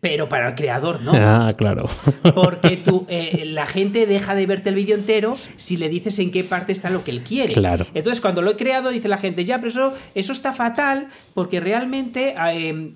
pero 0.00 0.28
para 0.28 0.48
el 0.48 0.54
creador 0.54 1.00
no. 1.00 1.12
Ah, 1.14 1.54
claro. 1.56 1.86
Porque 2.34 2.76
tú, 2.76 3.06
la 3.08 3.66
gente 3.66 4.06
deja 4.06 4.34
de 4.34 4.44
verte 4.44 4.68
el 4.68 4.74
vídeo 4.74 4.94
entero 4.94 5.34
si 5.56 5.78
le 5.78 5.88
dices 5.88 6.18
en 6.18 6.30
qué 6.30 6.44
parte 6.44 6.72
está 6.72 6.90
lo 6.98 7.04
que 7.04 7.10
él 7.10 7.22
quiere. 7.22 7.52
Claro. 7.52 7.86
Entonces, 7.94 8.20
cuando 8.20 8.42
lo 8.42 8.50
he 8.50 8.56
creado, 8.56 8.90
dice 8.90 9.08
la 9.08 9.18
gente, 9.18 9.44
ya, 9.44 9.56
pero 9.56 9.68
eso, 9.68 9.94
eso 10.14 10.32
está 10.32 10.52
fatal 10.52 11.08
porque 11.34 11.60
realmente 11.60 12.34
eh, 12.52 12.92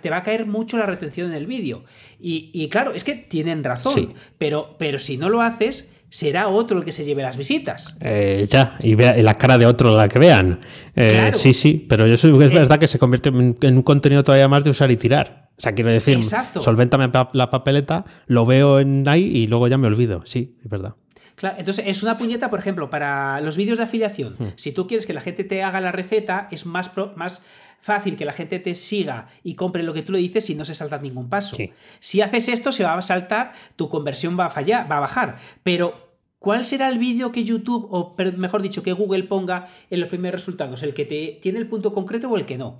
te 0.00 0.10
va 0.10 0.16
a 0.16 0.22
caer 0.22 0.46
mucho 0.46 0.76
la 0.78 0.86
retención 0.86 1.28
en 1.28 1.34
el 1.34 1.46
vídeo. 1.46 1.84
Y, 2.18 2.68
claro, 2.70 2.92
es 2.92 3.04
que 3.04 3.14
tienen 3.14 3.62
razón, 3.62 4.14
pero, 4.38 4.76
pero 4.78 4.98
si 4.98 5.16
no 5.16 5.28
lo 5.28 5.42
haces, 5.42 5.88
será 6.08 6.48
otro 6.48 6.78
el 6.78 6.84
que 6.84 6.92
se 6.92 7.04
lleve 7.04 7.22
las 7.22 7.36
visitas. 7.36 7.94
Eh, 8.00 8.46
ya, 8.48 8.76
y 8.80 8.94
vea 8.94 9.14
la 9.22 9.34
cara 9.34 9.58
de 9.58 9.66
otro 9.66 9.96
la 9.96 10.08
que 10.08 10.18
vean. 10.18 10.60
Eh, 10.94 11.30
sí, 11.34 11.52
sí, 11.52 11.84
pero 11.88 12.06
yo 12.06 12.16
soy, 12.16 12.30
es 12.42 12.52
verdad 12.52 12.78
que 12.78 12.88
se 12.88 12.98
convierte 12.98 13.28
en, 13.28 13.56
un 13.60 13.82
contenido 13.82 14.22
todavía 14.22 14.48
más 14.48 14.64
de 14.64 14.70
usar 14.70 14.90
y 14.90 14.96
tirar. 14.96 15.50
O 15.58 15.60
sea, 15.60 15.72
quiero 15.72 15.90
decir, 15.90 16.20
solvéntame 16.58 17.10
la 17.32 17.50
papeleta, 17.50 18.04
lo 18.26 18.44
veo 18.44 18.78
en 18.78 19.08
ahí 19.08 19.24
y 19.24 19.46
luego 19.46 19.68
ya 19.68 19.78
me 19.78 19.86
olvido. 19.86 20.22
Sí, 20.26 20.56
es 20.62 20.70
verdad. 20.70 20.94
Claro, 21.36 21.56
entonces 21.58 21.84
es 21.86 22.02
una 22.02 22.18
puñeta, 22.18 22.50
por 22.50 22.58
ejemplo, 22.58 22.90
para 22.90 23.40
los 23.40 23.56
vídeos 23.56 23.78
de 23.78 23.84
afiliación. 23.84 24.34
Hmm. 24.38 24.52
Si 24.56 24.72
tú 24.72 24.86
quieres 24.86 25.06
que 25.06 25.12
la 25.12 25.20
gente 25.20 25.44
te 25.44 25.62
haga 25.62 25.80
la 25.80 25.92
receta, 25.92 26.48
es 26.50 26.66
más, 26.66 26.90
más 27.14 27.42
fácil 27.80 28.16
que 28.16 28.24
la 28.24 28.32
gente 28.32 28.58
te 28.58 28.74
siga 28.74 29.28
y 29.44 29.54
compre 29.54 29.82
lo 29.82 29.94
que 29.94 30.02
tú 30.02 30.12
le 30.12 30.18
dices 30.18 30.44
si 30.44 30.54
no 30.54 30.64
se 30.64 30.74
salta 30.74 30.98
ningún 30.98 31.28
paso. 31.28 31.56
Si 32.00 32.20
haces 32.20 32.48
esto, 32.48 32.72
se 32.72 32.84
va 32.84 32.94
a 32.94 33.02
saltar, 33.02 33.52
tu 33.76 33.88
conversión 33.88 34.38
va 34.38 34.46
a 34.46 34.50
fallar, 34.50 34.90
va 34.90 34.96
a 34.96 35.00
bajar. 35.00 35.36
Pero 35.62 36.06
¿Cuál 36.38 36.64
será 36.64 36.88
el 36.90 36.98
vídeo 36.98 37.32
que 37.32 37.42
YouTube, 37.42 37.88
o 37.90 38.14
mejor 38.36 38.62
dicho, 38.62 38.82
que 38.82 38.92
Google 38.92 39.24
ponga 39.24 39.66
en 39.90 39.98
los 39.98 40.08
primeros 40.08 40.42
resultados? 40.42 40.82
¿El 40.84 40.94
que 40.94 41.04
te 41.04 41.40
tiene 41.42 41.58
el 41.58 41.66
punto 41.66 41.92
concreto 41.92 42.28
o 42.28 42.36
el 42.36 42.46
que 42.46 42.56
no? 42.56 42.78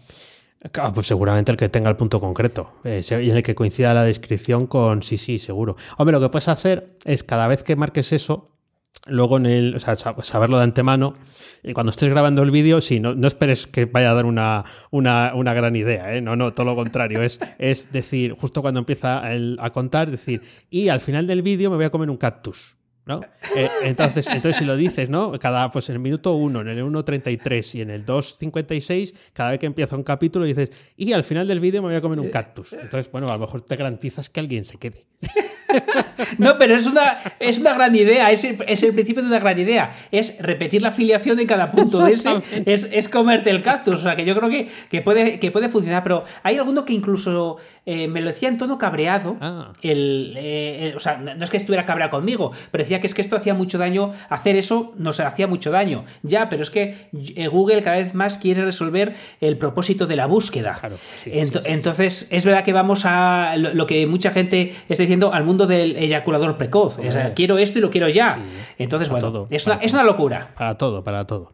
Ah, 0.78 0.92
pues 0.92 1.06
seguramente 1.06 1.52
el 1.52 1.58
que 1.58 1.68
tenga 1.68 1.88
el 1.88 1.96
punto 1.96 2.20
concreto 2.20 2.72
eh, 2.84 3.02
y 3.08 3.30
en 3.30 3.36
el 3.36 3.42
que 3.42 3.54
coincida 3.54 3.94
la 3.94 4.04
descripción 4.04 4.66
con 4.66 5.02
sí, 5.02 5.16
sí, 5.16 5.38
seguro. 5.38 5.76
Hombre, 5.96 6.14
lo 6.14 6.20
que 6.20 6.28
puedes 6.28 6.48
hacer 6.48 6.98
es 7.04 7.22
cada 7.22 7.46
vez 7.46 7.62
que 7.62 7.76
marques 7.76 8.12
eso, 8.12 8.56
luego 9.06 9.36
en 9.36 9.46
el, 9.46 9.76
o 9.76 9.80
sea, 9.80 9.96
saberlo 9.96 10.58
de 10.58 10.64
antemano 10.64 11.14
y 11.62 11.72
cuando 11.72 11.90
estés 11.90 12.08
grabando 12.10 12.42
el 12.42 12.50
vídeo, 12.50 12.80
sí, 12.80 13.00
no, 13.00 13.14
no, 13.14 13.26
esperes 13.26 13.66
que 13.66 13.84
vaya 13.84 14.10
a 14.10 14.14
dar 14.14 14.26
una, 14.26 14.64
una, 14.90 15.32
una 15.34 15.54
gran 15.54 15.76
idea, 15.76 16.14
¿eh? 16.14 16.20
no, 16.20 16.36
no, 16.36 16.52
todo 16.54 16.66
lo 16.66 16.74
contrario, 16.74 17.22
es, 17.22 17.38
es 17.58 17.92
decir, 17.92 18.32
justo 18.32 18.62
cuando 18.62 18.80
empieza 18.80 19.22
a 19.24 19.70
contar, 19.70 20.10
decir, 20.10 20.42
y 20.70 20.88
al 20.88 21.00
final 21.00 21.26
del 21.26 21.42
vídeo 21.42 21.70
me 21.70 21.76
voy 21.76 21.86
a 21.86 21.90
comer 21.90 22.10
un 22.10 22.16
cactus. 22.16 22.76
¿No? 23.06 23.20
Eh, 23.54 23.70
entonces, 23.84 24.26
entonces, 24.26 24.58
si 24.58 24.64
lo 24.64 24.76
dices, 24.76 25.08
¿no? 25.08 25.32
Cada, 25.38 25.70
pues 25.70 25.88
en 25.88 25.94
el 25.94 26.00
minuto 26.00 26.34
1, 26.34 26.60
en 26.60 26.68
el 26.68 26.84
1.33 26.84 27.76
y 27.76 27.80
en 27.80 27.90
el 27.90 28.04
2.56, 28.04 29.14
cada 29.32 29.50
vez 29.50 29.60
que 29.60 29.66
empieza 29.66 29.96
un 29.96 30.02
capítulo 30.02 30.44
dices, 30.44 30.70
y 30.96 31.12
al 31.12 31.22
final 31.22 31.46
del 31.46 31.60
vídeo 31.60 31.80
me 31.82 31.88
voy 31.88 31.96
a 31.96 32.00
comer 32.00 32.18
un 32.18 32.28
cactus. 32.28 32.72
Entonces, 32.72 33.10
bueno, 33.10 33.28
a 33.28 33.34
lo 33.34 33.38
mejor 33.38 33.62
te 33.62 33.76
garantizas 33.76 34.28
que 34.28 34.40
alguien 34.40 34.64
se 34.64 34.76
quede. 34.78 35.06
no, 36.38 36.58
pero 36.58 36.74
es 36.74 36.86
una, 36.86 37.18
es 37.38 37.58
una 37.58 37.74
gran 37.74 37.94
idea, 37.94 38.30
es 38.30 38.44
el, 38.44 38.58
es 38.66 38.82
el, 38.82 38.92
principio 38.92 39.22
de 39.22 39.28
una 39.28 39.38
gran 39.38 39.58
idea. 39.58 39.94
Es 40.10 40.38
repetir 40.40 40.82
la 40.82 40.88
afiliación 40.88 41.38
en 41.38 41.46
cada 41.46 41.70
punto 41.70 42.04
de 42.04 42.12
ese, 42.12 42.42
es, 42.66 42.88
es, 42.90 43.08
comerte 43.08 43.50
el 43.50 43.62
cactus. 43.62 43.94
O 43.94 44.02
sea, 44.02 44.16
que 44.16 44.24
yo 44.24 44.36
creo 44.36 44.50
que, 44.50 44.68
que, 44.90 45.00
puede, 45.00 45.38
que 45.38 45.50
puede 45.50 45.68
funcionar, 45.68 46.02
pero 46.02 46.24
hay 46.42 46.56
alguno 46.56 46.84
que 46.84 46.92
incluso 46.92 47.58
eh, 47.88 48.08
me 48.08 48.20
lo 48.20 48.26
decía 48.26 48.48
en 48.48 48.58
tono 48.58 48.78
cabreado. 48.78 49.36
Ah. 49.40 49.72
Eh, 49.80 50.90
el, 50.90 50.96
o 50.96 51.00
sea, 51.00 51.18
no 51.18 51.42
es 51.42 51.50
que 51.50 51.56
estuviera 51.56 51.84
cabreado 51.84 52.10
conmigo, 52.10 52.50
pero 52.72 52.82
decía 52.82 53.00
que 53.00 53.06
es 53.06 53.14
que 53.14 53.22
esto 53.22 53.36
hacía 53.36 53.54
mucho 53.54 53.78
daño, 53.78 54.12
hacer 54.28 54.56
eso 54.56 54.92
nos 54.98 55.20
hacía 55.20 55.46
mucho 55.46 55.70
daño. 55.70 56.04
Ya, 56.22 56.48
pero 56.48 56.64
es 56.64 56.70
que 56.70 57.08
eh, 57.36 57.46
Google 57.46 57.82
cada 57.82 57.96
vez 57.98 58.12
más 58.12 58.38
quiere 58.38 58.64
resolver 58.64 59.14
el 59.40 59.56
propósito 59.56 60.08
de 60.08 60.16
la 60.16 60.26
búsqueda. 60.26 60.80
entonces, 61.24 62.26
es 62.30 62.44
verdad 62.44 62.64
que 62.64 62.72
vamos 62.72 63.04
a 63.04 63.54
lo 63.56 63.86
que 63.86 64.06
mucha 64.08 64.32
gente 64.32 64.74
está 64.88 65.04
diciendo 65.04 65.32
al 65.32 65.44
mundo 65.44 65.66
del 65.66 65.96
eyaculador 65.96 66.58
precoz. 66.58 66.98
O 66.98 67.12
sea, 67.12 67.34
quiero 67.34 67.56
esto 67.58 67.78
y 67.78 67.82
lo 67.82 67.90
quiero 67.90 68.08
ya. 68.08 68.40
Entonces, 68.78 69.08
bueno, 69.08 69.46
es, 69.48 69.66
una, 69.66 69.76
es, 69.76 69.92
una, 69.92 70.02
locura. 70.02 70.50
Para 70.56 70.76
todo, 70.76 71.04
para 71.04 71.24
todo. 71.24 71.52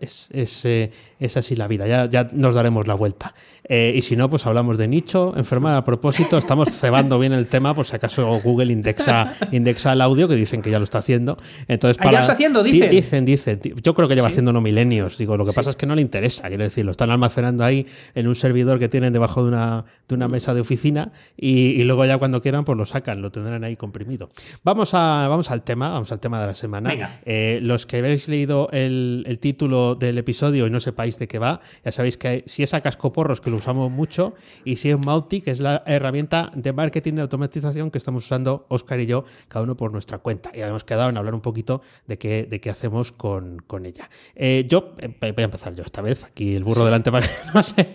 Es, 0.00 0.28
es, 0.30 0.64
eh, 0.64 0.90
es, 1.18 1.36
así 1.36 1.56
la 1.56 1.66
vida, 1.66 1.86
ya, 1.86 2.06
ya 2.06 2.28
nos 2.32 2.54
daremos 2.54 2.86
la 2.86 2.94
vuelta. 2.94 3.34
Eh, 3.68 3.94
y 3.96 4.02
si 4.02 4.16
no, 4.16 4.30
pues 4.30 4.46
hablamos 4.46 4.78
de 4.78 4.88
nicho, 4.88 5.34
enfermedad 5.36 5.78
a 5.78 5.84
propósito, 5.84 6.38
estamos 6.38 6.70
cebando 6.70 7.18
bien 7.18 7.32
el 7.32 7.46
tema, 7.46 7.74
por 7.74 7.86
si 7.86 7.96
acaso 7.96 8.40
Google 8.42 8.72
indexa, 8.72 9.34
indexa 9.52 9.92
el 9.92 10.00
audio, 10.00 10.28
que 10.28 10.36
dicen 10.36 10.62
que 10.62 10.70
ya 10.70 10.78
lo 10.78 10.84
está 10.84 10.98
haciendo. 10.98 11.36
Entonces, 11.66 11.96
para, 11.96 12.10
ah, 12.10 12.12
ya 12.12 12.18
lo 12.18 12.20
está 12.22 12.32
haciendo, 12.34 12.62
dicen. 12.62 12.90
Dicen, 12.90 13.24
dicen. 13.24 13.60
Yo 13.82 13.94
creo 13.94 14.08
que 14.08 14.14
lleva 14.14 14.28
haciendo 14.28 14.52
no 14.52 14.60
milenios. 14.60 15.18
Digo, 15.18 15.36
lo 15.36 15.44
que 15.44 15.52
pasa 15.52 15.70
es 15.70 15.76
que 15.76 15.86
no 15.86 15.94
le 15.94 16.02
interesa, 16.02 16.48
quiero 16.48 16.64
decir, 16.64 16.84
lo 16.84 16.92
están 16.92 17.10
almacenando 17.10 17.64
ahí 17.64 17.86
en 18.14 18.28
un 18.28 18.34
servidor 18.34 18.78
que 18.78 18.88
tienen 18.88 19.12
debajo 19.12 19.42
de 19.42 19.48
una, 19.48 19.84
de 20.08 20.14
una 20.14 20.28
mesa 20.28 20.54
de 20.54 20.60
oficina 20.60 21.12
y, 21.36 21.82
luego 21.84 22.04
ya 22.04 22.18
cuando 22.18 22.40
quieran, 22.40 22.64
pues 22.64 22.76
lo 22.76 22.86
sacan, 22.86 23.22
lo 23.22 23.30
tendrán 23.30 23.64
ahí 23.64 23.76
comprimido. 23.76 24.30
Vamos, 24.64 24.94
a, 24.94 25.26
vamos 25.28 25.50
al 25.50 25.62
tema, 25.62 25.90
vamos 25.90 26.12
al 26.12 26.20
tema 26.20 26.40
de 26.40 26.46
la 26.46 26.54
semana. 26.54 27.20
Eh, 27.24 27.60
los 27.62 27.86
que 27.86 27.98
habéis 27.98 28.28
leído 28.28 28.68
el, 28.72 29.24
el 29.26 29.38
título 29.46 29.94
del 29.94 30.18
episodio 30.18 30.66
y 30.66 30.70
no 30.70 30.80
sepáis 30.80 31.20
de 31.20 31.28
qué 31.28 31.38
va, 31.38 31.60
ya 31.84 31.92
sabéis 31.92 32.16
que 32.16 32.42
si 32.46 32.64
es 32.64 32.74
a 32.74 32.80
cascoporros, 32.80 33.40
que 33.40 33.48
lo 33.48 33.58
usamos 33.58 33.92
mucho, 33.92 34.34
y 34.64 34.74
si 34.74 34.90
es 34.90 34.98
Mauti, 34.98 35.40
que 35.40 35.52
es 35.52 35.60
la 35.60 35.84
herramienta 35.86 36.50
de 36.52 36.72
marketing 36.72 37.14
de 37.14 37.22
automatización 37.22 37.92
que 37.92 37.98
estamos 37.98 38.24
usando 38.24 38.66
Oscar 38.68 38.98
y 38.98 39.06
yo, 39.06 39.24
cada 39.46 39.62
uno 39.62 39.76
por 39.76 39.92
nuestra 39.92 40.18
cuenta. 40.18 40.50
Y 40.52 40.62
habíamos 40.62 40.82
quedado 40.82 41.10
en 41.10 41.16
hablar 41.16 41.32
un 41.32 41.42
poquito 41.42 41.80
de 42.08 42.18
qué, 42.18 42.44
de 42.50 42.60
qué 42.60 42.70
hacemos 42.70 43.12
con, 43.12 43.62
con 43.68 43.86
ella. 43.86 44.10
Eh, 44.34 44.66
yo 44.68 44.94
eh, 44.98 45.14
voy 45.20 45.42
a 45.42 45.44
empezar 45.44 45.76
yo 45.76 45.84
esta 45.84 46.02
vez, 46.02 46.24
aquí 46.24 46.56
el 46.56 46.64
burro 46.64 46.84
delante 46.84 47.12
para 47.12 47.24
que 47.24 47.32
no 47.54 47.62
sé. 47.62 47.86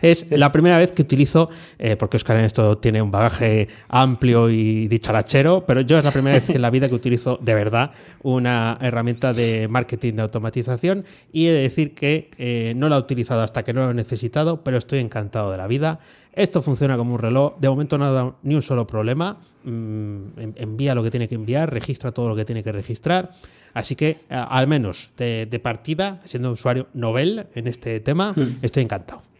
es 0.00 0.30
la 0.30 0.50
primera 0.52 0.78
vez 0.78 0.90
que 0.92 1.02
utilizo, 1.02 1.50
eh, 1.78 1.96
porque 1.96 2.16
Oscar 2.16 2.38
en 2.38 2.46
esto 2.46 2.78
tiene 2.78 3.02
un 3.02 3.10
bagaje 3.10 3.68
amplio 3.88 4.48
y 4.48 4.88
dicharachero, 4.88 5.66
pero 5.66 5.82
yo 5.82 5.98
es 5.98 6.04
la 6.06 6.12
primera 6.12 6.36
vez 6.36 6.48
en 6.48 6.62
la 6.62 6.70
vida 6.70 6.88
que 6.88 6.94
utilizo 6.94 7.38
de 7.42 7.52
verdad 7.52 7.90
una 8.22 8.78
herramienta 8.80 9.34
de 9.34 9.68
marketing 9.68 10.14
de 10.14 10.22
automatización 10.22 10.51
y 11.32 11.46
he 11.46 11.52
de 11.52 11.62
decir 11.62 11.94
que 11.94 12.30
eh, 12.38 12.74
no 12.76 12.88
la 12.88 12.96
he 12.96 12.98
utilizado 12.98 13.42
hasta 13.42 13.62
que 13.62 13.72
no 13.72 13.84
lo 13.84 13.90
he 13.90 13.94
necesitado, 13.94 14.62
pero 14.62 14.78
estoy 14.78 14.98
encantado 14.98 15.50
de 15.50 15.56
la 15.56 15.66
vida. 15.66 16.00
Esto 16.32 16.62
funciona 16.62 16.96
como 16.96 17.14
un 17.14 17.18
reloj, 17.18 17.58
de 17.58 17.68
momento 17.68 17.98
no 17.98 18.06
ha 18.06 18.10
dado 18.10 18.38
ni 18.42 18.54
un 18.54 18.62
solo 18.62 18.86
problema, 18.86 19.40
mm, 19.64 20.22
envía 20.56 20.94
lo 20.94 21.02
que 21.02 21.10
tiene 21.10 21.28
que 21.28 21.34
enviar, 21.34 21.72
registra 21.72 22.12
todo 22.12 22.28
lo 22.28 22.36
que 22.36 22.44
tiene 22.44 22.62
que 22.62 22.72
registrar, 22.72 23.32
así 23.74 23.96
que 23.96 24.18
al 24.28 24.66
menos 24.66 25.12
de, 25.16 25.60
partida, 25.62 26.20
siendo 26.24 26.52
usuario 26.52 26.88
novel 26.94 27.46
en 27.54 27.66
este 27.66 28.00
tema, 28.00 28.32
hmm. 28.32 28.58
estoy 28.62 28.82
encantado. 28.82 29.31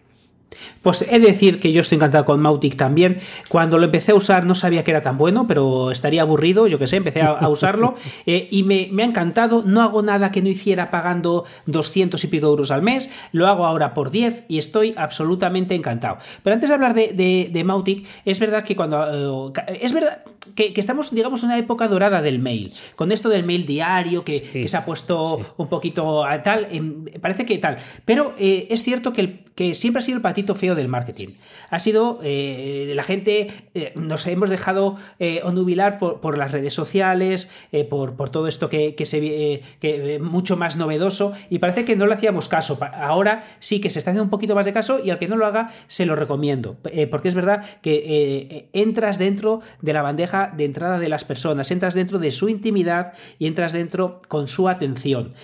Pues 0.82 1.02
he 1.02 1.18
de 1.18 1.26
decir 1.26 1.60
que 1.60 1.72
yo 1.72 1.82
estoy 1.82 1.96
encantado 1.96 2.24
con 2.24 2.40
Mautic 2.40 2.76
también. 2.76 3.20
Cuando 3.48 3.78
lo 3.78 3.84
empecé 3.84 4.12
a 4.12 4.14
usar 4.14 4.44
no 4.46 4.54
sabía 4.54 4.84
que 4.84 4.90
era 4.90 5.02
tan 5.02 5.18
bueno, 5.18 5.46
pero 5.46 5.90
estaría 5.90 6.22
aburrido, 6.22 6.66
yo 6.66 6.78
que 6.78 6.86
sé, 6.86 6.96
empecé 6.96 7.22
a, 7.22 7.48
usarlo 7.48 7.94
eh, 8.26 8.48
y 8.50 8.62
me, 8.62 8.90
ha 9.02 9.06
encantado. 9.06 9.62
No 9.64 9.82
hago 9.82 10.02
nada 10.02 10.32
que 10.32 10.42
no 10.42 10.48
hiciera 10.48 10.90
pagando 10.90 11.44
200 11.66 12.22
y 12.22 12.26
pico 12.26 12.46
euros 12.46 12.70
al 12.70 12.82
mes, 12.82 13.10
lo 13.32 13.46
hago 13.46 13.66
ahora 13.66 13.94
por 13.94 14.10
10 14.10 14.44
y 14.48 14.58
estoy 14.58 14.94
absolutamente 14.96 15.74
encantado. 15.74 16.18
Pero 16.42 16.54
antes 16.54 16.68
de 16.68 16.74
hablar 16.74 16.94
de, 16.94 17.50
de, 17.52 17.64
Mautic, 17.64 18.06
es 18.24 18.38
verdad 18.40 18.64
que 18.64 18.76
cuando... 18.76 19.52
Eh, 19.68 19.78
es 19.80 19.92
verdad 19.92 20.22
que, 20.56 20.72
estamos, 20.76 21.14
digamos, 21.14 21.42
en 21.42 21.50
una 21.50 21.58
época 21.58 21.86
dorada 21.88 22.20
del 22.20 22.38
mail, 22.40 22.72
con 22.96 23.12
esto 23.12 23.28
del 23.28 23.44
mail 23.44 23.64
diario 23.64 24.24
que, 24.24 24.66
se 24.66 24.76
ha 24.76 24.84
puesto 24.84 25.54
un 25.56 25.68
poquito 25.68 26.24
a 26.24 26.42
tal, 26.42 26.66
em, 26.70 27.04
parece 27.20 27.46
que 27.46 27.58
tal. 27.58 27.78
Pero 28.04 28.34
eh, 28.38 28.66
es 28.70 28.82
cierto 28.82 29.12
que, 29.12 29.44
que 29.54 29.74
siempre 29.74 30.00
ha 30.02 30.04
sido 30.04 30.16
el 30.16 30.22
patito 30.22 30.54
feo 30.54 30.74
del 30.74 30.88
marketing. 30.88 31.28
Ha 31.70 31.78
sido 31.78 32.18
eh, 32.24 32.92
la 32.94 33.04
gente, 33.04 33.50
eh, 33.74 33.92
nos 33.94 34.26
hemos 34.26 34.50
dejado 34.50 34.96
onubilar 35.44 35.98
por, 35.98 36.38
las 36.38 36.50
redes 36.50 36.74
sociales, 36.74 37.50
por, 37.88 38.16
por, 38.16 38.30
todo 38.30 38.48
esto 38.48 38.68
que, 38.68 38.94
que 38.94 39.06
se 39.06 39.62
que, 39.78 40.18
mucho 40.20 40.56
más 40.56 40.76
novedoso 40.76 41.32
y 41.50 41.58
parece 41.58 41.84
que 41.84 41.94
no 41.96 42.06
le 42.06 42.14
hacíamos 42.14 42.48
caso. 42.48 42.78
Ahora 42.94 43.44
sí 43.60 43.80
que 43.80 43.90
se 43.90 43.98
está 43.98 44.10
haciendo 44.10 44.24
un 44.24 44.30
poquito 44.30 44.54
más 44.54 44.66
de 44.66 44.72
caso 44.72 45.00
y 45.02 45.10
al 45.10 45.18
que 45.18 45.28
no 45.28 45.36
lo 45.36 45.46
haga 45.46 45.70
se 45.86 46.06
lo 46.06 46.16
recomiendo, 46.16 46.76
porque 47.10 47.28
es 47.28 47.34
verdad 47.34 47.64
que 47.82 48.68
entras 48.72 49.18
dentro 49.18 49.60
de 49.80 49.92
la 49.92 50.02
bandeja 50.02 50.31
de 50.54 50.64
entrada 50.64 50.98
de 50.98 51.08
las 51.08 51.24
personas, 51.24 51.70
entras 51.70 51.94
dentro 51.94 52.18
de 52.18 52.30
su 52.30 52.48
intimidad 52.48 53.12
y 53.38 53.46
entras 53.46 53.72
dentro 53.72 54.20
con 54.28 54.48
su 54.48 54.68
atención, 54.68 55.34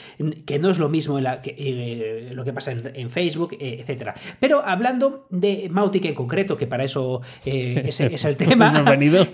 que 0.46 0.58
no 0.58 0.70
es 0.70 0.78
lo 0.78 0.88
mismo 0.88 1.20
la, 1.20 1.40
que, 1.40 2.30
lo 2.32 2.44
que 2.44 2.52
pasa 2.52 2.72
en, 2.72 2.90
en 2.94 3.10
Facebook, 3.10 3.56
etcétera. 3.58 4.14
Pero 4.40 4.64
hablando 4.64 5.26
de 5.30 5.68
Mautic 5.70 6.04
en 6.06 6.14
concreto, 6.14 6.56
que 6.56 6.66
para 6.66 6.84
eso 6.84 7.22
eh, 7.44 7.84
es, 7.86 8.24
el 8.24 8.36
tema. 8.36 8.84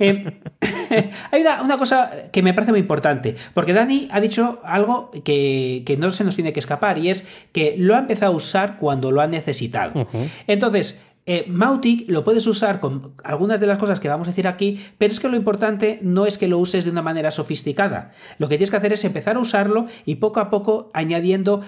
Eh, 0.00 0.24
hay 1.30 1.42
una, 1.42 1.76
cosa 1.76 2.10
que 2.32 2.42
me 2.42 2.54
parece 2.54 2.72
muy 2.72 2.80
importante, 2.80 3.36
porque 3.52 3.72
Dani 3.72 4.08
ha 4.10 4.20
dicho 4.20 4.60
algo 4.64 5.10
que, 5.24 5.96
no 5.98 6.10
se 6.10 6.24
nos 6.24 6.34
tiene 6.34 6.52
que 6.52 6.60
escapar, 6.60 6.98
y 6.98 7.10
es 7.10 7.26
que 7.52 7.74
lo 7.78 7.94
ha 7.94 7.98
empezado 7.98 8.32
a 8.32 8.36
usar 8.36 8.78
cuando 8.78 9.10
lo 9.10 9.20
ha 9.20 9.26
necesitado. 9.26 10.06
Entonces, 10.46 11.02
eh, 11.26 11.46
Mautic 11.48 12.10
lo 12.10 12.22
puedes 12.22 12.46
usar 12.46 12.80
con 12.80 13.14
algunas 13.24 13.58
de 13.58 13.66
las 13.66 13.78
cosas 13.78 13.98
que 13.98 14.08
vamos 14.08 14.28
a 14.28 14.30
decir 14.30 14.46
aquí, 14.46 14.80
pero 14.98 15.12
es 15.12 15.20
que 15.20 15.28
lo 15.28 15.36
importante 15.36 15.98
no 16.02 16.26
es 16.26 16.36
que 16.36 16.48
lo 16.48 16.58
uses 16.58 16.84
de 16.84 16.90
una 16.90 17.02
manera 17.02 17.30
sofisticada. 17.30 18.12
Lo 18.38 18.48
que 18.48 18.56
tienes 18.56 18.70
que 18.70 18.76
hacer 18.76 18.92
es 18.92 19.04
empezar 19.04 19.36
a 19.36 19.40
usarlo 19.40 19.86
y 20.04 20.16
poco 20.16 20.40
a 20.40 20.50
poco 20.50 20.90
añadiendo 20.92 21.62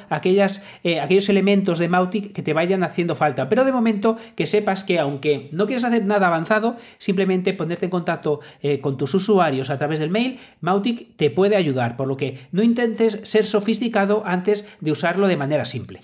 eh, 0.82 1.00
aquellos 1.00 1.28
elementos 1.28 1.78
de 1.78 1.88
Mautic 1.88 2.32
que 2.32 2.42
te 2.42 2.52
vayan 2.52 2.82
haciendo 2.82 3.16
falta. 3.16 3.48
Pero 3.48 3.64
de 3.64 3.72
momento 3.72 4.16
que 4.34 4.46
sepas 4.46 4.84
que 4.84 4.98
aunque 4.98 5.48
no 5.52 5.66
quieras 5.66 5.84
hacer 5.84 6.04
nada 6.04 6.26
avanzado, 6.26 6.76
simplemente 6.98 7.54
ponerte 7.54 7.86
en 7.86 7.90
contacto 7.90 8.40
eh, 8.60 8.80
con 8.80 8.98
tus 8.98 9.14
usuarios 9.14 9.70
a 9.70 9.78
través 9.78 10.00
del 10.00 10.10
mail, 10.10 10.38
Mautic 10.60 11.16
te 11.16 11.30
puede 11.30 11.56
ayudar, 11.56 11.96
por 11.96 12.08
lo 12.08 12.16
que 12.16 12.46
no 12.52 12.62
intentes 12.62 13.20
ser 13.22 13.46
sofisticado 13.46 14.22
antes 14.26 14.68
de 14.80 14.92
usarlo 14.92 15.28
de 15.28 15.36
manera 15.36 15.64
simple. 15.64 16.00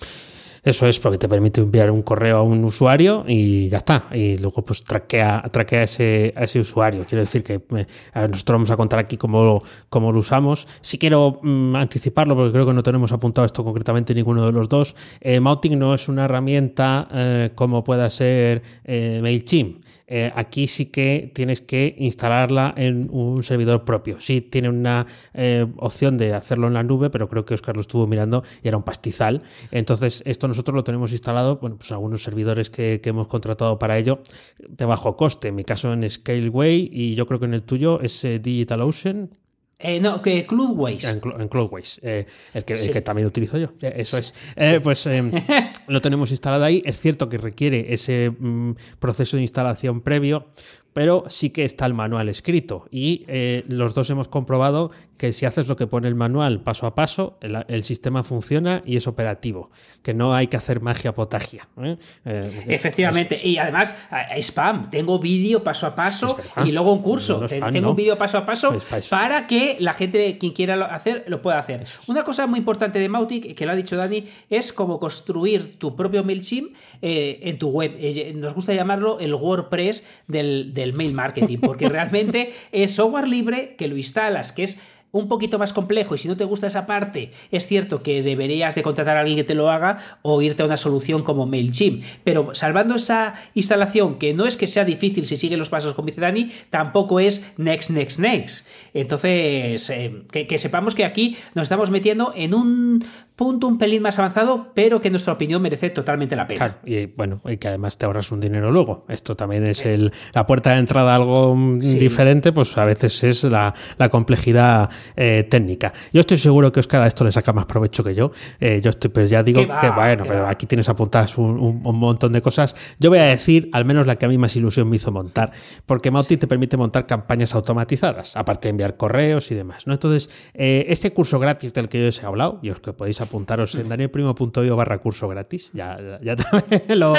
Eso 0.63 0.87
es 0.87 0.99
porque 0.99 1.17
te 1.17 1.27
permite 1.27 1.59
enviar 1.59 1.91
un 1.91 2.01
correo 2.03 2.37
a 2.37 2.41
un 2.41 2.63
usuario 2.63 3.25
y 3.27 3.67
ya 3.67 3.77
está. 3.77 4.05
Y 4.13 4.37
luego 4.37 4.63
pues 4.63 4.83
traquea, 4.83 5.43
traquea 5.51 5.83
ese, 5.83 6.33
a 6.37 6.45
ese 6.45 6.59
usuario. 6.59 7.05
Quiero 7.05 7.21
decir 7.21 7.43
que 7.43 7.55
eh, 7.55 7.85
nosotros 8.13 8.55
vamos 8.55 8.71
a 8.71 8.77
contar 8.77 8.99
aquí 8.99 9.17
cómo, 9.17 9.61
cómo 9.89 10.11
lo 10.13 10.19
usamos. 10.19 10.67
Si 10.79 10.97
quiero 10.97 11.39
mm, 11.43 11.75
anticiparlo, 11.75 12.35
porque 12.35 12.53
creo 12.53 12.65
que 12.65 12.73
no 12.73 12.81
tenemos 12.81 13.11
apuntado 13.11 13.45
esto 13.45 13.63
concretamente 13.63 14.15
ninguno 14.15 14.45
de 14.45 14.53
los 14.53 14.69
dos, 14.69 14.95
eh, 15.19 15.39
no 15.39 15.93
es 15.93 16.07
una 16.07 16.25
herramienta 16.25 17.07
eh, 17.11 17.51
como 17.55 17.83
pueda 17.83 18.09
ser 18.09 18.61
eh, 18.85 19.19
MailChimp. 19.21 19.82
Eh, 20.07 20.31
aquí 20.35 20.67
sí 20.67 20.87
que 20.87 21.31
tienes 21.33 21.61
que 21.61 21.95
instalarla 21.97 22.73
en 22.77 23.09
un 23.11 23.43
servidor 23.43 23.85
propio. 23.85 24.19
Sí 24.19 24.41
tiene 24.41 24.69
una 24.69 25.05
eh, 25.33 25.65
opción 25.77 26.17
de 26.17 26.33
hacerlo 26.33 26.67
en 26.67 26.73
la 26.73 26.83
nube, 26.83 27.09
pero 27.09 27.27
creo 27.29 27.45
que 27.45 27.53
Oscar 27.53 27.75
lo 27.75 27.81
estuvo 27.81 28.07
mirando 28.07 28.43
y 28.61 28.67
era 28.67 28.77
un 28.77 28.83
pastizal. 28.83 29.43
Entonces, 29.71 30.21
esto 30.25 30.47
nosotros 30.47 30.75
lo 30.75 30.83
tenemos 30.83 31.11
instalado, 31.11 31.57
bueno, 31.57 31.77
pues 31.77 31.91
algunos 31.91 32.23
servidores 32.23 32.69
que, 32.69 33.01
hemos 33.03 33.27
contratado 33.27 33.77
para 33.77 33.97
ello 33.97 34.21
de 34.57 34.85
bajo 34.85 35.15
coste. 35.17 35.49
En 35.49 35.55
mi 35.55 35.63
caso 35.63 35.93
en 35.93 36.09
Scaleway 36.09 36.89
y 36.91 37.15
yo 37.15 37.27
creo 37.27 37.39
que 37.39 37.45
en 37.45 37.53
el 37.53 37.63
tuyo 37.63 38.01
es 38.01 38.23
eh, 38.23 38.39
DigitalOcean. 38.39 39.42
Eh, 39.83 39.99
no, 39.99 40.21
que 40.21 40.45
Cloudways. 40.45 41.03
En, 41.03 41.19
Cloudways, 41.19 41.99
eh, 42.03 42.25
el, 42.53 42.63
que, 42.63 43.01
también 43.01 43.27
utilizo 43.27 43.57
yo. 43.57 43.73
Eh, 43.81 43.93
eso 43.97 44.17
es. 44.17 44.33
pues 44.81 45.05
em, 45.07 45.29
lo 45.87 46.01
tenemos 46.01 46.31
instalado 46.31 46.63
ahí. 46.63 46.81
Es 46.85 47.01
cierto 47.01 47.27
que 47.27 47.37
requiere 47.37 47.93
ese 47.93 48.31
mm, 48.31 48.75
proceso 48.99 49.35
de 49.35 49.43
instalación 49.43 49.99
previo, 49.99 50.47
pero 50.93 51.25
sí 51.27 51.49
que 51.49 51.65
está 51.65 51.85
el 51.85 51.93
manual 51.93 52.29
escrito. 52.29 52.85
Y 52.91 53.25
eh, 53.27 53.65
los 53.67 53.93
dos 53.93 54.09
hemos 54.09 54.27
comprobado 54.27 54.91
que 55.17 55.33
si 55.33 55.45
haces 55.45 55.67
lo 55.67 55.75
que 55.75 55.87
pone 55.87 56.07
el 56.07 56.15
manual 56.15 56.61
paso 56.61 56.85
a 56.85 56.95
paso, 56.95 57.37
el, 57.41 57.83
sistema 57.83 58.23
funciona 58.23 58.83
y 58.85 58.97
es 58.97 59.07
operativo. 59.07 59.71
Que 60.01 60.13
no 60.13 60.35
hay 60.35 60.47
que 60.47 60.57
hacer 60.57 60.81
magia 60.81 61.13
potagia. 61.13 61.67
¿eh? 61.81 61.97
Eh, 62.25 62.65
Efectivamente. 62.67 63.39
y 63.43 63.57
además, 63.57 63.95
spam. 64.37 64.89
Tengo 64.89 65.19
vídeo 65.19 65.63
paso 65.63 65.87
a 65.87 65.95
paso 65.95 66.37
y 66.63 66.71
luego 66.71 66.93
un 66.93 67.01
curso. 67.01 67.45
tengo 67.47 67.89
un 67.89 67.95
vídeo 67.95 68.17
paso 68.17 68.37
a 68.37 68.45
paso 68.45 68.77
para 69.09 69.47
que 69.47 69.72
la 69.79 69.93
gente, 69.93 70.37
quien 70.37 70.53
quiera 70.53 70.75
hacer, 70.85 71.25
lo 71.27 71.41
pueda 71.41 71.59
hacer. 71.59 71.83
Una 72.07 72.23
cosa 72.23 72.45
muy 72.47 72.59
importante 72.59 72.99
de 72.99 73.09
Mautic, 73.09 73.55
que 73.55 73.65
lo 73.65 73.71
ha 73.71 73.75
dicho 73.75 73.95
Dani, 73.95 74.25
es 74.49 74.71
como 74.71 74.99
construir 74.99 75.79
tu 75.79 75.95
propio 75.95 76.23
MailChimp 76.23 76.75
en 77.01 77.57
tu 77.57 77.69
web. 77.69 77.97
Nos 78.35 78.53
gusta 78.53 78.73
llamarlo 78.73 79.19
el 79.19 79.33
WordPress 79.33 80.03
del 80.27 80.73
el 80.83 80.93
mail 80.93 81.13
marketing, 81.13 81.57
porque 81.59 81.89
realmente 81.89 82.53
es 82.71 82.95
software 82.95 83.27
libre 83.27 83.75
que 83.77 83.87
lo 83.87 83.97
instalas, 83.97 84.51
que 84.51 84.63
es 84.63 84.81
un 85.13 85.27
poquito 85.27 85.59
más 85.59 85.73
complejo 85.73 86.15
y 86.15 86.17
si 86.17 86.27
no 86.27 86.35
te 86.35 86.43
gusta 86.43 86.67
esa 86.67 86.87
parte, 86.87 87.31
es 87.51 87.67
cierto 87.67 88.01
que 88.01 88.23
deberías 88.23 88.73
de 88.73 88.81
contratar 88.81 89.15
a 89.15 89.19
alguien 89.19 89.37
que 89.37 89.43
te 89.43 89.53
lo 89.53 89.69
haga 89.69 89.99
o 90.23 90.41
irte 90.41 90.63
a 90.63 90.65
una 90.65 90.75
solución 90.75 91.23
como 91.23 91.45
MailChimp. 91.45 92.03
Pero 92.23 92.55
salvando 92.55 92.95
esa 92.95 93.35
instalación, 93.53 94.15
que 94.15 94.33
no 94.33 94.47
es 94.47 94.57
que 94.57 94.65
sea 94.65 94.85
difícil 94.85 95.27
si 95.27 95.37
sigue 95.37 95.55
los 95.55 95.69
pasos 95.69 95.93
como 95.93 96.07
dice 96.07 96.19
Dani, 96.19 96.51
tampoco 96.71 97.19
es 97.19 97.53
next, 97.57 97.91
next, 97.91 98.19
next. 98.19 98.67
Entonces, 98.95 99.87
eh, 99.91 100.23
que, 100.31 100.57
sepamos 100.57 100.95
que 100.95 101.05
aquí 101.05 101.37
nos 101.53 101.65
estamos 101.65 101.91
metiendo 101.91 102.33
en 102.35 102.55
un 102.55 103.05
punto 103.35 103.67
un 103.67 103.77
pelín 103.77 104.01
más 104.01 104.19
avanzado, 104.19 104.71
pero 104.73 105.01
que 105.01 105.07
en 105.07 105.13
nuestra 105.13 105.33
opinión 105.33 105.61
merece 105.61 105.89
totalmente 105.89 106.35
la 106.35 106.47
pena. 106.47 106.57
Claro, 106.57 106.75
y 106.85 107.07
bueno, 107.07 107.41
y 107.45 107.57
que 107.57 107.67
además 107.67 107.97
te 107.97 108.05
ahorras 108.05 108.31
un 108.31 108.39
dinero 108.39 108.71
luego. 108.71 109.05
Esto 109.09 109.35
también 109.35 109.65
es 109.65 109.85
el, 109.85 110.11
la 110.33 110.45
puerta 110.45 110.71
de 110.71 110.79
entrada 110.79 111.11
a 111.13 111.15
algo 111.15 111.55
diferente, 111.79 112.51
pues 112.51 112.77
a 112.77 112.85
veces 112.85 113.23
es 113.23 113.43
la, 113.43 113.73
la 113.97 114.09
complejidad 114.09 114.89
eh, 115.15 115.47
técnica. 115.49 115.93
Yo 116.11 116.21
estoy 116.21 116.37
seguro 116.37 116.71
que 116.71 116.79
Oscar 116.79 117.01
a 117.01 117.07
esto 117.07 117.23
le 117.23 117.31
saca 117.31 117.53
más 117.53 117.65
provecho 117.65 118.03
que 118.03 118.13
yo. 118.13 118.31
Eh, 118.59 118.81
yo 118.81 118.91
estoy, 118.91 119.09
pues 119.09 119.29
ya 119.29 119.41
digo 119.41 119.61
que 119.61 119.89
bueno, 119.89 120.25
pero 120.27 120.47
aquí 120.47 120.65
tienes 120.65 120.89
apuntadas 120.89 121.37
un, 121.37 121.81
montón 121.81 122.33
de 122.33 122.41
cosas. 122.41 122.75
Yo 122.99 123.09
voy 123.09 123.19
a 123.19 123.25
decir 123.25 123.69
al 123.73 123.85
menos 123.85 124.05
la 124.07 124.15
que 124.17 124.25
a 124.25 124.29
mí 124.29 124.37
más 124.37 124.55
ilusión 124.55 124.89
me 124.89 124.97
hizo 124.97 125.11
montar, 125.11 125.51
porque 125.85 126.11
Mauti 126.11 126.37
te 126.37 126.47
permite 126.47 126.77
montar 126.77 127.05
campañas 127.07 127.55
automatizadas, 127.55 128.35
aparte 128.35 128.67
de 128.67 128.71
enviar 128.71 128.97
correos 128.97 129.51
y 129.51 129.55
demás. 129.55 129.87
¿no? 129.87 129.93
Entonces, 129.93 130.29
eh, 130.53 130.85
este 130.89 131.11
curso 131.13 131.39
gratis 131.39 131.73
del 131.73 131.89
que 131.89 132.01
yo 132.01 132.09
os 132.09 132.21
he 132.21 132.25
hablado, 132.25 132.59
y 132.61 132.69
os 132.69 132.79
que 132.79 132.93
podéis 132.93 133.21
apuntaros 133.23 133.75
en 133.75 133.89
danielprimo.io 133.89 134.75
barra 134.75 134.99
curso 134.99 135.27
gratis, 135.27 135.71
ya, 135.73 135.95
ya 136.21 136.35
también 136.37 136.99
lo, 136.99 137.15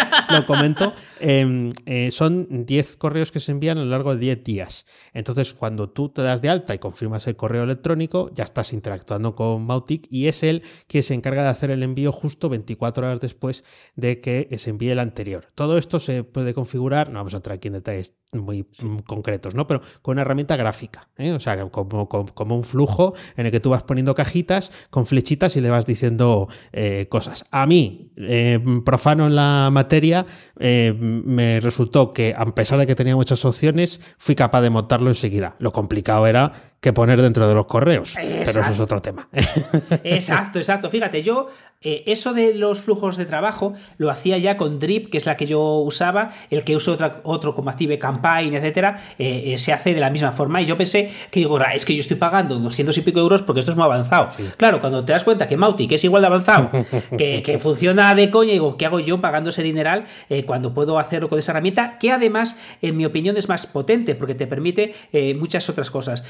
comento, 0.46 0.92
em, 1.20 1.72
son 2.10 2.64
10 2.64 2.96
correos 2.96 3.32
que 3.32 3.40
se 3.40 3.52
envían 3.52 3.78
a 3.78 3.84
lo 3.84 3.90
largo 3.90 4.14
de 4.14 4.20
10 4.20 4.44
días. 4.44 4.86
Entonces, 5.12 5.54
cuando 5.54 5.90
tú 5.90 6.08
te 6.08 6.22
das 6.22 6.42
de 6.42 6.48
alta 6.48 6.74
y 6.74 6.78
confirmas 6.78 7.26
el 7.26 7.36
correo 7.36 7.64
electrónico, 7.64 8.30
ya 8.34 8.44
estás 8.44 8.72
interactuando 8.72 9.34
con 9.34 9.64
Mautic 9.66 10.06
y 10.10 10.28
es 10.28 10.42
él 10.42 10.62
quien 10.86 11.02
se 11.02 11.14
encarga 11.14 11.42
de 11.42 11.48
hacer 11.48 11.70
el 11.70 11.82
envío 11.82 12.12
justo 12.12 12.48
24 12.48 13.06
horas 13.06 13.20
después 13.20 13.64
de 13.96 14.20
que 14.20 14.48
se 14.58 14.70
envíe 14.70 14.90
el 14.90 14.98
anterior. 14.98 15.48
Todo 15.54 15.78
esto 15.78 16.00
se 16.00 16.24
puede 16.24 16.54
configurar, 16.54 17.10
no 17.10 17.18
vamos 17.18 17.34
a 17.34 17.38
entrar 17.38 17.56
aquí 17.56 17.68
en 17.68 17.74
detalles 17.74 18.14
muy 18.40 18.66
concretos, 19.06 19.54
¿no? 19.54 19.66
Pero 19.66 19.80
con 20.02 20.12
una 20.12 20.22
herramienta 20.22 20.56
gráfica, 20.56 21.08
¿eh? 21.16 21.32
o 21.32 21.40
sea, 21.40 21.68
como, 21.70 22.08
como, 22.08 22.56
un 22.56 22.64
flujo 22.64 23.14
en 23.36 23.46
el 23.46 23.52
que 23.52 23.60
tú 23.60 23.70
vas 23.70 23.82
poniendo 23.82 24.14
cajitas 24.14 24.70
con 24.90 25.06
flechitas 25.06 25.56
y 25.56 25.60
le 25.60 25.70
vas 25.70 25.86
diciendo 25.86 26.48
eh, 26.72 27.06
cosas. 27.08 27.44
A 27.50 27.66
mí, 27.66 28.12
eh, 28.16 28.58
profano 28.84 29.26
en 29.26 29.36
la 29.36 29.68
materia, 29.72 30.26
me 30.56 31.60
resultó 31.60 32.12
que 32.12 32.34
a 32.36 32.44
pesar 32.54 32.78
de 32.78 32.86
que 32.86 32.94
tenía 32.94 33.16
muchas 33.16 33.44
opciones, 33.44 34.00
fui 34.18 34.34
capaz 34.34 34.62
de 34.62 34.70
montarlo 34.70 35.08
enseguida. 35.08 35.56
Lo 35.58 35.72
complicado 35.72 36.26
era 36.26 36.73
que 36.84 36.92
poner 36.92 37.22
dentro 37.22 37.48
de 37.48 37.54
los 37.54 37.64
correos. 37.64 38.12
Pero 38.14 38.60
eso 38.60 38.60
es 38.60 38.78
otro 38.78 39.00
tema. 39.00 39.26
Exacto, 40.04 40.58
exacto. 40.58 40.90
Fíjate, 40.90 41.22
yo 41.22 41.48
eh, 41.84 42.02
eso 42.06 42.32
de 42.32 42.54
los 42.54 42.80
flujos 42.80 43.18
de 43.18 43.26
trabajo 43.26 43.74
lo 43.98 44.10
hacía 44.10 44.38
ya 44.38 44.56
con 44.56 44.78
Drip, 44.78 45.10
que 45.10 45.18
es 45.18 45.26
la 45.26 45.36
que 45.36 45.46
yo 45.46 45.60
usaba, 45.78 46.30
el 46.48 46.64
que 46.64 46.74
uso 46.74 46.96
otro 47.24 47.54
como 47.54 47.68
Active 47.68 47.98
Campaign, 47.98 48.54
etcétera, 48.54 48.98
eh, 49.18 49.52
eh, 49.52 49.58
se 49.58 49.72
hace 49.74 49.92
de 49.92 50.00
la 50.00 50.08
misma 50.08 50.32
forma. 50.32 50.62
Y 50.62 50.66
yo 50.66 50.78
pensé 50.78 51.10
que 51.30 51.40
digo, 51.40 51.60
es 51.60 51.84
que 51.84 51.94
yo 51.94 52.00
estoy 52.00 52.16
pagando 52.16 52.58
200 52.58 52.96
y 52.96 53.00
pico 53.02 53.20
euros 53.20 53.42
porque 53.42 53.60
esto 53.60 53.72
es 53.72 53.76
muy 53.76 53.84
avanzado. 53.84 54.28
Claro, 54.56 54.80
cuando 54.80 55.04
te 55.04 55.12
das 55.12 55.24
cuenta 55.24 55.46
que 55.46 55.58
Mautic 55.58 55.92
es 55.92 56.04
igual 56.04 56.22
de 56.22 56.26
avanzado, 56.26 56.70
que, 57.18 57.58
funciona 57.60 58.14
de 58.14 58.30
coña, 58.30 58.52
digo, 58.52 58.78
¿qué 58.78 58.86
hago 58.86 59.00
yo 59.00 59.20
pagando 59.20 59.50
ese 59.50 59.62
dineral 59.62 60.04
cuando 60.46 60.72
puedo 60.72 60.98
hacerlo 60.98 61.28
con 61.28 61.38
esa 61.38 61.52
herramienta? 61.52 61.98
Que 61.98 62.12
además, 62.12 62.58
en 62.80 62.96
mi 62.96 63.04
opinión, 63.04 63.36
es 63.36 63.48
más 63.48 63.66
potente 63.66 64.14
porque 64.14 64.34
te 64.34 64.46
permite 64.46 64.94
muchas 65.36 65.68
otras 65.68 65.90
cosas. 65.90 66.24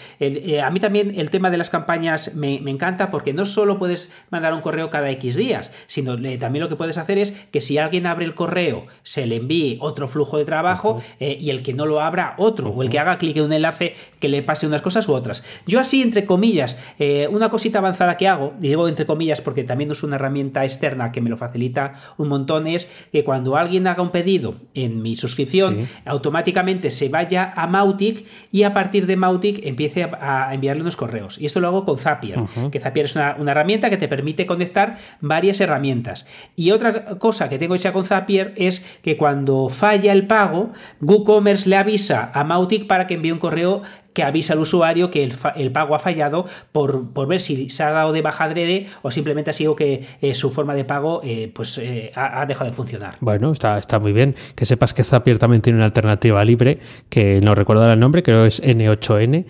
A 0.62 0.70
mí 0.70 0.80
también 0.80 1.12
el 1.16 1.30
tema 1.30 1.50
de 1.50 1.56
las 1.56 1.70
campañas 1.70 2.34
me, 2.34 2.60
me 2.60 2.70
encanta 2.70 3.10
porque 3.10 3.32
no 3.32 3.44
solo 3.44 3.78
puedes 3.78 4.12
mandar 4.30 4.54
un 4.54 4.60
correo 4.60 4.90
cada 4.90 5.10
X 5.10 5.36
días, 5.36 5.72
sino 5.86 6.16
también 6.38 6.62
lo 6.62 6.68
que 6.68 6.76
puedes 6.76 6.98
hacer 6.98 7.18
es 7.18 7.32
que 7.50 7.60
si 7.60 7.78
alguien 7.78 8.06
abre 8.06 8.24
el 8.24 8.34
correo, 8.34 8.86
se 9.02 9.26
le 9.26 9.36
envíe 9.36 9.78
otro 9.80 10.08
flujo 10.08 10.38
de 10.38 10.44
trabajo 10.44 11.02
eh, 11.20 11.36
y 11.40 11.50
el 11.50 11.62
que 11.62 11.74
no 11.74 11.86
lo 11.86 12.00
abra 12.00 12.34
otro, 12.38 12.70
o 12.70 12.82
el 12.82 12.90
que 12.90 12.98
haga 12.98 13.18
clic 13.18 13.36
en 13.36 13.44
un 13.44 13.52
enlace 13.52 13.94
que 14.20 14.28
le 14.28 14.42
pase 14.42 14.66
unas 14.66 14.82
cosas 14.82 15.08
u 15.08 15.12
otras. 15.12 15.44
Yo 15.66 15.80
así, 15.80 16.02
entre 16.02 16.24
comillas, 16.24 16.78
eh, 16.98 17.28
una 17.30 17.50
cosita 17.50 17.78
avanzada 17.78 18.16
que 18.16 18.28
hago, 18.28 18.54
y 18.60 18.68
digo 18.68 18.88
entre 18.88 19.06
comillas 19.06 19.40
porque 19.40 19.64
también 19.64 19.90
es 19.90 20.02
una 20.02 20.16
herramienta 20.16 20.64
externa 20.64 21.12
que 21.12 21.20
me 21.20 21.30
lo 21.30 21.36
facilita 21.36 21.94
un 22.16 22.28
montón, 22.28 22.66
es 22.66 22.90
que 23.12 23.24
cuando 23.24 23.56
alguien 23.56 23.86
haga 23.86 24.02
un 24.02 24.10
pedido 24.10 24.56
en 24.74 25.02
mi 25.02 25.14
suscripción, 25.14 25.88
automáticamente 26.04 26.90
se 26.90 27.08
vaya 27.08 27.52
a 27.56 27.66
Mautic 27.66 28.24
y 28.52 28.62
a 28.62 28.72
partir 28.72 29.06
de 29.06 29.16
Mautic 29.16 29.64
empiece 29.64 30.04
a, 30.04 30.33
enviarle 30.52 30.82
unos 30.82 30.96
correos. 30.96 31.38
Y 31.38 31.46
esto 31.46 31.60
lo 31.60 31.68
hago 31.68 31.84
con 31.84 31.98
Zapier, 31.98 32.40
que 32.70 32.80
Zapier 32.80 33.06
es 33.06 33.16
una, 33.16 33.36
una 33.38 33.52
herramienta 33.52 33.90
que 33.90 33.96
te 33.96 34.08
permite 34.08 34.46
conectar 34.46 34.98
varias 35.20 35.60
herramientas. 35.60 36.26
Y 36.56 36.70
otra 36.70 37.16
cosa 37.18 37.48
que 37.48 37.58
tengo 37.58 37.74
hecha 37.74 37.92
con 37.92 38.04
Zapier 38.04 38.52
es 38.56 38.84
que 39.02 39.16
cuando 39.16 39.68
falla 39.68 40.12
el 40.12 40.26
pago, 40.26 40.72
WooCommerce 41.00 41.68
le 41.68 41.76
avisa 41.76 42.30
a 42.34 42.44
Mautic 42.44 42.86
para 42.86 43.06
que 43.06 43.14
envíe 43.14 43.32
un 43.32 43.38
correo 43.38 43.82
que 44.14 44.22
avisa 44.22 44.54
al 44.54 44.60
usuario 44.60 45.10
que 45.10 45.24
el, 45.56 45.72
pago 45.72 45.94
ha 45.94 45.98
fallado 45.98 46.46
por, 46.72 47.12
ver 47.26 47.40
si 47.40 47.68
se 47.68 47.82
ha 47.82 47.90
dado 47.90 48.12
de 48.12 48.22
baja 48.22 48.44
adrede 48.44 48.86
o 49.02 49.10
simplemente 49.10 49.50
ha 49.50 49.52
sido 49.52 49.74
que 49.74 50.04
eh, 50.22 50.34
su 50.34 50.50
forma 50.50 50.74
de 50.74 50.84
pago 50.84 51.20
eh, 51.24 51.50
pues 51.52 51.78
eh, 51.78 52.12
ha, 52.14 52.46
dejado 52.46 52.70
de 52.70 52.76
funcionar. 52.76 53.16
Bueno, 53.20 53.50
está, 53.52 53.76
está 53.76 53.98
muy 53.98 54.12
bien. 54.12 54.36
Que 54.54 54.64
sepas 54.64 54.94
que 54.94 55.02
Zapier 55.02 55.38
también 55.38 55.62
tiene 55.62 55.78
una 55.78 55.86
alternativa 55.86 56.44
libre, 56.44 56.78
que 57.08 57.40
no 57.42 57.56
recuerdo 57.56 57.92
el 57.92 57.98
nombre, 57.98 58.22
creo 58.22 58.42
que 58.42 58.48
es 58.48 58.62
N8N. 58.62 59.44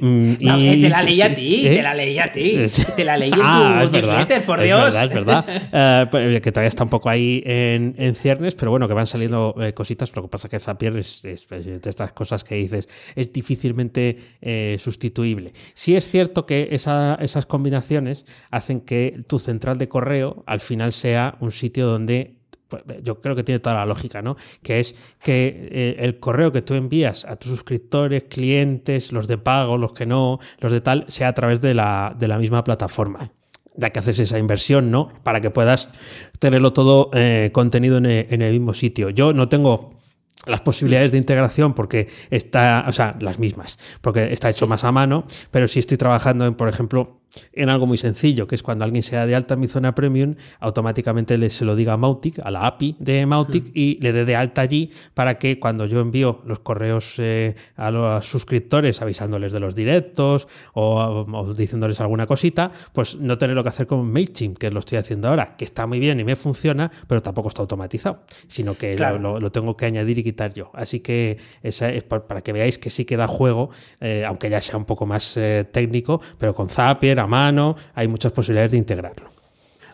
Mm, 0.00 0.32
y, 0.38 0.82
te 0.82 0.88
la 0.90 1.02
leí 1.02 1.22
a 1.22 1.34
ti, 1.34 1.62
te 1.64 1.82
la 1.82 1.94
leí 1.94 2.18
a 2.18 2.30
ti. 2.30 2.58
Te 2.94 3.04
la 3.04 3.16
leí 3.16 3.32
en 3.32 3.38
ah, 3.42 3.80
tu 3.84 3.90
newsletter, 3.90 4.44
por 4.44 4.60
Dios. 4.60 4.94
Es 4.94 5.10
verdad, 5.10 5.44
es 5.48 5.70
verdad. 5.70 6.08
Pues, 6.10 6.40
que 6.40 6.52
todavía 6.52 6.68
está 6.68 6.84
un 6.84 6.90
poco 6.90 7.08
ahí 7.08 7.42
en, 7.44 7.94
en 7.98 8.14
ciernes, 8.14 8.54
pero 8.54 8.70
bueno, 8.70 8.86
que 8.86 8.94
van 8.94 9.06
saliendo 9.06 9.54
cositas. 9.74 10.14
Lo 10.14 10.22
que 10.22 10.28
pasa 10.28 10.46
es 10.46 10.50
que 10.50 10.60
Zapier 10.60 10.96
es, 10.96 11.24
es, 11.24 11.48
de 11.48 11.80
estas 11.84 12.12
cosas 12.12 12.44
que 12.44 12.56
dices, 12.56 12.88
es 13.14 13.32
difícil 13.32 13.74
eh, 14.40 14.76
sustituible. 14.78 15.52
Sí 15.74 15.96
es 15.96 16.10
cierto 16.10 16.46
que 16.46 16.68
esas 16.70 17.46
combinaciones 17.46 18.26
hacen 18.50 18.80
que 18.80 19.22
tu 19.26 19.38
central 19.38 19.78
de 19.78 19.88
correo 19.88 20.42
al 20.46 20.60
final 20.60 20.92
sea 20.92 21.36
un 21.40 21.52
sitio 21.52 21.86
donde 21.86 22.38
pues, 22.68 22.82
yo 23.02 23.20
creo 23.20 23.34
que 23.34 23.44
tiene 23.44 23.58
toda 23.60 23.76
la 23.76 23.86
lógica, 23.86 24.20
¿no? 24.20 24.36
Que 24.62 24.80
es 24.80 24.94
que 25.22 25.68
eh, 25.70 25.96
el 26.00 26.18
correo 26.18 26.52
que 26.52 26.62
tú 26.62 26.74
envías 26.74 27.24
a 27.24 27.36
tus 27.36 27.50
suscriptores, 27.50 28.24
clientes, 28.24 29.10
los 29.10 29.26
de 29.26 29.38
pago, 29.38 29.78
los 29.78 29.92
que 29.92 30.04
no, 30.04 30.38
los 30.60 30.70
de 30.70 30.80
tal, 30.80 31.04
sea 31.08 31.28
a 31.28 31.32
través 31.32 31.60
de 31.60 31.74
la, 31.74 32.14
misma 32.38 32.64
plataforma 32.64 33.32
ya 33.80 33.90
que 33.90 34.00
haces 34.00 34.18
esa 34.18 34.40
inversión, 34.40 34.90
¿no? 34.90 35.08
Para 35.22 35.40
que 35.40 35.50
puedas 35.50 35.88
tenerlo 36.40 36.72
todo 36.72 37.10
eh, 37.14 37.50
contenido 37.52 37.98
en 37.98 38.06
el, 38.06 38.52
mismo 38.52 38.74
sitio. 38.74 39.08
Yo 39.10 39.32
no 39.32 39.48
tengo 39.48 39.97
las 40.46 40.60
posibilidades 40.60 41.12
de 41.12 41.18
integración 41.18 41.74
porque 41.74 42.08
está, 42.30 42.84
o 42.88 42.92
sea, 42.92 43.16
las 43.20 43.38
mismas, 43.38 43.78
porque 44.00 44.32
está 44.32 44.48
hecho 44.50 44.66
más 44.66 44.84
a 44.84 44.92
mano, 44.92 45.26
pero 45.50 45.68
si 45.68 45.78
estoy 45.78 45.96
trabajando 45.96 46.46
en, 46.46 46.54
por 46.54 46.68
ejemplo, 46.68 47.20
en 47.52 47.68
algo 47.68 47.86
muy 47.86 47.98
sencillo, 47.98 48.46
que 48.46 48.54
es 48.54 48.62
cuando 48.62 48.84
alguien 48.84 49.02
sea 49.02 49.26
de 49.26 49.34
alta 49.34 49.54
en 49.54 49.60
mi 49.60 49.68
zona 49.68 49.94
premium, 49.94 50.34
automáticamente 50.60 51.38
le, 51.38 51.50
se 51.50 51.64
lo 51.64 51.76
diga 51.76 51.94
a 51.94 51.96
Mautic, 51.96 52.38
a 52.42 52.50
la 52.50 52.66
API 52.66 52.96
de 52.98 53.26
Mautic, 53.26 53.70
y 53.74 53.98
le 54.00 54.12
dé 54.12 54.24
de 54.24 54.36
alta 54.36 54.62
allí 54.62 54.90
para 55.14 55.38
que 55.38 55.58
cuando 55.58 55.86
yo 55.86 56.00
envío 56.00 56.40
los 56.44 56.60
correos 56.60 57.14
eh, 57.18 57.54
a 57.76 57.90
los 57.90 58.26
suscriptores 58.26 59.02
avisándoles 59.02 59.52
de 59.52 59.60
los 59.60 59.74
directos 59.74 60.48
o, 60.74 61.54
diciéndoles 61.56 62.00
alguna 62.00 62.26
cosita, 62.26 62.70
pues 62.92 63.16
no 63.16 63.38
tener 63.38 63.56
lo 63.56 63.62
que 63.62 63.68
hacer 63.70 63.86
con 63.86 64.10
MailChimp, 64.10 64.58
que 64.58 64.70
lo 64.70 64.80
estoy 64.80 64.98
haciendo 64.98 65.28
ahora, 65.28 65.56
que 65.56 65.64
está 65.64 65.86
muy 65.86 66.00
bien 66.00 66.20
y 66.20 66.24
me 66.24 66.36
funciona, 66.36 66.90
pero 67.06 67.22
tampoco 67.22 67.48
está 67.48 67.62
automatizado, 67.62 68.22
sino 68.46 68.76
que 68.76 68.96
lo, 68.96 69.50
tengo 69.52 69.76
que 69.76 69.86
añadir 69.86 70.18
y 70.18 70.24
quitar 70.24 70.52
yo. 70.52 70.70
Así 70.74 71.00
que 71.00 71.38
esa 71.62 71.90
es 71.90 72.04
para 72.04 72.40
que 72.42 72.52
veáis 72.52 72.78
que 72.78 72.90
sí 72.90 73.04
que 73.04 73.16
da 73.16 73.26
juego, 73.26 73.70
eh, 74.00 74.24
aunque 74.26 74.50
ya 74.50 74.60
sea 74.60 74.76
un 74.76 74.84
poco 74.84 75.06
más 75.06 75.36
eh, 75.36 75.66
técnico, 75.70 76.20
pero 76.38 76.54
con 76.54 76.68
Zapier, 76.68 77.18
mano, 77.28 77.76
hay 77.94 78.08
muchas 78.08 78.32
posibilidades 78.32 78.72
de 78.72 78.78
integrarlo. 78.78 79.38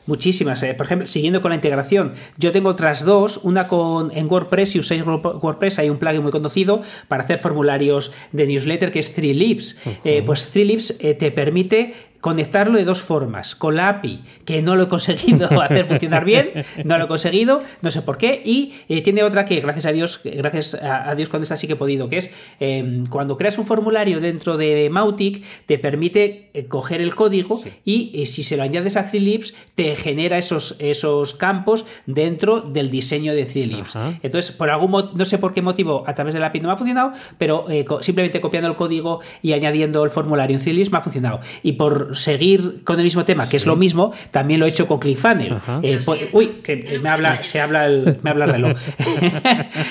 Muchísimas. 0.07 0.63
Eh. 0.63 0.75
Por 0.75 0.85
ejemplo, 0.85 1.07
siguiendo 1.07 1.41
con 1.41 1.51
la 1.51 1.55
integración, 1.55 2.13
yo 2.37 2.53
tengo 2.53 2.69
otras 2.69 3.05
dos. 3.05 3.41
Una 3.43 3.69
con 3.69 4.15
en 4.15 4.31
WordPress, 4.31 4.71
si 4.71 4.79
usáis 4.79 5.03
WordPress, 5.05 5.79
hay 5.79 5.89
un 5.89 5.97
plugin 5.97 6.23
muy 6.23 6.31
conocido 6.31 6.83
para 7.09 7.23
hacer 7.23 7.39
formularios 7.39 8.13
de 8.33 8.47
newsletter 8.47 8.91
que 8.91 8.99
es 8.99 9.15
Three 9.15 9.59
eh, 10.05 10.23
pues 10.25 10.51
Three 10.51 10.79
eh, 11.01 11.15
te 11.15 11.31
permite 11.31 11.95
conectarlo 12.25 12.79
de 12.79 12.87
dos 12.87 13.03
formas. 13.03 13.55
Con 13.55 13.77
la 13.77 13.87
API, 13.87 14.21
que 14.47 14.63
no 14.63 14.77
lo 14.77 14.85
he 14.85 14.89
conseguido 14.89 15.61
hacer 15.61 15.85
funcionar 15.85 16.25
bien, 16.25 16.53
no 16.83 16.97
lo 16.97 17.05
he 17.05 17.07
conseguido, 17.07 17.61
no 17.83 17.91
sé 17.91 18.01
por 18.01 18.17
qué. 18.17 18.41
Y 18.43 18.73
eh, 18.89 19.03
tiene 19.03 19.23
otra 19.23 19.45
que, 19.45 19.61
gracias 19.61 19.85
a 19.85 19.93
Dios, 19.93 20.23
gracias 20.25 20.73
a, 20.73 21.15
Dios 21.15 21.29
con 21.29 21.43
esta 21.43 21.55
sí 21.57 21.67
que 21.67 21.75
he 21.75 21.77
podido, 21.77 22.09
que 22.09 22.17
es 22.17 22.35
em, 22.61 23.05
cuando 23.05 23.37
creas 23.37 23.59
un 23.59 23.67
formulario 23.67 24.23
dentro 24.23 24.57
de 24.57 24.89
Mautic, 24.91 25.45
te 25.67 25.79
permite 25.79 26.49
eh, 26.55 26.65
coger 26.65 27.03
el 27.03 27.15
código 27.15 27.61
y 27.85 28.11
eh, 28.15 28.25
si 28.25 28.43
se 28.43 28.57
lo 28.57 28.63
añades 28.63 28.97
a 28.97 29.07
Threelips, 29.07 29.53
te 29.75 29.95
genera 29.95 30.39
esos, 30.39 30.77
esos 30.79 31.35
campos 31.35 31.85
dentro 32.07 32.63
del 32.63 32.91
diseño 32.91 33.35
de 33.35 33.45
Threelips. 33.45 33.99
Entonces, 34.23 34.51
por 34.51 34.71
algún 34.71 35.11
no 35.15 35.25
sé 35.27 35.37
por 35.37 35.53
qué 35.53 35.61
motivo 35.61 36.05
a 36.07 36.15
través 36.15 36.33
de 36.33 36.41
la 36.41 36.47
API 36.47 36.61
no 36.61 36.69
me 36.69 36.73
ha 36.73 36.79
funcionado, 36.79 37.13
pero 37.37 37.67
simplemente 38.01 38.41
copiando 38.41 38.71
el 38.71 38.77
código 38.77 39.21
y 39.43 39.53
añadiendo 39.53 40.03
el 40.05 40.11
formulario 40.11 40.57
en 40.57 40.63
Threelips 40.63 40.91
me 40.91 40.97
ha 40.97 41.03
funcionado. 41.03 41.41
Y 41.63 41.73
por 41.73 42.14
seguir 42.15 42.83
con 42.85 42.99
el 42.99 43.05
mismo 43.05 43.25
tema, 43.25 43.49
que 43.49 43.57
es 43.57 43.67
lo 43.67 43.77
mismo, 43.77 44.13
también 44.31 44.61
lo 44.61 44.67
he 44.67 44.69
hecho 44.69 44.87
con 44.87 44.99
ClickFunnels. 44.99 45.63
Eh, 45.83 46.01
pues, 46.05 46.21
uy, 46.33 46.47
que 46.63 47.01
me 47.03 47.09
habla, 47.09 47.37
se 47.43 47.61
habla 47.61 47.87
el, 47.87 48.19
me 48.23 48.31
habla 48.31 48.45
el 48.47 48.53
reloj. 48.53 48.73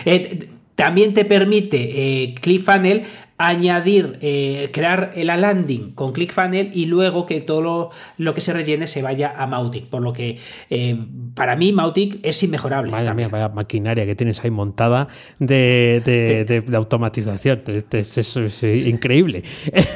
Eh, 0.05 0.49
también 0.75 1.13
te 1.13 1.23
permite 1.23 1.77
eh, 2.23 2.35
ClickFunnels 2.41 3.07
añadir, 3.37 4.19
eh, 4.21 4.69
crear 4.71 5.13
la 5.15 5.37
landing 5.37 5.91
con 5.93 6.13
ClickFunnels 6.13 6.75
y 6.75 6.85
luego 6.85 7.25
que 7.25 7.41
todo 7.41 7.91
lo, 8.17 8.33
que 8.33 8.41
se 8.41 8.53
rellene 8.53 8.87
se 8.87 9.01
vaya 9.01 9.33
a 9.35 9.47
Mautic. 9.47 9.87
Por 9.87 10.01
lo 10.01 10.13
que 10.13 10.37
eh, 10.69 10.97
para 11.33 11.55
mí 11.55 11.73
Mautic 11.73 12.19
es 12.21 12.41
inmejorable. 12.43 12.91
Madre 12.91 13.13
mía, 13.13 13.27
vaya 13.29 13.49
maquinaria 13.49 14.05
que 14.05 14.15
tienes 14.15 14.43
ahí 14.43 14.51
montada 14.51 15.07
de, 15.39 16.63
automatización. 16.73 17.61
Eso 17.91 18.41
es, 18.41 18.63
increíble. 18.63 19.43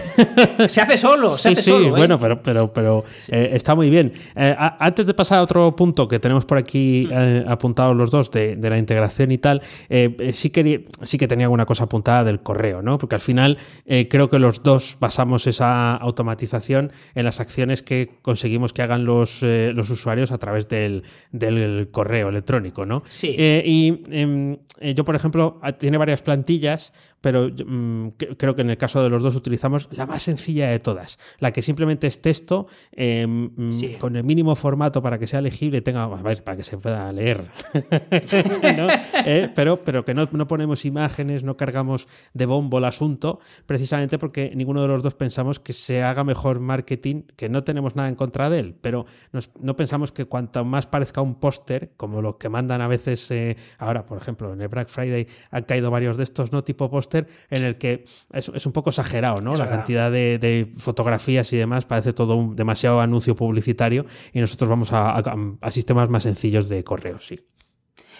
Se 0.67 0.81
hace 0.81 0.97
solo, 0.97 1.29
se 1.29 1.49
hace 1.49 1.61
solo. 1.61 1.87
¿eh? 1.89 1.91
Bueno, 1.91 2.19
pero, 2.19 2.41
pero, 2.41 2.73
pero 2.73 3.05
está 3.27 3.75
muy 3.75 3.89
bien. 3.89 4.13
antes 4.35 5.05
de 5.05 5.13
pasar 5.13 5.39
a 5.39 5.43
otro 5.43 5.75
punto 5.75 6.07
que 6.07 6.19
tenemos 6.19 6.45
por 6.45 6.57
aquí 6.57 7.07
mm. 7.07 7.49
apuntados 7.49 7.95
los 7.95 8.09
dos 8.09 8.31
de, 8.31 8.57
la 8.57 8.77
integración 8.77 9.31
y 9.31 9.37
tal, 9.37 9.61
sí, 10.33 10.49
que, 10.49 10.85
sí 11.03 11.17
que 11.17 11.27
tenía 11.27 11.45
alguna 11.45 11.65
cosa 11.65 11.83
apuntada 11.83 12.23
del 12.23 12.39
correo, 12.39 12.81
¿no? 12.81 12.97
Porque 12.97 13.15
al 13.15 13.21
final 13.27 13.57
eh, 13.85 14.07
creo 14.09 14.29
que 14.29 14.39
los 14.39 14.63
dos 14.63 14.97
basamos 14.99 15.45
esa 15.47 15.95
automatización 15.95 16.91
en 17.13 17.25
las 17.25 17.39
acciones 17.39 17.83
que 17.83 18.09
conseguimos 18.21 18.73
que 18.73 18.81
hagan 18.81 19.05
los, 19.05 19.43
eh, 19.43 19.71
los 19.75 19.89
usuarios 19.89 20.31
a 20.31 20.37
través 20.37 20.67
del, 20.67 21.03
correo 21.91 22.29
electrónico, 22.29 22.85
¿no? 22.85 23.03
Sí. 23.09 23.35
Eh, 23.37 23.61
y 23.65 24.01
em, 24.09 24.57
yo, 24.95 25.03
por 25.05 25.15
ejemplo, 25.15 25.59
tiene 25.77 25.97
varias 25.97 26.21
plantillas 26.21 26.93
pero 27.21 27.49
mm, 27.49 28.09
creo 28.37 28.55
que 28.55 28.61
en 28.61 28.69
el 28.69 28.77
caso 28.77 29.03
de 29.03 29.09
los 29.09 29.23
dos 29.23 29.35
utilizamos 29.35 29.87
la 29.91 30.05
más 30.05 30.23
sencilla 30.23 30.69
de 30.69 30.79
todas, 30.79 31.17
la 31.39 31.51
que 31.51 31.61
simplemente 31.61 32.07
es 32.07 32.21
texto 32.21 32.67
em, 32.91 33.51
mm, 33.55 33.99
con 33.99 34.15
el 34.15 34.23
mínimo 34.23 34.55
formato 34.55 35.01
para 35.01 35.17
que 35.17 35.27
sea 35.27 35.41
legible, 35.41 35.81
tenga, 35.81 36.03
a 36.03 36.21
ver, 36.21 36.43
para 36.43 36.57
que 36.57 36.63
se 36.63 36.77
pueda 36.77 37.11
leer, 37.11 37.45
eh, 39.25 39.49
pero, 39.55 39.83
pero 39.83 40.05
que 40.05 40.13
no, 40.13 40.47
ponemos 40.47 40.85
imágenes, 40.85 41.43
no 41.43 41.57
cargamos 41.57 42.07
de 42.33 42.45
bombo 42.45 42.77
el 42.77 42.85
asunto, 42.85 43.39
precisamente 43.65 44.17
porque 44.19 44.51
ninguno 44.55 44.81
de 44.81 44.87
los 44.87 45.03
dos 45.03 45.15
pensamos 45.15 45.59
que 45.59 45.73
se 45.73 46.03
haga 46.03 46.23
mejor 46.23 46.59
marketing, 46.59 47.23
que 47.35 47.49
no 47.49 47.63
tenemos 47.63 47.95
nada 47.95 48.09
en 48.09 48.15
contra 48.15 48.49
de 48.49 48.59
él, 48.59 48.75
pero 48.79 49.05
no 49.59 49.75
pensamos 49.75 50.11
que 50.11 50.25
cuanto 50.25 50.63
más 50.65 50.85
parezca 50.85 51.21
un 51.21 51.35
póster, 51.35 51.91
como 51.97 52.21
los 52.21 52.35
que 52.35 52.49
mandan 52.49 52.81
a 52.81 52.87
veces, 52.87 53.29
eh, 53.31 53.57
ahora 53.77 54.05
por 54.05 54.17
ejemplo 54.17 54.53
en 54.53 54.61
el 54.61 54.67
Black 54.67 54.89
Friday 54.89 55.27
han 55.51 55.63
caído 55.63 55.91
varios 55.91 56.17
de 56.17 56.23
estos, 56.23 56.51
¿no? 56.51 56.63
Tipo 56.63 56.89
póster, 56.89 57.06
póster 57.07 57.27
en 57.49 57.63
el 57.63 57.77
que 57.77 58.05
es, 58.33 58.65
un 58.65 58.71
poco 58.71 58.89
exagerado, 58.89 59.41
¿no? 59.41 59.55
la 59.55 59.69
cantidad 59.69 60.11
de, 60.11 60.67
fotografías 60.77 61.51
y 61.53 61.57
demás 61.57 61.85
parece 61.85 62.13
todo 62.13 62.35
un 62.35 62.55
demasiado 62.55 63.01
anuncio 63.01 63.35
publicitario 63.35 64.05
y 64.33 64.39
nosotros 64.39 64.69
vamos 64.69 64.93
a, 64.93 65.11
a 65.13 65.71
sistemas 65.71 66.09
más 66.09 66.23
sencillos 66.23 66.69
de 66.69 66.83
correo, 66.83 67.19
sí. 67.19 67.39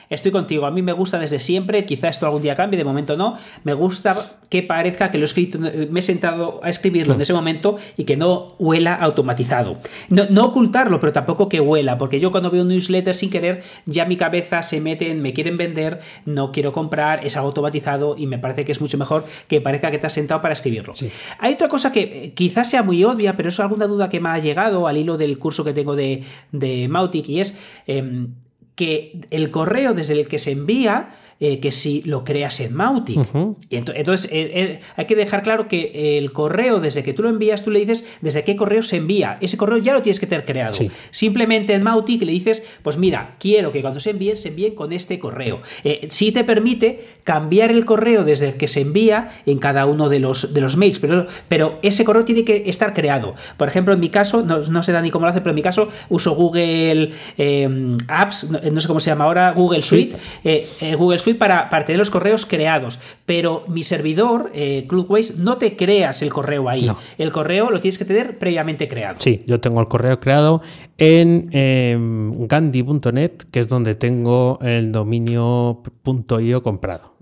Estoy 0.09 0.31
contigo, 0.31 0.65
a 0.65 0.71
mí 0.71 0.81
me 0.81 0.93
gusta 0.93 1.19
desde 1.19 1.39
siempre, 1.39 1.85
quizá 1.85 2.07
esto 2.07 2.25
algún 2.25 2.41
día 2.41 2.55
cambie, 2.55 2.77
de 2.77 2.83
momento 2.83 3.17
no. 3.17 3.37
Me 3.63 3.73
gusta 3.73 4.39
que 4.49 4.63
parezca 4.63 5.11
que 5.11 5.17
lo 5.17 5.23
he 5.23 5.25
escrito, 5.25 5.59
me 5.59 5.99
he 5.99 6.03
sentado 6.03 6.59
a 6.63 6.69
escribirlo 6.69 7.13
en 7.13 7.21
ese 7.21 7.33
momento 7.33 7.77
y 7.97 8.05
que 8.05 8.15
no 8.15 8.55
huela 8.59 8.95
automatizado. 8.95 9.77
No, 10.09 10.45
ocultarlo, 10.45 10.99
pero 10.99 11.11
tampoco 11.13 11.49
que 11.49 11.59
huela, 11.59 11.97
porque 11.97 12.19
yo 12.19 12.31
cuando 12.31 12.49
veo 12.49 12.61
un 12.61 12.69
newsletter 12.69 13.15
sin 13.15 13.29
querer, 13.29 13.63
ya 13.85 14.05
mi 14.05 14.15
cabeza 14.15 14.61
se 14.61 14.79
mete 14.79 15.11
en 15.11 15.21
me 15.21 15.33
quieren 15.33 15.57
vender, 15.57 15.99
no 16.25 16.51
quiero 16.51 16.71
comprar, 16.71 17.25
es 17.25 17.35
automatizado 17.35 18.15
y 18.17 18.27
me 18.27 18.37
parece 18.37 18.63
que 18.63 18.71
es 18.71 18.79
mucho 18.79 18.97
mejor 18.97 19.25
que 19.47 19.59
parezca 19.61 19.91
que 19.91 19.97
te 19.97 20.07
has 20.07 20.13
sentado 20.13 20.41
para 20.41 20.53
escribirlo. 20.53 20.93
Hay 21.39 21.53
otra 21.53 21.67
cosa 21.67 21.91
que 21.91 22.01
eh, 22.01 22.33
quizás 22.33 22.69
sea 22.69 22.83
muy 22.83 23.03
obvia, 23.03 23.35
pero 23.35 23.49
es 23.49 23.59
alguna 23.59 23.87
duda 23.87 24.09
que 24.09 24.19
me 24.19 24.29
ha 24.29 24.39
llegado 24.39 24.87
al 24.87 24.97
hilo 24.97 25.17
del 25.17 25.37
curso 25.37 25.63
que 25.63 25.73
tengo 25.73 25.95
de, 25.95 26.23
de 26.51 26.87
Mautic 26.87 27.27
y 27.29 27.41
es 27.41 27.57
em, 27.87 28.33
que 28.77 29.19
el 29.31 29.49
correo 29.49 29.95
desde 29.95 30.13
el 30.13 30.27
que 30.27 30.37
se 30.39 30.51
envía 30.51 31.09
eh, 31.39 31.59
que 31.59 31.71
si 31.71 32.01
lo 32.01 32.23
creas 32.23 32.59
en 32.61 32.73
Mautic. 32.73 33.19
entonces, 33.69 34.27
eh, 34.31 34.51
eh, 34.55 34.79
hay 34.95 35.05
que 35.05 35.15
dejar 35.15 35.43
claro 35.43 35.67
que 35.67 36.17
el 36.17 36.31
correo, 36.31 36.79
desde 36.79 37.03
que 37.03 37.13
tú 37.13 37.21
lo 37.21 37.29
envías, 37.29 37.63
tú 37.63 37.69
le 37.69 37.79
dices 37.79 38.07
desde 38.21 38.43
qué 38.43 38.55
correo 38.55 38.81
se 38.81 38.97
envía. 38.97 39.37
Ese 39.39 39.55
correo 39.55 39.77
ya 39.77 39.93
lo 39.93 40.01
tienes 40.01 40.19
que 40.19 40.25
tener 40.25 40.45
creado. 40.45 40.75
Simplemente 41.11 41.75
en 41.75 41.83
Mautic 41.83 42.23
le 42.23 42.31
dices, 42.31 42.63
pues 42.81 42.97
mira, 42.97 43.35
quiero 43.39 43.71
que 43.71 43.81
cuando 43.81 43.99
se 43.99 44.09
envíe, 44.09 44.35
se 44.35 44.49
envíe 44.49 44.73
con 44.73 44.91
este 44.93 45.19
correo. 45.19 45.61
si 46.07 46.31
te 46.31 46.43
permite 46.43 47.05
cambiar 47.23 47.69
el 47.69 47.85
correo 47.85 48.23
desde 48.23 48.47
el 48.47 48.53
que 48.55 48.67
se 48.67 48.81
envía 48.81 49.29
en 49.45 49.59
cada 49.59 49.85
uno 49.85 50.09
de 50.09 50.19
los, 50.19 50.55
de 50.55 50.61
los 50.61 50.75
mails, 50.75 50.97
pero, 50.97 51.27
pero 51.47 51.77
ese 51.83 52.03
correo 52.03 52.25
tiene 52.25 52.45
que 52.45 52.63
estar 52.65 52.95
creado. 52.95 53.35
Por 53.57 53.67
ejemplo, 53.67 53.93
en 53.93 53.99
mi 53.99 54.09
caso, 54.09 54.41
no, 54.41 54.81
sé 54.81 54.91
Dani 54.91 55.11
cómo 55.11 55.25
lo 55.25 55.29
hace, 55.29 55.41
pero 55.41 55.51
en 55.51 55.55
mi 55.55 55.61
caso 55.61 55.89
uso 56.09 56.33
Google 56.33 57.11
Apps, 58.07 58.47
no, 58.49 58.81
sé 58.81 58.87
cómo 58.87 58.99
se 58.99 59.11
llama 59.11 59.25
ahora, 59.25 59.51
Google 59.51 59.83
Suite, 59.83 60.17
Google 60.97 61.19
Suite 61.19 61.26
para, 61.33 61.69
tener 61.85 61.99
los 61.99 62.09
correos 62.09 62.45
creados, 62.45 62.99
pero 63.25 63.63
mi 63.67 63.83
servidor, 63.83 64.51
eh, 64.53 64.85
Cloudways, 64.87 65.37
no 65.37 65.57
te 65.57 65.75
creas 65.75 66.21
el 66.21 66.31
correo 66.31 66.69
ahí. 66.69 66.89
El 67.17 67.31
correo 67.31 67.69
lo 67.69 67.79
tienes 67.79 67.97
que 67.97 68.05
tener 68.05 68.37
previamente 68.37 68.87
creado. 68.87 69.17
Sí, 69.19 69.43
yo 69.47 69.59
tengo 69.59 69.79
el 69.81 69.87
correo 69.87 70.19
creado 70.19 70.61
en 70.97 71.49
em, 71.51 72.47
gandhi.net, 72.47 73.31
que 73.51 73.59
es 73.59 73.67
donde 73.67 73.95
tengo 73.95 74.59
el 74.61 74.91
dominio.io 74.91 76.63
comprado, 76.63 77.13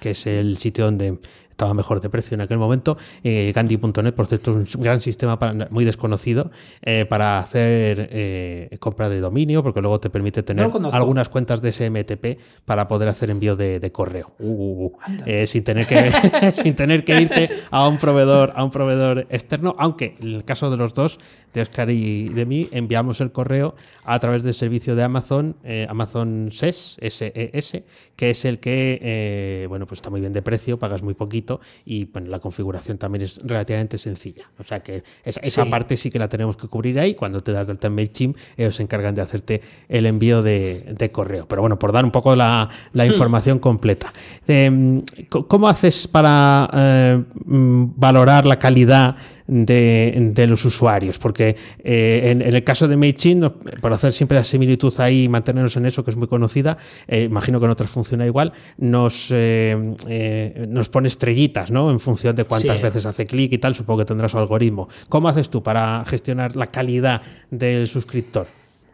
que 0.00 0.10
es 0.10 0.26
el 0.26 0.58
sitio 0.58 0.86
donde 0.86 1.18
estaba 1.52 1.74
mejor 1.74 2.00
de 2.00 2.08
precio 2.08 2.34
en 2.34 2.40
aquel 2.40 2.58
momento. 2.58 2.96
Eh, 3.22 3.52
Gandhi.net, 3.54 4.14
por 4.14 4.26
cierto, 4.26 4.60
es 4.60 4.74
un 4.74 4.82
gran 4.82 5.00
sistema 5.00 5.38
muy 5.70 5.84
desconocido 5.84 6.50
eh, 6.82 7.06
para 7.08 7.38
hacer 7.38 8.08
eh, 8.10 8.76
compra 8.80 9.08
de 9.08 9.20
dominio, 9.20 9.62
porque 9.62 9.80
luego 9.80 10.00
te 10.00 10.10
permite 10.10 10.42
tener 10.42 10.70
algunas 10.92 11.28
cuentas 11.28 11.60
de 11.60 11.72
SMTP 11.72 12.40
para 12.64 12.88
poder 12.88 13.08
hacer 13.08 13.30
envío 13.30 13.54
de, 13.54 13.92
correo. 13.92 14.32
Uh, 14.38 14.46
uh, 14.46 14.86
uh. 14.86 14.92
Eh, 15.26 15.46
sin, 15.46 15.62
tener 15.62 15.86
que, 15.86 16.10
sin 16.54 16.74
tener 16.74 17.04
que 17.04 17.20
irte 17.20 17.50
a 17.70 17.86
un 17.86 17.98
proveedor, 17.98 18.52
a 18.56 18.64
un 18.64 18.70
proveedor 18.70 19.26
externo, 19.28 19.74
aunque 19.78 20.14
en 20.20 20.28
el 20.28 20.44
caso 20.44 20.70
de 20.70 20.76
los 20.78 20.94
dos, 20.94 21.18
de 21.52 21.60
Oscar 21.60 21.90
y 21.90 22.30
de 22.30 22.46
mí, 22.46 22.68
enviamos 22.72 23.20
el 23.20 23.30
correo 23.30 23.74
a 24.04 24.18
través 24.18 24.42
del 24.42 24.54
servicio 24.54 24.96
de 24.96 25.02
Amazon, 25.02 25.56
Amazon 25.88 26.48
SES, 26.50 26.96
SES, 26.98 27.82
que 28.16 28.30
es 28.30 28.44
el 28.46 28.58
que, 28.58 29.66
bueno, 29.68 29.86
pues 29.86 29.98
está 29.98 30.08
muy 30.08 30.20
bien 30.20 30.32
de 30.32 30.40
precio, 30.40 30.78
pagas 30.78 31.02
muy 31.02 31.12
poquito 31.12 31.41
y 31.84 32.04
bueno, 32.06 32.30
la 32.30 32.38
configuración 32.38 32.98
también 32.98 33.24
es 33.24 33.40
relativamente 33.44 33.98
sencilla. 33.98 34.44
O 34.58 34.64
sea 34.64 34.80
que 34.80 35.02
esa, 35.24 35.64
parte 35.66 35.96
sí 35.96 36.10
que 36.10 36.18
la 36.18 36.28
tenemos 36.28 36.56
que 36.56 36.68
cubrir 36.68 36.98
ahí. 36.98 37.14
Cuando 37.14 37.42
te 37.42 37.52
das 37.52 37.66
del 37.66 37.78
MailChimp, 37.90 38.36
ellos 38.56 38.76
se 38.76 38.82
encargan 38.82 39.14
de 39.14 39.22
hacerte 39.22 39.62
el 39.88 40.06
envío 40.06 40.42
de, 40.42 41.10
correo. 41.12 41.46
Pero 41.48 41.62
bueno, 41.62 41.78
por 41.78 41.92
dar 41.92 42.04
un 42.04 42.10
poco 42.10 42.36
la, 42.36 42.68
hmm. 42.92 43.00
información 43.02 43.58
completa. 43.58 44.12
Em, 44.46 45.02
¿Cómo 45.28 45.68
haces 45.68 46.08
para 46.08 46.68
eh, 46.72 47.22
mm, 47.44 47.84
valorar 47.96 48.46
la 48.46 48.58
calidad 48.58 49.16
de, 49.46 50.46
los 50.48 50.64
usuarios, 50.64 51.18
porque 51.18 51.56
eh, 51.82 52.30
en, 52.30 52.42
el 52.42 52.64
caso 52.64 52.88
de 52.88 52.96
MailChimp, 52.96 53.80
por 53.80 53.92
hacer 53.92 54.12
siempre 54.12 54.36
la 54.36 54.44
similitud 54.44 54.92
ahí 54.98 55.24
y 55.24 55.28
mantenernos 55.28 55.76
en 55.76 55.86
eso, 55.86 56.04
que 56.04 56.10
es 56.10 56.16
muy 56.16 56.28
conocida, 56.28 56.78
eh, 57.08 57.22
imagino 57.22 57.58
que 57.58 57.66
en 57.66 57.70
otras 57.70 57.90
funciona 57.90 58.26
igual, 58.26 58.52
nos, 58.78 59.28
eh, 59.30 60.66
nos 60.68 60.88
pone 60.88 61.08
estrellitas, 61.08 61.70
¿no? 61.70 61.90
En 61.90 62.00
función 62.00 62.34
de 62.36 62.44
cuántas 62.44 62.80
veces 62.80 63.06
hace 63.06 63.26
clic 63.26 63.52
y 63.52 63.58
tal, 63.58 63.74
supongo 63.74 64.00
que 64.00 64.04
tendrá 64.06 64.28
su 64.28 64.38
algoritmo. 64.38 64.88
¿Cómo 65.08 65.28
haces 65.28 65.50
tú 65.50 65.62
para 65.62 66.04
gestionar 66.06 66.56
la 66.56 66.66
calidad 66.66 67.22
del 67.50 67.88
suscriptor? 67.88 68.46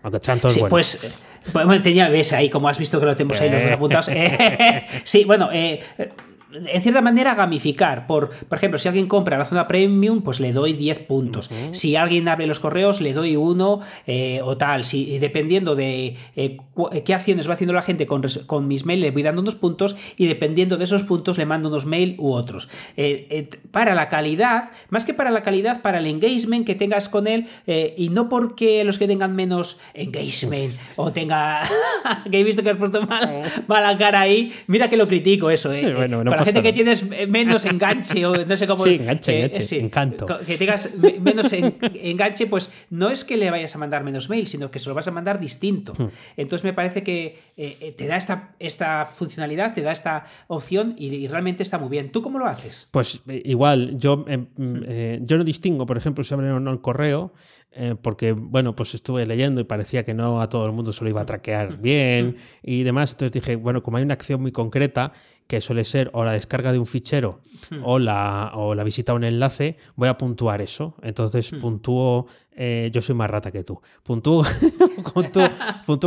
Aunque 0.02 0.20
sí, 0.50 0.60
pues, 0.68 1.22
pues 1.52 1.82
tenía, 1.82 2.08
ves 2.08 2.32
ahí, 2.32 2.48
como 2.48 2.68
has 2.68 2.78
visto 2.78 3.00
que 3.00 3.06
lo 3.06 3.16
tenemos 3.16 3.40
ahí 3.40 3.50
los 3.50 3.62
dos 3.62 3.72
apuntados. 3.72 4.10
sí, 5.04 5.24
bueno, 5.24 5.50
en 6.52 6.82
cierta 6.82 7.00
manera 7.00 7.34
gamificar. 7.34 8.06
Por, 8.06 8.30
por 8.30 8.58
ejemplo, 8.58 8.78
si 8.78 8.88
alguien 8.88 9.06
compra 9.06 9.36
la 9.36 9.44
zona 9.44 9.68
premium, 9.68 10.22
pues 10.22 10.40
le 10.40 10.52
doy 10.52 10.72
10 10.72 11.00
puntos. 11.00 11.50
Si 11.72 11.96
alguien 11.96 12.28
abre 12.28 12.46
los 12.46 12.60
correos, 12.60 13.00
le 13.00 13.12
doy 13.12 13.36
uno 13.36 13.80
eh, 14.06 14.40
o 14.42 14.56
tal. 14.56 14.84
Si, 14.84 15.18
dependiendo 15.18 15.74
de 15.74 16.16
eh, 16.36 16.56
qué 17.04 17.14
acciones 17.14 17.48
va 17.48 17.54
haciendo 17.54 17.74
la 17.74 17.82
gente 17.82 18.06
con, 18.06 18.22
con, 18.46 18.68
mis 18.68 18.84
mails, 18.84 19.02
le 19.02 19.10
voy 19.10 19.22
dando 19.22 19.42
unos 19.42 19.56
puntos 19.56 19.96
y 20.16 20.26
dependiendo 20.26 20.76
de 20.76 20.84
esos 20.84 21.02
puntos 21.02 21.38
le 21.38 21.46
mando 21.46 21.68
unos 21.68 21.86
mail 21.86 22.16
u 22.18 22.32
otros. 22.32 22.68
Eh, 22.96 23.50
para 23.70 23.94
la 23.94 24.08
calidad, 24.08 24.70
más 24.90 25.04
que 25.04 25.14
para 25.14 25.30
la 25.30 25.42
calidad, 25.42 25.82
para 25.82 25.98
el 25.98 26.06
engagement 26.06 26.66
que 26.66 26.74
tengas 26.74 27.08
con 27.08 27.26
él 27.26 27.46
y 27.66 28.08
no 28.08 28.28
porque 28.28 28.84
los 28.84 28.98
que 28.98 29.06
tengan 29.06 29.34
menos 29.34 29.78
engagement 29.94 30.74
o 30.96 31.12
tenga... 31.12 31.62
que 32.30 32.40
he 32.40 32.44
visto 32.44 32.62
que 32.62 32.70
has 32.70 32.76
puesto 32.76 33.02
mal, 33.02 33.42
mala 33.66 33.96
cara 33.96 34.20
ahí. 34.20 34.52
Mira 34.66 34.88
que 34.88 34.96
lo 34.96 35.08
critico 35.08 35.50
eso. 35.50 35.70
Bueno, 35.70 36.16
bueno, 36.16 36.37
la 36.38 36.44
gente 36.44 36.62
que 36.62 36.72
tienes 36.72 37.04
menos 37.28 37.64
enganche 37.64 38.24
o 38.26 38.44
no 38.44 38.56
sé 38.56 38.66
cómo. 38.66 38.84
Sí, 38.88 38.94
enganche, 38.94 39.44
enganche 39.44 39.80
encanto. 39.80 40.26
Que 40.46 40.56
tengas 40.56 40.94
menos 41.20 41.52
enganche, 41.52 42.46
pues 42.46 42.70
no 42.90 43.10
es 43.10 43.24
que 43.24 43.36
le 43.36 43.50
vayas 43.50 43.74
a 43.74 43.78
mandar 43.78 44.04
menos 44.04 44.28
mail, 44.28 44.46
sino 44.46 44.70
que 44.70 44.78
se 44.78 44.88
lo 44.88 44.94
vas 44.94 45.08
a 45.08 45.10
mandar 45.10 45.38
distinto. 45.38 45.92
Hmm. 45.96 46.08
Entonces 46.36 46.64
me 46.64 46.72
parece 46.72 47.02
que 47.02 47.38
eh, 47.56 47.76
eh, 47.80 47.94
te 47.96 48.06
da 48.06 48.16
esta, 48.16 48.54
esta 48.58 49.04
funcionalidad, 49.04 49.72
te 49.72 49.82
da 49.82 49.92
esta 49.92 50.26
opción 50.46 50.94
y, 50.96 51.26
realmente 51.28 51.62
está 51.62 51.78
muy 51.78 51.88
bien. 51.88 52.10
¿Tú 52.10 52.22
cómo 52.22 52.38
lo 52.38 52.46
haces? 52.46 52.88
Pues 52.90 53.20
eh, 53.28 53.42
igual, 53.44 53.98
yo, 53.98 54.24
em, 54.28 54.46
yo 55.24 55.36
no 55.36 55.44
distingo, 55.44 55.86
por 55.86 55.98
ejemplo, 55.98 56.24
si 56.24 56.34
abren 56.34 56.52
o 56.52 56.60
no 56.60 56.70
el 56.70 56.80
correo. 56.80 57.32
Porque, 58.02 58.32
bueno, 58.32 58.74
pues 58.74 58.94
estuve 58.94 59.26
leyendo 59.26 59.60
y 59.60 59.64
parecía 59.64 60.04
que 60.04 60.14
no 60.14 60.40
a 60.40 60.48
todo 60.48 60.66
el 60.66 60.72
mundo 60.72 60.92
se 60.92 61.04
lo 61.04 61.10
iba 61.10 61.20
a 61.20 61.26
traquear 61.26 61.78
bien 61.78 62.36
y 62.62 62.82
demás. 62.82 63.12
Entonces 63.12 63.32
dije, 63.32 63.56
bueno, 63.56 63.82
como 63.82 63.96
hay 63.98 64.04
una 64.04 64.14
acción 64.14 64.40
muy 64.40 64.52
concreta 64.52 65.12
que 65.46 65.62
suele 65.62 65.84
ser 65.84 66.10
o 66.12 66.24
la 66.24 66.32
descarga 66.32 66.72
de 66.72 66.78
un 66.78 66.86
fichero 66.86 67.40
o, 67.82 67.98
la, 67.98 68.52
o 68.54 68.74
la 68.74 68.84
visita 68.84 69.12
a 69.12 69.14
un 69.14 69.24
enlace, 69.24 69.78
voy 69.96 70.08
a 70.08 70.18
puntuar 70.18 70.60
eso. 70.60 70.94
Entonces 71.02 71.50
puntúo 71.60 72.26
eh, 72.60 72.90
yo 72.92 73.00
soy 73.00 73.14
más 73.14 73.30
rata 73.30 73.52
que 73.52 73.62
tú. 73.64 73.80
Puntúo, 74.02 74.44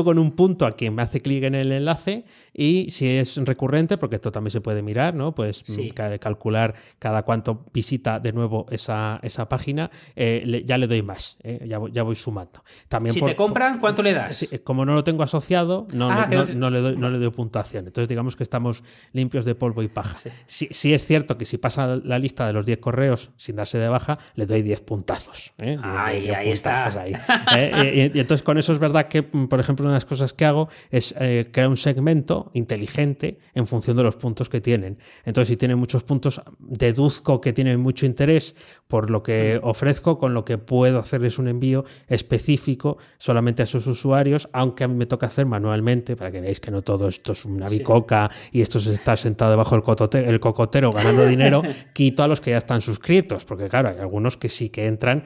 con 0.04 0.20
un 0.20 0.32
punto 0.32 0.66
a 0.66 0.74
quien 0.74 0.94
me 0.94 1.02
hace 1.02 1.22
clic 1.22 1.46
en 1.46 1.56
el 1.56 1.72
enlace 1.72 2.26
y 2.54 2.92
si 2.92 3.08
es 3.08 3.38
recurrente, 3.38 3.98
porque 3.98 4.18
esto 4.18 4.32
también 4.32 4.52
se 4.52 4.60
puede 4.60 4.82
mirar, 4.82 5.16
¿no? 5.16 5.34
Pues 5.34 5.64
mm, 5.70 6.18
calcular 6.20 6.76
cada 7.00 7.24
cuánto 7.24 7.66
visita 7.74 8.20
de 8.20 8.34
nuevo 8.34 8.66
esa, 8.70 9.20
esa 9.24 9.48
página, 9.48 9.90
eh, 10.16 10.64
ya 10.66 10.78
le 10.78 10.88
doy 10.88 11.02
más, 11.02 11.38
eh, 11.44 11.66
ya, 11.66 11.78
voy, 11.78 11.92
ya, 11.94 12.04
voy, 12.04 12.16
sumando. 12.16 12.64
También 12.90 13.14
si 13.14 13.22
te 13.22 13.36
compran, 13.36 13.80
¿cuánto 13.80 14.02
le 14.02 14.14
das? 14.14 14.48
como 14.66 14.86
no 14.86 14.94
lo 14.94 15.04
tengo 15.06 15.24
asociado, 15.24 15.88
no, 15.94 16.12
ah, 16.12 16.28
no, 16.28 16.70
le 16.70 16.80
doy, 16.80 16.98
no 16.98 17.10
le 17.10 17.18
doy 17.18 17.30
puntuación. 17.30 17.86
Entonces 17.86 18.10
digamos 18.10 18.36
que 18.36 18.44
estamos 18.44 18.84
limpios 19.14 19.46
de 19.46 19.56
polvo 19.56 19.84
y 19.84 19.88
paja. 19.88 20.18
Sí, 20.46 20.68
sí, 20.72 20.94
es 20.94 21.06
cierto 21.06 21.38
que 21.38 21.46
si 21.46 21.58
pasa 21.58 21.96
la 22.04 22.20
lista 22.20 22.46
de 22.46 22.54
los 22.54 22.66
10 22.66 22.80
correos 22.80 23.32
sin 23.38 23.56
darse 23.56 23.78
de 23.78 23.88
baja, 23.88 24.20
le 24.36 24.46
doy 24.46 24.62
10 24.62 24.82
puntazos. 24.82 25.54
Ay, 25.82 26.30
ahí 26.42 26.52
está. 26.52 27.02
Ahí. 27.02 27.14
Eh, 27.56 28.12
y, 28.14 28.20
entonces 28.20 28.44
con 28.44 28.58
eso 28.58 28.72
es 28.72 28.80
verdad 28.80 29.08
que, 29.08 29.24
mm, 29.24 29.48
por 29.48 29.60
ejemplo, 29.60 29.84
una 29.84 29.94
de 29.94 29.98
las 29.98 30.06
cosas 30.06 30.34
que 30.34 30.46
hago 30.46 30.70
es 30.90 31.14
eh, 31.20 31.50
crear 31.52 31.68
un 31.68 31.78
segmento 31.78 32.50
inteligente 32.54 33.40
en 33.54 33.68
función 33.68 33.98
de 33.98 34.04
los 34.04 34.16
puntos 34.16 34.48
que 34.48 34.62
tienen. 34.62 34.98
Entonces, 35.26 35.50
si 35.50 35.58
tienen 35.58 35.78
muchos 35.78 36.04
puntos, 36.04 36.42
deduzco 36.60 37.42
que 37.42 37.52
tienen 37.52 37.80
mucho 37.80 38.06
interés 38.06 38.56
por 38.88 39.10
lo 39.10 39.24
que 39.24 39.60
ofrezco, 39.64 40.18
con 40.18 40.34
lo 40.34 40.46
que 40.46 40.58
puedo 40.58 41.00
hacerles 41.00 41.40
un 41.40 41.48
envío 41.48 41.84
específico 42.08 42.98
solamente 43.18 43.64
a 43.64 43.66
esos 43.66 43.88
usuarios, 43.88 44.48
aunque 44.54 44.84
a 44.84 44.88
mí 44.88 44.96
me 44.96 45.06
toca 45.06 45.28
hacer 45.28 45.46
manualmente, 45.46 46.16
para 46.16 46.32
que 46.32 46.42
veáis 46.42 46.60
que 46.60 46.72
no 46.72 46.82
todo 46.82 47.08
esto 47.08 47.34
es 47.34 47.46
una 47.46 47.68
bicoca 47.68 48.30
y 48.52 48.62
esto 48.62 48.80
se 48.80 48.94
está 48.94 49.18
sentado 49.18 49.52
debajo 49.52 49.76
del 49.76 50.26
el 50.26 50.40
cocotero 50.40 50.92
ganando 50.92 51.26
dinero, 51.26 51.62
quito 51.94 52.24
a 52.24 52.28
los 52.28 52.42
que 52.42 52.52
ya 52.52 52.58
están 52.58 52.82
suscritos, 52.82 53.46
porque 53.46 53.68
claro, 53.68 53.90
hay 53.90 54.00
algunos 54.00 54.38
que 54.38 54.50
sí 54.50 54.70
que 54.70 54.86
entran 54.86 55.24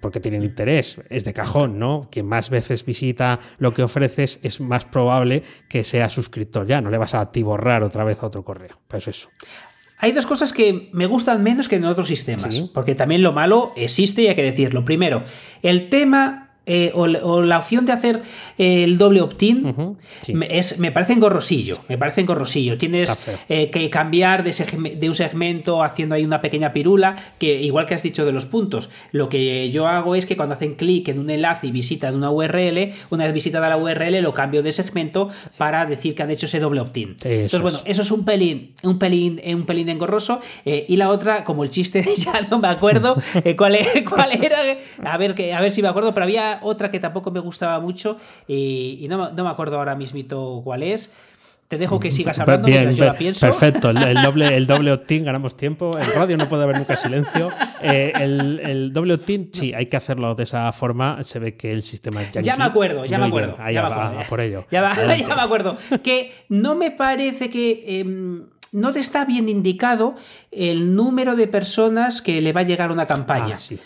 porque 0.00 0.20
tienen 0.20 0.42
interés, 0.56 0.98
es 1.10 1.24
de 1.24 1.34
cajón, 1.34 1.78
¿no? 1.78 2.08
Quien 2.10 2.26
más 2.26 2.48
veces 2.48 2.84
visita 2.86 3.38
lo 3.58 3.74
que 3.74 3.82
ofreces 3.82 4.40
es 4.42 4.58
más 4.58 4.86
probable 4.86 5.42
que 5.68 5.84
sea 5.84 6.08
suscriptor 6.08 6.66
ya, 6.66 6.80
no 6.80 6.88
le 6.90 6.96
vas 6.96 7.14
a 7.14 7.20
atiborrar 7.20 7.82
otra 7.82 8.04
vez 8.04 8.22
a 8.22 8.26
otro 8.26 8.42
correo. 8.42 8.80
Pues 8.88 9.06
eso. 9.06 9.28
Hay 9.98 10.12
dos 10.12 10.24
cosas 10.26 10.54
que 10.54 10.88
me 10.92 11.04
gustan 11.04 11.42
menos 11.42 11.68
que 11.68 11.76
en 11.76 11.84
otros 11.84 12.08
sistemas, 12.08 12.58
porque 12.72 12.94
también 12.94 13.22
lo 13.22 13.32
malo 13.32 13.72
existe 13.76 14.22
y 14.22 14.28
hay 14.28 14.34
que 14.34 14.42
decirlo. 14.42 14.84
Primero, 14.84 15.24
el 15.62 15.90
tema 15.90 16.45
eh, 16.68 16.90
o, 16.94 17.06
la 17.06 17.58
opción 17.58 17.86
de 17.86 17.92
hacer 17.92 18.22
el 18.58 18.98
doble 18.98 19.20
opt-in 19.20 19.96
me, 20.34 20.48
me 20.78 20.90
parece 20.90 21.12
engorrosillo. 21.12 21.76
Me 21.88 21.96
parece 21.96 22.22
engorrosillo. 22.22 22.76
Tienes 22.76 23.16
eh, 23.48 23.70
que 23.70 23.88
cambiar 23.88 24.42
de, 24.42 25.08
un 25.08 25.14
segmento 25.14 25.84
haciendo 25.84 26.16
ahí 26.16 26.24
una 26.24 26.40
pequeña 26.40 26.72
pirula, 26.72 27.16
que 27.38 27.62
igual 27.62 27.86
que 27.86 27.94
has 27.94 28.02
dicho 28.02 28.24
de 28.26 28.32
los 28.32 28.46
puntos, 28.46 28.90
lo 29.12 29.28
que 29.28 29.70
yo 29.70 29.86
hago 29.86 30.16
es 30.16 30.26
que 30.26 30.36
cuando 30.36 30.56
hacen 30.56 30.74
clic 30.74 31.08
en 31.08 31.20
un 31.20 31.30
enlace 31.30 31.68
y 31.68 31.70
visitan 31.70 32.16
una 32.16 32.30
URL, 32.30 32.92
una 33.10 33.24
vez 33.24 33.32
visitada 33.32 33.68
la 33.68 33.76
URL, 33.76 34.20
lo 34.22 34.34
cambio 34.34 34.62
de 34.64 34.72
segmento 34.72 35.30
para 35.56 35.86
decir 35.86 36.16
que 36.16 36.24
han 36.24 36.30
hecho 36.30 36.46
ese 36.46 36.58
doble 36.58 36.80
opt-in. 36.80 37.16
Entonces, 37.22 37.62
bueno, 37.62 37.78
eso 37.84 38.02
es 38.02 38.10
un 38.10 38.24
pelín, 38.24 38.74
un 38.82 38.98
pelín, 38.98 39.40
un 39.54 39.66
pelín 39.66 39.88
engorroso. 39.88 40.40
Eh, 40.64 40.84
y 40.88 40.96
la 40.96 41.10
otra, 41.10 41.44
como 41.44 41.62
el 41.62 41.70
chiste, 41.70 42.04
ya 42.16 42.40
no 42.50 42.58
me 42.58 42.68
acuerdo 42.68 43.16
cuál, 43.56 43.78
cuál 44.08 44.32
era. 44.32 44.58
A 45.04 45.16
ver, 45.16 45.34
que, 45.34 45.54
a 45.54 45.60
ver 45.60 45.70
si 45.70 45.80
me 45.80 45.88
acuerdo, 45.88 46.12
pero 46.12 46.24
había 46.24 46.55
otra 46.62 46.90
que 46.90 47.00
tampoco 47.00 47.30
me 47.30 47.40
gustaba 47.40 47.80
mucho 47.80 48.18
y, 48.46 49.06
no, 49.08 49.32
me 49.32 49.50
acuerdo 49.50 49.78
ahora 49.78 49.94
mismito 49.94 50.60
cuál 50.64 50.82
es. 50.82 51.12
Te 51.68 51.78
dejo 51.78 51.98
que 51.98 52.12
sigas 52.12 52.38
hablando 52.38 52.68
yo 52.68 53.04
la 53.04 53.14
pienso. 53.14 53.44
Perfecto, 53.44 53.90
el, 53.90 54.22
doble, 54.22 54.56
el 54.56 54.68
doble 54.68 54.92
opt-in 54.92 55.24
ganamos 55.24 55.56
tiempo. 55.56 55.98
En 55.98 56.12
radio 56.12 56.36
no 56.36 56.48
puede 56.48 56.62
haber 56.62 56.78
nunca 56.78 56.96
silencio. 56.96 57.50
Eh, 57.82 58.12
el, 58.14 58.92
doble 58.92 59.14
opt-in, 59.14 59.50
sí, 59.52 59.74
hay 59.74 59.86
que 59.86 59.96
hacerlo 59.96 60.36
de 60.36 60.44
esa 60.44 60.70
forma. 60.70 61.24
Se 61.24 61.40
ve 61.40 61.56
que 61.56 61.72
el 61.72 61.82
sistema 61.82 62.22
ya. 62.30 62.40
Ya 62.40 62.54
me 62.54 62.64
acuerdo, 62.64 63.04
ya 63.04 63.18
me 63.18 63.26
acuerdo. 63.26 63.56
Ahí 63.58 63.74
va, 63.74 64.22
por 64.28 64.40
ello. 64.40 64.64
Ya, 64.70 64.94
ya, 65.16 65.34
me 65.34 65.42
acuerdo. 65.42 65.76
Que 66.04 66.32
no 66.48 66.76
me 66.76 66.92
parece 66.92 67.50
que. 67.50 68.00
Em, 68.00 68.44
no 68.72 68.92
te 68.92 69.00
está 69.00 69.24
bien 69.24 69.48
indicado 69.48 70.16
el 70.50 70.94
número 70.94 71.34
de 71.34 71.48
personas 71.48 72.20
que 72.20 72.40
le 72.42 72.52
va 72.52 72.60
a 72.60 72.64
llegar 72.64 72.92
una 72.92 73.06
campaña. 73.06 73.56
Ah, 73.56 73.58
sí. 73.58 73.78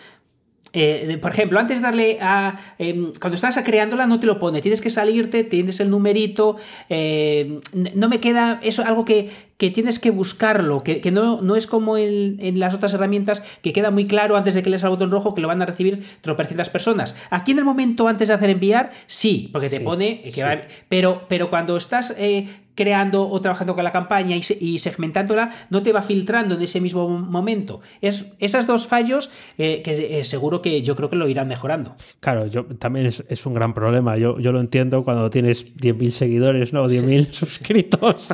Eh, 0.73 1.19
por 1.21 1.33
ejemplo, 1.33 1.59
antes 1.59 1.79
de 1.79 1.83
darle 1.83 2.19
a. 2.21 2.59
Em, 2.79 3.13
cuando 3.21 3.35
estás 3.35 3.59
creándola, 3.65 4.07
no 4.07 4.21
te 4.21 4.27
lo 4.27 4.39
pone. 4.39 4.61
Tienes 4.61 4.81
que 4.81 4.91
salirte, 4.91 5.45
tienes 5.45 5.81
el 5.81 5.91
numerito. 5.91 6.57
Eh, 6.89 7.61
no 7.73 8.09
me 8.09 8.21
queda. 8.21 8.61
Eso 8.63 8.85
algo 8.85 9.05
que, 9.05 9.31
que 9.61 9.71
tienes 9.71 9.99
que 10.01 10.11
buscarlo. 10.11 10.83
Que, 10.83 11.11
no, 11.13 11.43
no, 11.43 11.55
es 11.55 11.67
como 11.67 11.99
en, 11.99 12.59
las 12.59 12.73
otras 12.73 12.95
herramientas 12.95 13.43
que 13.61 13.75
queda 13.75 13.91
muy 13.91 14.07
claro 14.07 14.39
antes 14.39 14.55
de 14.55 14.63
que 14.63 14.71
lees 14.71 14.85
al 14.85 14.91
botón 14.91 15.11
rojo 15.11 15.35
que 15.35 15.43
lo 15.43 15.49
van 15.49 15.61
a 15.61 15.67
recibir 15.67 16.03
tropecientas 16.23 16.71
personas. 16.71 17.15
Aquí 17.29 17.53
en 17.53 17.59
el 17.59 17.67
momento 17.67 18.09
antes 18.09 18.29
de 18.29 18.35
hacer 18.35 18.49
enviar, 18.49 18.91
sí, 19.07 19.51
porque 19.53 19.69
te 19.69 19.81
pone. 19.81 20.23
Que 20.23 20.63
pero, 20.89 21.27
pero 21.29 21.51
cuando 21.51 21.77
estás 21.77 22.15
eh, 22.17 22.49
creando 22.75 23.29
o 23.29 23.39
trabajando 23.43 23.75
con 23.75 23.85
la 23.85 23.93
campaña 23.93 24.35
y, 24.35 24.79
segmentándola, 24.79 25.51
no 25.69 25.83
te 25.83 25.93
va 25.93 26.01
filtrando 26.01 26.55
en 26.55 26.63
ese 26.63 26.81
mismo 26.81 27.07
momento. 27.07 27.83
Es, 28.01 28.25
esas 28.39 28.67
dos 28.67 28.87
fallos 28.87 29.31
eh, 29.59 29.83
que 29.85 30.21
eh, 30.21 30.25
seguro 30.25 30.63
que 30.63 30.81
yo 30.81 30.97
creo 30.97 31.11
que 31.11 31.17
lo 31.17 31.29
irán 31.29 31.49
mejorando. 31.49 31.97
Claro, 32.21 32.47
yo 32.47 32.65
también 32.65 33.05
es, 33.05 33.45
un 33.45 33.53
gran 33.53 33.75
problema. 33.75 34.17
Yo, 34.17 34.39
yo 34.39 34.53
lo 34.53 34.61
entiendo 34.61 35.05
cuando 35.05 35.29
tienes 35.29 35.77
10.000 35.77 36.09
seguidores, 36.09 36.73
¿no? 36.73 36.87
10.000 36.87 37.25
suscritos. 37.31 38.31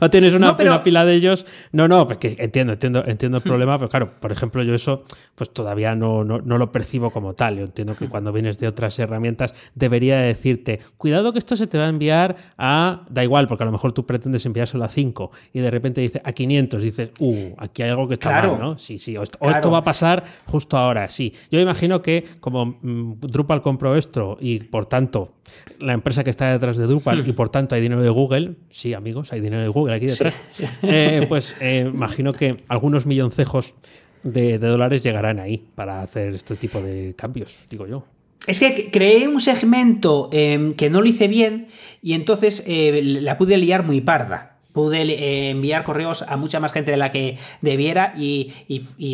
O 0.00 0.10
tienes 0.10 0.34
una, 0.34 0.56
pila 0.56 1.04
de 1.04 1.14
ellos. 1.14 1.46
No, 1.72 1.88
no, 1.88 2.06
porque 2.06 2.36
entiendo, 2.38 2.72
entiendo, 2.72 3.04
entiendo 3.06 3.38
el 3.38 3.44
hmm. 3.44 3.46
problema, 3.46 3.78
pero 3.78 3.88
claro, 3.88 4.20
por 4.20 4.32
ejemplo, 4.32 4.62
yo 4.62 4.74
eso 4.74 5.04
pues 5.34 5.50
todavía 5.50 5.94
no, 5.94 6.24
no, 6.24 6.38
no, 6.38 6.58
lo 6.58 6.72
percibo 6.72 7.10
como 7.10 7.34
tal. 7.34 7.56
Yo 7.58 7.64
entiendo 7.64 7.96
que 7.96 8.06
hmm. 8.06 8.10
cuando 8.10 8.32
vienes 8.32 8.58
de 8.58 8.68
otras 8.68 8.98
herramientas 8.98 9.54
debería 9.74 10.18
decirte, 10.20 10.80
cuidado 10.96 11.32
que 11.32 11.38
esto 11.38 11.56
se 11.56 11.66
te 11.66 11.78
va 11.78 11.86
a 11.86 11.88
enviar 11.88 12.36
a, 12.58 13.06
da 13.08 13.24
igual, 13.24 13.46
porque 13.46 13.64
a 13.64 13.66
lo 13.66 13.72
mejor 13.72 13.92
tú 13.92 14.06
pretendes 14.06 14.44
enviárselo 14.46 14.84
a 14.84 14.88
5 14.88 15.30
y 15.52 15.60
de 15.60 15.70
repente 15.70 16.00
dice 16.00 16.20
a 16.24 16.32
500, 16.32 16.82
dices, 16.82 17.10
uh, 17.18 17.54
aquí 17.58 17.82
hay 17.82 17.90
algo 17.90 18.08
que 18.08 18.14
está 18.14 18.30
mal, 18.30 18.58
¿no? 18.58 18.78
Sí, 18.78 18.98
sí, 18.98 19.16
o 19.16 19.22
esto, 19.22 19.70
va 19.70 19.78
a 19.78 19.84
pasar 19.84 20.24
justo 20.46 20.76
ahora, 20.76 21.08
sí. 21.08 21.34
Yo 21.50 21.60
imagino 21.60 22.02
que 22.02 22.24
como 22.40 22.78
mm, 22.80 23.20
Drupal 23.20 23.62
compró 23.62 23.96
esto 23.96 24.36
y 24.40 24.60
por 24.60 24.86
tanto 24.86 25.39
la 25.78 25.92
empresa 25.92 26.24
que 26.24 26.30
está 26.30 26.50
detrás 26.50 26.76
de 26.76 26.86
Drupal 26.86 27.24
hmm. 27.24 27.28
y 27.28 27.32
por 27.32 27.48
tanto 27.48 27.74
hay 27.74 27.80
dinero 27.80 28.02
de 28.02 28.10
Google, 28.10 28.54
sí, 28.70 28.94
amigos, 28.94 29.32
hay 29.32 29.40
dinero 29.40 29.62
de 29.62 29.68
Google 29.68 29.94
aquí 29.94 30.06
detrás, 30.06 30.34
eh, 30.82 31.26
pues 31.28 31.56
eh, 31.60 31.88
imagino 31.92 32.32
que 32.32 32.64
algunos 32.68 33.06
milloncejos 33.06 33.74
de, 34.22 34.58
dólares 34.58 35.02
llegarán 35.02 35.40
ahí 35.40 35.64
para 35.74 36.02
hacer 36.02 36.34
este 36.34 36.56
tipo 36.56 36.80
de 36.80 37.14
cambios, 37.16 37.66
digo 37.70 37.86
yo. 37.86 38.04
Es 38.46 38.58
que 38.58 38.90
creé 38.90 39.28
un 39.28 39.40
segmento 39.40 40.30
em, 40.32 40.72
que 40.72 40.88
no 40.88 41.02
lo 41.02 41.06
hice 41.06 41.28
bien 41.28 41.68
y 42.02 42.14
entonces 42.14 42.64
eh, 42.66 43.00
la 43.02 43.36
pude 43.36 43.58
liar 43.58 43.84
muy 43.84 44.00
parda 44.00 44.59
pude 44.72 45.02
eh, 45.02 45.50
enviar 45.50 45.84
correos 45.84 46.22
a 46.22 46.36
mucha 46.36 46.60
más 46.60 46.72
gente 46.72 46.90
de 46.90 46.96
la 46.96 47.10
que 47.10 47.38
debiera 47.60 48.14
y, 48.16 48.52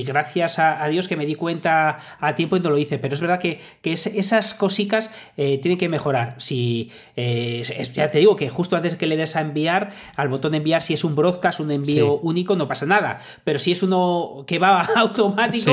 gracias 0.05 0.59
a, 0.59 0.87
Dios 0.89 1.09
que 1.09 1.17
me 1.17 1.27
di 1.27 1.35
cuenta 1.35 1.99
a 2.21 2.35
tiempo 2.35 2.57
y 2.57 2.61
no 2.61 2.71
lo 2.71 2.79
hice. 2.79 2.99
Pero 2.99 3.15
es 3.15 3.21
verdad 3.21 3.41
que, 3.41 3.61
esas 3.83 4.55
cositas 4.55 5.11
eh, 5.37 5.59
tienen 5.59 5.79
que 5.79 5.89
mejorar. 5.89 6.35
Si, 6.39 6.91
eh, 7.17 7.63
ya 7.95 8.11
te 8.11 8.19
digo 8.19 8.37
que 8.37 8.49
justo 8.49 8.77
antes 8.77 8.93
de 8.93 8.99
que 8.99 9.07
le 9.07 9.17
des 9.17 9.37
a 9.37 9.41
enviar, 9.41 9.91
al 10.17 10.29
botón 10.29 10.53
de 10.53 10.59
enviar, 10.59 10.83
si 10.83 10.95
es 10.95 11.05
un 11.05 11.15
broadcast, 11.15 11.61
un 11.61 11.71
envío 11.71 12.19
único, 12.19 12.57
no 12.57 12.69
pasa 12.69 12.87
nada. 12.87 13.21
Pero 13.45 13.59
si 13.59 13.73
es 13.73 13.83
uno 13.83 14.45
que 14.47 14.59
va 14.59 14.81
automático, 14.97 15.73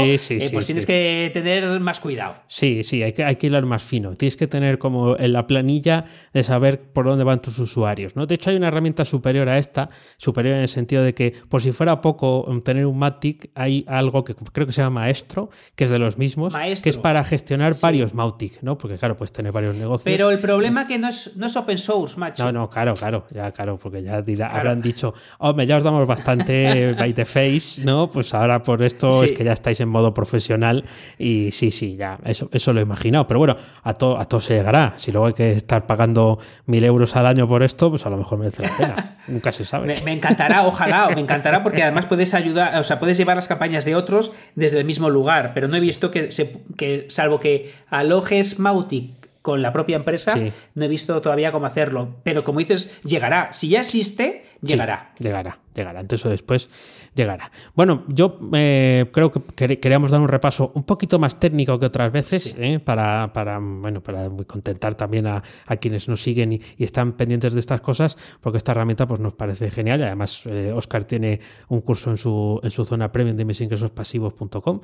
pues 0.52 0.66
tienes 0.66 0.86
que 0.86 1.32
tener 1.34 1.80
más 1.80 2.00
cuidado. 2.00 2.36
Sí, 2.48 2.84
sí, 2.84 3.04
hay 3.04 3.14
que, 3.14 3.24
hay 3.24 3.36
que 3.36 3.48
hilar 3.48 3.66
más 3.66 3.84
fino. 3.84 4.16
Tienes 4.16 4.38
que 4.38 4.48
tener 4.48 4.78
como 4.78 5.18
en 5.18 5.34
la 5.34 5.48
planilla 5.48 6.06
de 6.34 6.44
saber 6.44 6.80
por 6.80 7.06
dónde 7.06 7.24
van 7.24 7.42
tus 7.42 7.60
usuarios. 7.60 8.16
¿no? 8.16 8.26
De 8.26 8.36
hecho, 8.36 8.50
hay 8.50 8.56
una 8.56 8.68
herramienta 8.68 9.06
superior 9.06 9.50
a 9.50 9.58
esta 9.58 9.83
superior 10.18 10.56
en 10.56 10.62
el 10.62 10.70
sentido 10.70 11.04
de 11.04 11.14
que, 11.14 11.34
por 11.50 11.62
si 11.62 11.72
fuera 11.72 12.02
poco 12.02 12.48
tener 12.64 12.86
un 12.86 12.98
Matic, 12.98 13.50
hay 13.56 13.86
algo 13.88 14.24
que 14.24 14.36
creo 14.36 14.68
que 14.68 14.74
se 14.74 14.82
llama 14.82 15.02
Maestro, 15.02 15.50
que 15.76 15.86
es 15.86 15.90
de 15.90 16.00
los 16.00 16.18
mismos, 16.18 16.54
que 16.82 16.90
es 16.90 16.98
para 16.98 17.24
gestionar 17.24 17.76
varios 17.82 18.14
Mautic, 18.14 18.62
¿no? 18.62 18.78
Porque 18.78 18.98
claro, 18.98 19.16
puedes 19.16 19.32
tener 19.32 19.52
varios 19.52 19.76
negocios. 19.76 20.04
Pero 20.04 20.32
el 20.32 20.40
problema 20.40 20.88
que 20.88 20.98
no 20.98 21.08
es, 21.08 21.36
no 21.36 21.48
es 21.48 21.56
open 21.56 21.78
source, 21.78 22.18
macho. 22.18 22.44
No, 22.44 22.52
no, 22.52 22.70
claro, 22.70 22.94
claro, 22.94 23.26
ya 23.32 23.52
claro, 23.52 23.78
porque 23.78 24.04
ya 24.04 24.18
habrán 24.18 24.82
dicho, 24.82 25.14
hombre, 25.40 25.66
ya 25.66 25.78
os 25.78 25.84
damos 25.84 26.06
bastante 26.08 26.94
by 26.98 27.14
the 27.14 27.26
face, 27.26 27.84
¿no? 27.84 28.10
Pues 28.12 28.34
ahora 28.34 28.64
por 28.64 28.84
esto 28.84 29.24
es 29.24 29.32
que 29.32 29.44
ya 29.44 29.54
estáis 29.54 29.80
en 29.80 29.90
modo 29.90 30.14
profesional 30.14 30.86
y 31.18 31.52
sí, 31.52 31.72
sí, 31.72 31.96
ya, 31.96 32.18
eso, 32.26 32.50
eso 32.52 32.74
lo 32.74 32.80
he 32.80 32.84
imaginado. 32.84 33.28
Pero 33.28 33.40
bueno, 33.40 33.58
a 33.84 33.94
todo, 33.94 34.20
a 34.20 34.26
todo 34.26 34.40
se 34.40 34.56
llegará. 34.56 34.94
Si 34.98 35.12
luego 35.12 35.28
hay 35.28 35.34
que 35.34 35.52
estar 35.52 35.86
pagando 35.86 36.40
mil 36.66 36.84
euros 36.84 37.16
al 37.16 37.26
año 37.26 37.48
por 37.48 37.64
esto, 37.64 37.90
pues 37.90 38.06
a 38.06 38.10
lo 38.10 38.18
mejor 38.18 38.40
merece 38.40 38.64
la 38.64 38.78
pena. 38.78 39.18
Nunca 39.28 39.52
se 39.52 39.62
me, 40.03 40.11
encantará, 40.11 40.66
ojalá, 40.66 41.09
me 41.09 41.22
encantará 41.22 41.64
porque 41.64 41.84
además 41.84 42.05
puedes 42.05 42.34
ayudar, 42.34 42.78
o 42.80 42.84
sea, 42.84 42.99
puedes 42.99 43.18
llevar 43.18 43.36
las 43.36 43.47
campañas 43.47 43.86
de 43.86 43.95
otros 43.95 44.32
desde 44.55 44.80
el 44.80 44.86
mismo 44.86 45.09
lugar, 45.09 45.51
pero 45.53 45.68
no 45.68 45.76
he 45.78 45.80
visto 45.80 46.11
que, 46.11 46.30
que 46.78 47.05
salvo 47.09 47.39
que 47.39 47.74
alojes 47.89 48.59
Mautic 48.59 49.24
con 49.43 49.61
la 49.61 49.74
propia 49.74 49.97
empresa, 49.97 50.36
no 50.74 50.86
he 50.86 50.88
visto 50.88 51.22
todavía 51.22 51.51
cómo 51.51 51.66
hacerlo. 51.66 52.16
Pero 52.24 52.45
como 52.45 52.59
dices, 52.59 52.97
llegará. 53.03 53.51
Si 53.51 53.68
ya 53.68 53.82
existe, 53.82 54.45
llegará. 54.61 55.11
llegará, 55.20 55.59
llegará. 55.76 55.99
Antes 55.99 56.26
o 56.26 56.30
después 56.30 56.70
llegará. 57.16 57.51
Bueno, 57.76 58.03
yo 58.07 58.39
eh, 58.53 59.05
creo 59.11 59.32
que 59.32 59.80
queríamos 59.80 60.11
dar 60.11 60.22
un 60.22 60.28
repaso 60.28 60.72
un 60.76 60.84
poquito 60.84 61.20
más 61.20 61.39
técnico 61.39 61.80
que 61.80 61.86
otras 61.86 62.11
veces, 62.11 62.55
eh, 62.57 62.80
para, 62.80 63.30
bueno, 63.59 64.01
para 64.01 64.30
contentar 64.47 64.95
también 64.95 65.28
a, 65.28 65.41
quienes 65.80 66.07
nos 66.07 66.22
siguen 66.22 66.53
y, 66.53 66.61
están 66.78 67.14
pendientes 67.14 67.53
de 67.53 67.59
estas 67.59 67.82
cosas, 67.82 68.18
porque 68.41 68.57
esta 68.57 68.72
herramienta 68.74 69.07
pues, 69.07 69.20
nos 69.20 69.34
parece 69.34 69.72
genial. 69.72 70.01
Y 70.01 70.03
además, 70.03 70.45
Oscar 70.76 71.01
eh, 71.01 71.05
tiene 71.05 71.39
un 71.70 71.82
curso 71.82 72.11
en 72.11 72.18
su, 72.18 72.59
en 72.64 72.72
su 72.72 72.86
zona 72.86 73.11
premium 73.11 73.38
de 73.38 73.45
misingresospasivos.com 73.45 74.82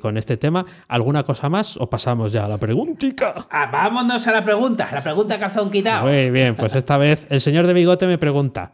con 0.00 0.16
este 0.16 0.36
tema. 0.36 0.64
¿Alguna 0.88 1.22
cosa 1.24 1.48
más 1.48 1.76
o 1.76 1.88
pasamos 1.88 2.32
ya 2.32 2.44
a 2.44 2.48
la 2.48 2.58
preguntica? 2.58 3.46
Ah, 3.50 3.68
vámonos 3.70 4.26
a 4.26 4.32
la 4.32 4.44
pregunta, 4.44 4.88
la 4.92 5.02
pregunta 5.02 5.38
calzón 5.38 5.70
quitado. 5.70 6.06
Muy 6.06 6.30
bien, 6.30 6.54
pues 6.54 6.74
esta 6.74 6.96
vez 6.96 7.26
el 7.30 7.40
señor 7.40 7.66
de 7.66 7.72
bigote 7.72 8.06
me 8.06 8.18
pregunta. 8.18 8.72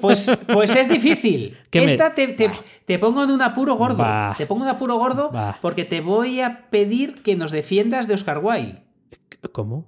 Pues, 0.00 0.30
pues 0.52 0.74
es 0.76 0.88
difícil. 0.88 1.56
Te, 2.86 2.98
pongo 2.98 3.24
en 3.24 3.30
un 3.30 3.42
apuro 3.42 3.74
gordo. 3.76 4.04
Te 4.36 4.46
pongo 4.46 4.64
en 4.64 4.70
un 4.70 4.76
apuro 4.76 4.96
gordo 4.96 5.30
porque 5.60 5.84
te 5.84 6.00
voy 6.00 6.40
a 6.40 6.68
pedir 6.70 7.22
que 7.22 7.36
nos 7.36 7.50
defiendas 7.50 8.08
de 8.08 8.14
Oscar 8.14 8.38
Wilde. 8.42 8.82
¿Cómo? 9.52 9.86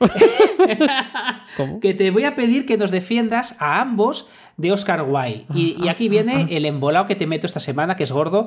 ¿Cómo? 1.56 1.80
Que 1.80 1.92
te 1.92 2.12
voy 2.12 2.24
a 2.24 2.36
pedir 2.36 2.66
que 2.66 2.76
nos 2.76 2.92
defiendas 2.92 3.56
a 3.58 3.80
ambos 3.80 4.28
de 4.56 4.70
Oscar 4.72 5.02
Wilde. 5.02 5.46
Y, 5.54 5.88
aquí 5.88 6.08
viene 6.08 6.46
el 6.50 6.64
embolado 6.66 7.06
que 7.06 7.16
te 7.16 7.26
meto 7.26 7.46
esta 7.46 7.60
semana, 7.60 7.96
que 7.96 8.04
es 8.04 8.12
gordo. 8.12 8.46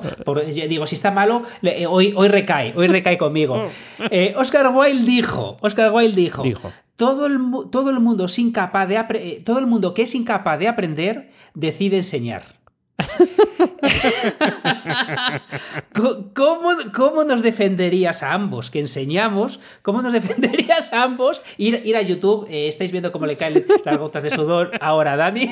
digo, 0.68 0.86
si 0.86 0.94
está 0.94 1.10
malo, 1.10 1.42
eh, 1.62 1.86
hoy, 1.86 2.14
hoy 2.16 2.28
recae, 2.28 2.72
hoy 2.76 2.88
recae 2.88 3.18
conmigo. 3.18 3.70
Eh, 4.10 4.34
Oscar 4.36 4.74
Wilde 4.74 5.04
dijo, 5.04 5.56
Oscar 5.60 5.92
Wilde 5.92 6.20
dijo, 6.20 6.42
dijo 6.42 6.72
todo 6.96 7.26
el, 7.26 7.40
todo 7.70 7.90
el 7.90 8.00
mundo 8.00 8.26
incapaz 8.36 8.88
de 8.88 9.04
eh, 9.14 9.42
todo 9.44 9.58
el 9.58 9.66
mundo 9.66 9.92
que 9.92 10.02
es 10.02 10.14
incapaz 10.14 10.58
de 10.58 10.68
aprender 10.68 11.30
decide 11.54 11.96
enseñar. 11.96 12.61
¿Cómo, 16.34 16.70
¿Cómo, 16.94 17.24
nos 17.24 17.42
defenderías 17.42 18.22
a 18.22 18.32
ambos 18.32 18.70
que 18.70 18.78
enseñamos? 18.80 19.60
¿Cómo 19.82 20.00
nos 20.02 20.12
defenderías 20.20 20.92
a 20.92 21.02
ambos? 21.02 21.42
Ir, 21.56 21.80
ir 21.84 21.96
a 21.96 22.02
YouTube, 22.02 22.46
eh, 22.48 22.68
estáis 22.68 22.92
viendo 22.92 23.10
cómo 23.12 23.26
le 23.26 23.36
caen 23.36 23.64
las 23.84 23.98
gotas 23.98 24.22
de 24.22 24.30
sudor 24.30 24.70
ahora 24.80 25.14
a 25.14 25.16
Dani. 25.16 25.50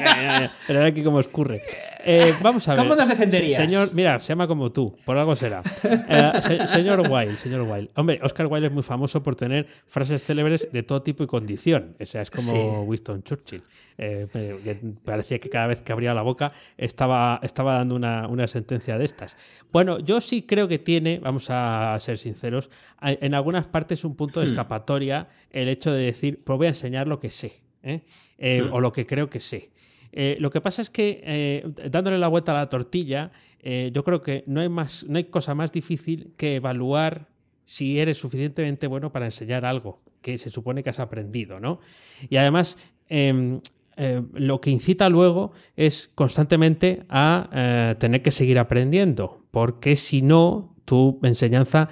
Pero 0.66 0.84
aquí 0.84 1.02
cómo 1.02 1.20
escurre. 1.20 1.62
Eh, 2.04 2.34
vamos 2.42 2.66
a 2.68 2.74
ver. 2.74 2.84
¿Cómo 2.84 2.94
nos 2.94 3.08
defenderías? 3.08 3.56
Señor, 3.56 3.90
mira, 3.92 4.18
se 4.20 4.28
llama 4.28 4.46
como 4.46 4.70
tú, 4.72 4.96
por 5.04 5.18
algo 5.18 5.36
será. 5.36 5.62
Eh, 6.12 6.66
señor 6.66 7.00
Wilde, 7.08 7.36
señor 7.36 7.62
Wilde. 7.62 7.90
Hombre, 7.94 8.18
Oscar 8.22 8.46
Wilde 8.46 8.66
es 8.66 8.72
muy 8.72 8.82
famoso 8.82 9.22
por 9.22 9.36
tener 9.36 9.66
frases 9.86 10.24
célebres 10.24 10.68
de 10.72 10.82
todo 10.82 11.02
tipo 11.02 11.22
y 11.22 11.26
condición. 11.26 11.96
O 12.00 12.06
sea, 12.06 12.22
es 12.22 12.30
como 12.30 12.82
Winston 12.82 13.22
Churchill. 13.22 13.62
Eh, 13.98 14.26
parecía 15.04 15.38
que 15.38 15.50
cada 15.50 15.66
vez 15.68 15.80
que 15.82 15.92
abría 15.92 16.14
la 16.14 16.22
boca 16.22 16.52
estaba, 16.76 17.38
estaba 17.42 17.74
dando 17.74 17.94
una, 17.94 18.26
una, 18.28 18.46
sentencia 18.46 18.98
de 18.98 19.04
estas. 19.04 19.36
Bueno, 19.72 19.98
yo 19.98 20.20
sí 20.20 20.42
creo 20.42 20.68
que 20.68 20.78
tiene, 20.78 21.18
vamos 21.18 21.48
a 21.50 21.96
ser 22.00 22.18
sinceros, 22.18 22.70
en 23.02 23.34
algunas 23.34 23.66
partes 23.66 24.04
un 24.04 24.16
punto 24.16 24.40
de 24.40 24.46
hmm. 24.46 24.50
escapatoria 24.50 25.28
el 25.50 25.68
hecho 25.68 25.92
de 25.92 26.04
decir, 26.04 26.42
pues 26.44 26.56
voy 26.56 26.66
a 26.66 26.70
enseñar 26.70 27.08
lo 27.08 27.20
que 27.20 27.30
sé, 27.30 27.60
hmm. 27.82 28.72
o 28.72 28.80
lo 28.80 28.92
que 28.92 29.06
creo 29.06 29.28
que 29.28 29.40
sé. 29.40 29.70
Eh, 30.12 30.36
lo 30.40 30.50
que 30.50 30.60
pasa 30.60 30.82
es 30.82 30.90
que 30.90 31.20
eh, 31.24 31.64
dándole 31.90 32.18
la 32.18 32.28
vuelta 32.28 32.52
a 32.52 32.56
la 32.56 32.68
tortilla, 32.68 33.30
eh, 33.60 33.90
yo 33.92 34.02
creo 34.04 34.22
que 34.22 34.44
no 34.46 34.60
hay, 34.60 34.68
más, 34.68 35.04
no 35.08 35.18
hay 35.18 35.24
cosa 35.24 35.54
más 35.54 35.72
difícil 35.72 36.32
que 36.36 36.56
evaluar 36.56 37.28
si 37.64 38.00
eres 38.00 38.18
suficientemente 38.18 38.86
bueno 38.86 39.12
para 39.12 39.26
enseñar 39.26 39.64
algo 39.64 40.00
que 40.20 40.38
se 40.38 40.50
supone 40.50 40.82
que 40.82 40.90
has 40.90 40.98
aprendido, 40.98 41.60
¿no? 41.60 41.80
Y 42.28 42.36
además, 42.36 42.76
em, 43.08 43.60
lo 44.32 44.60
que 44.60 44.70
incita 44.70 45.08
luego 45.08 45.52
es 45.76 46.10
constantemente 46.14 47.04
a 47.08 47.94
tener 47.98 48.22
que 48.22 48.30
seguir 48.30 48.58
aprendiendo, 48.58 49.44
porque 49.50 49.94
si 49.96 50.22
no, 50.22 50.74
tu 50.84 51.20
enseñanza 51.22 51.90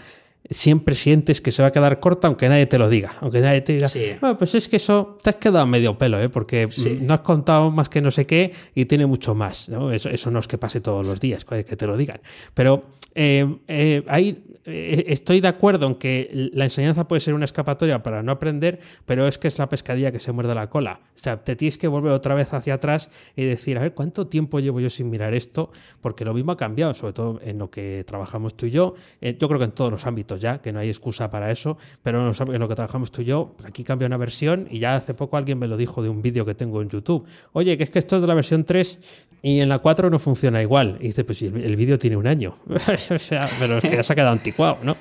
siempre 0.51 0.94
sientes 0.94 1.40
que 1.40 1.53
se 1.53 1.62
va 1.62 1.68
a 1.68 1.72
quedar 1.72 2.01
corta 2.01 2.28
aunque 2.28 2.49
nadie 2.49 2.66
te 2.66 2.78
lo 2.78 2.88
diga. 2.88 3.14
Aunque 3.20 3.40
nadie 3.40 3.61
te 3.61 3.74
diga, 3.74 3.88
bueno, 4.20 4.38
pues 4.38 4.55
es 4.55 4.68
que 4.68 4.76
eso 4.76 5.18
te 5.22 5.30
has 5.30 5.36
quedado 5.36 5.66
medio 5.66 5.99
pelo, 5.99 6.20
¿eh? 6.20 6.28
porque 6.28 6.68
no 7.01 7.14
has 7.14 7.20
contado 7.20 7.70
más 7.70 7.88
que 7.88 8.01
no 8.01 8.11
sé 8.11 8.26
qué 8.26 8.53
y 8.74 8.86
tiene 8.86 9.07
mucho 9.07 9.34
más. 9.34 9.68
¿no? 9.68 9.92
Eso, 9.92 10.09
eso 10.09 10.30
no 10.30 10.40
es 10.40 10.49
que 10.49 10.59
pase 10.59 10.80
todos 10.80 11.07
los 11.07 11.20
días, 11.20 11.44
que 11.44 11.64
te 11.64 11.86
lo 11.86 11.96
digan. 11.96 12.20
Pero 12.55 12.84
eh, 13.20 13.58
eh, 13.66 14.04
ahí 14.06 14.44
eh, 14.64 15.06
estoy 15.08 15.40
de 15.40 15.48
acuerdo 15.48 15.88
en 15.88 15.96
que 15.96 16.50
la 16.52 16.62
enseñanza 16.62 17.08
puede 17.08 17.18
ser 17.18 17.34
una 17.34 17.46
escapatoria 17.46 18.00
para 18.00 18.22
no 18.22 18.30
aprender, 18.30 18.78
pero 19.06 19.26
es 19.26 19.38
que 19.38 19.48
es 19.48 19.58
la 19.58 19.68
pescadilla 19.68 20.12
que 20.12 20.20
se 20.20 20.30
muerde 20.30 20.54
la 20.54 20.70
cola. 20.70 21.00
O 21.16 21.18
sea, 21.18 21.42
te 21.42 21.56
tienes 21.56 21.78
que 21.78 21.88
volver 21.88 22.12
otra 22.12 22.36
vez 22.36 22.54
hacia 22.54 22.74
atrás 22.74 23.10
y 23.34 23.44
decir, 23.44 23.76
a 23.76 23.80
ver, 23.80 23.94
¿cuánto 23.94 24.28
tiempo 24.28 24.60
llevo 24.60 24.78
yo 24.78 24.88
sin 24.88 25.10
mirar 25.10 25.34
esto? 25.34 25.72
Porque 26.00 26.24
lo 26.24 26.32
mismo 26.32 26.52
ha 26.52 26.56
cambiado, 26.56 26.94
sobre 26.94 27.12
todo 27.12 27.40
en 27.42 27.58
lo 27.58 27.72
que 27.72 28.04
trabajamos 28.06 28.56
tú 28.56 28.66
y 28.66 28.70
yo. 28.70 28.94
yo 29.20 29.48
creo 29.48 29.58
que 29.58 29.64
en 29.64 29.72
todos 29.72 29.90
los 29.90 30.06
ámbitos 30.06 30.40
ya, 30.40 30.60
que 30.60 30.72
no 30.72 30.78
hay 30.78 30.88
excusa 30.88 31.28
para 31.28 31.50
eso, 31.50 31.76
pero 32.04 32.30
en 32.30 32.60
lo 32.60 32.68
que 32.68 32.74
trabajamos 32.76 33.10
tú 33.10 33.22
y 33.22 33.24
yo, 33.24 33.56
aquí 33.64 33.82
cambia 33.82 34.06
una 34.06 34.16
versión 34.16 34.68
y 34.70 34.78
ya 34.78 34.94
hace 34.94 35.12
poco 35.12 35.36
alguien 35.36 35.58
me 35.58 35.66
lo 35.66 35.76
dijo 35.76 36.04
de 36.04 36.08
un 36.08 36.22
vídeo 36.22 36.44
que 36.44 36.54
tengo 36.54 36.82
en 36.82 36.88
YouTube. 36.88 37.26
Oye, 37.52 37.76
que 37.76 37.82
es 37.82 37.90
que 37.90 37.98
esto 37.98 38.14
es 38.14 38.22
de 38.22 38.28
la 38.28 38.34
versión 38.34 38.62
3 38.62 39.00
y 39.42 39.58
en 39.58 39.68
la 39.68 39.80
4 39.80 40.08
no 40.08 40.20
funciona 40.20 40.62
igual. 40.62 40.98
Y 41.00 41.08
dice, 41.08 41.24
pues 41.24 41.42
el, 41.42 41.56
el 41.56 41.74
vídeo 41.74 41.98
tiene 41.98 42.16
un 42.16 42.28
año. 42.28 42.58
sea, 43.16 43.48
pero 43.59 43.78
es 43.78 43.82
que 43.82 43.96
ya 43.96 44.02
se 44.02 44.12
ha 44.12 44.16
quedado 44.16 44.32
anticuado, 44.32 44.78
¿no? 44.82 44.96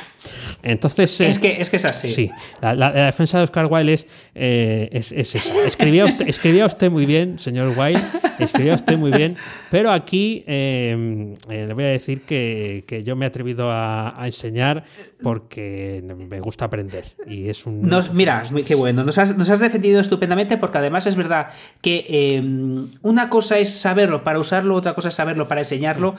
Entonces. 0.64 1.20
es, 1.22 1.39
que, 1.39 1.62
es 1.62 1.70
que 1.70 1.78
es 1.78 1.86
así. 1.86 2.12
Sí. 2.12 2.32
La, 2.62 2.91
defensa 2.91 3.38
de 3.38 3.43
Oscar 3.45 3.68
Wilde 3.70 3.93
es, 3.93 4.08
eh, 4.36 4.89
es, 4.91 5.12
esa. 5.12 5.39
Escribía 5.66 6.05
usted, 6.05 6.28
escribía 6.28 6.66
usted 6.66 6.91
muy 6.91 7.05
bien, 7.05 7.39
señor 7.39 7.78
Wilde. 7.78 8.01
Escribía 8.39 8.76
usted 8.76 8.97
muy 8.97 9.12
bien. 9.12 9.38
Pero 9.70 9.91
aquí 9.91 10.43
eh, 10.47 11.36
eh, 11.49 11.66
le 11.68 11.74
voy 11.74 11.84
a 11.86 11.88
decir 11.88 12.22
que, 12.22 12.84
que 12.88 13.03
yo 13.03 13.16
me 13.16 13.26
he 13.26 13.28
atrevido 13.28 13.70
a, 13.72 14.16
enseñar 14.26 14.84
porque 15.22 16.03
me 16.03 16.39
gusta 16.39 16.66
aprender. 16.66 17.05
Y 17.26 17.49
es 17.49 17.66
un. 17.66 17.89
mira, 18.14 18.43
qué 18.66 18.76
bueno. 18.76 19.03
Nos 19.03 19.18
has, 19.18 19.38
nos 19.38 19.49
has, 19.49 19.60
defendido 19.60 19.99
estupendamente 19.99 20.58
porque 20.58 20.78
además 20.78 21.08
es 21.08 21.16
verdad 21.16 21.47
que 21.82 22.41
una 23.01 23.30
cosa 23.30 23.58
es 23.58 23.74
saberlo 23.74 24.24
para 24.24 24.39
usarlo, 24.39 24.76
otra 24.76 24.93
cosa 24.93 25.10
es 25.10 25.16
saberlo 25.16 25.47
para 25.47 25.62
enseñarlo. 25.62 26.16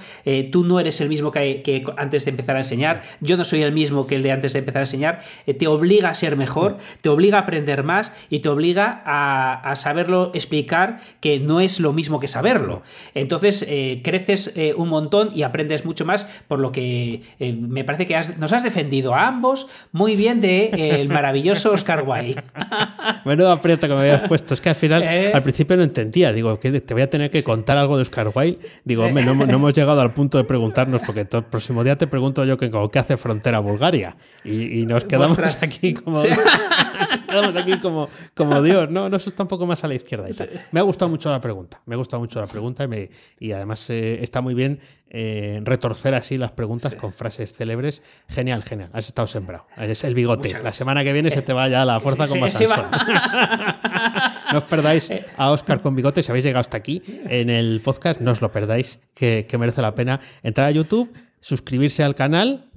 tú 0.51 0.65
no 0.65 0.81
eres 0.81 1.01
el 1.01 1.09
mismo 1.09 1.31
que, 1.31 1.63
que 1.63 1.78
antes 1.97 2.25
de 2.25 2.31
empezar 2.31 2.57
a 2.57 2.61
enseñar. 2.61 3.03
Yo 3.21 3.37
no 3.37 3.45
soy 3.45 3.63
el 3.63 3.73
mismo 3.73 4.07
que 4.07 4.17
el 4.17 4.23
de 4.23 4.33
antes 4.33 4.53
de 4.53 4.61
empezar 4.61 4.81
a 4.81 4.83
enseñar. 4.83 5.23
Eh, 5.47 5.55
te 5.55 5.67
obliga 5.67 6.11
a 6.11 6.15
ser 6.15 6.37
mejor, 6.37 6.79
te 7.01 7.09
obliga 7.09 7.39
a 7.39 7.43
aprender 7.43 7.83
más 7.83 8.13
y 8.31 8.41
te 8.41 8.49
obliga 8.49 9.03
a, 9.05 9.75
saberlo 9.77 10.33
explicar 10.35 11.01
que 11.21 11.39
no 11.39 11.61
es 11.61 11.79
lo 11.79 11.93
mismo 11.93 12.21
que 12.21 12.29
saberlo. 12.29 12.83
Entonces 13.15 13.65
eh, 13.69 14.01
creces 14.03 14.53
eh, 14.57 14.75
un 14.77 14.89
montón 14.89 15.31
y 15.35 15.43
aprendes 15.43 15.85
mucho 15.85 16.05
más, 16.05 16.29
por 16.49 16.59
lo 16.59 16.73
que 16.73 17.23
me 17.39 17.85
parece 17.85 18.07
que 18.07 18.19
nos 18.39 18.53
has 18.53 18.63
defendido 18.63 19.15
a 19.15 19.27
ambos 19.27 19.69
muy 19.93 20.17
bien 20.17 20.41
de 20.41 20.71
el 21.01 21.09
maravilloso 21.09 21.73
Oscar 21.73 22.05
Wilde. 22.07 22.43
Menudo 23.25 23.53
aprieto 23.53 23.89
que 23.89 23.95
me 23.95 24.01
habías 24.01 24.25
puesto. 24.25 24.55
Es 24.55 24.61
que 24.61 24.71
al 24.71 24.75
final, 24.75 25.05
al 25.35 25.43
principio 25.43 25.77
no 25.77 25.83
entendía. 25.83 26.33
Digo, 26.33 26.59
que 26.59 26.81
te 26.81 26.95
voy 26.95 27.03
a 27.03 27.11
tener 27.11 27.31
que 27.31 27.43
contar 27.43 27.79
algo 27.79 27.97
de 27.97 28.03
Oscar 28.03 28.31
Wilde. 28.35 28.59
Digo, 28.85 29.05
hombre, 29.05 29.25
no, 29.25 29.35
no 29.35 29.55
hemos 29.55 29.75
llegado 29.75 30.01
al 30.01 30.13
punto 30.13 30.39
de 30.39 30.45
preguntarnos, 30.45 31.03
porque 31.03 31.25
todo, 31.25 31.45
próximo 31.59 31.83
día 31.83 31.99
te 31.99 32.07
pregunto 32.07 32.45
yo 32.45 32.57
que, 32.57 32.71
qué 32.93 32.99
hace 33.01 33.17
frontera 33.17 33.59
Bulgaria. 33.59 34.17
Y, 34.45 34.87
nos 34.87 35.05
quedamos 35.05 35.37
aquí 35.63 35.93
como. 35.93 36.23
quedamos 37.29 37.57
aquí 37.57 37.79
como, 37.81 38.09
como 38.37 38.63
Dios. 38.63 38.89
No, 38.91 39.09
no, 39.09 39.17
eso 39.17 39.29
está 39.29 39.43
un 39.43 39.49
poco 39.49 39.67
más 39.67 39.83
a 39.83 39.89
la 39.89 39.95
izquierda. 39.95 40.29
Me 40.71 40.79
ha 40.79 40.85
gustado 40.85 41.09
mucho 41.09 41.33
la 41.33 41.41
pregunta. 41.41 41.81
Me 41.85 41.97
ha 41.97 41.99
gustado 41.99 42.21
mucho 42.21 42.41
la 42.41 42.47
pregunta 42.47 42.85
y, 42.85 42.87
me, 42.87 43.11
y 43.41 43.51
además 43.51 43.91
eh, 43.91 44.23
está 44.23 44.41
muy 44.41 44.55
bien 44.55 44.79
eh, 45.11 45.61
retorcer 45.65 46.15
así 46.15 46.39
las 46.39 46.53
preguntas 46.53 46.95
con 46.95 47.13
frases 47.13 47.53
célebres. 47.53 48.05
Genial, 48.29 48.63
genial. 48.63 48.91
Has 48.93 49.09
estado 49.09 49.27
sembrado. 49.27 49.67
Es 49.77 50.05
el 50.05 50.15
bigote. 50.15 50.55
La 50.63 50.73
semana 50.73 51.03
que 51.03 51.13
viene 51.13 51.33
se 51.33 51.43
te 51.43 51.53
va 51.53 51.67
ya 51.67 51.85
la 51.85 51.99
fuerza 51.99 52.29
con 52.29 52.39
más 52.39 52.57
no 54.53 54.59
os 54.59 54.65
perdáis 54.65 55.13
a 55.37 55.51
Oscar 55.51 55.81
con 55.81 55.97
bigote. 55.97 56.23
Si 56.23 56.31
habéis 56.31 56.45
llegado 56.45 56.61
hasta 56.61 56.77
aquí 56.77 57.03
en 57.29 57.51
el 57.51 57.81
podcast, 57.83 58.21
no 58.21 58.31
os 58.31 58.41
lo 58.41 58.53
perdáis, 58.53 59.01
que 59.13 59.49
merece 59.59 59.83
la 59.83 59.97
pena 59.97 60.21
entrar 60.45 60.69
a 60.69 60.71
YouTube 60.71 61.11
suscribirse 61.41 62.03
al 62.03 62.15
canal 62.15 62.68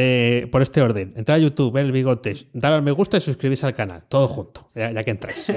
eh, 0.00 0.46
por 0.52 0.62
este 0.62 0.80
orden. 0.80 1.12
Entrar 1.16 1.38
a 1.38 1.38
YouTube, 1.40 1.72
ver 1.72 1.84
el 1.84 1.90
bigote, 1.90 2.32
dar 2.52 2.72
al 2.72 2.82
me 2.82 2.92
gusta 2.92 3.16
y 3.16 3.20
suscribirse 3.20 3.66
al 3.66 3.74
canal. 3.74 4.04
Todo 4.08 4.28
junto, 4.28 4.70
ya, 4.72 5.02
que 5.02 5.10
entráis. 5.10 5.52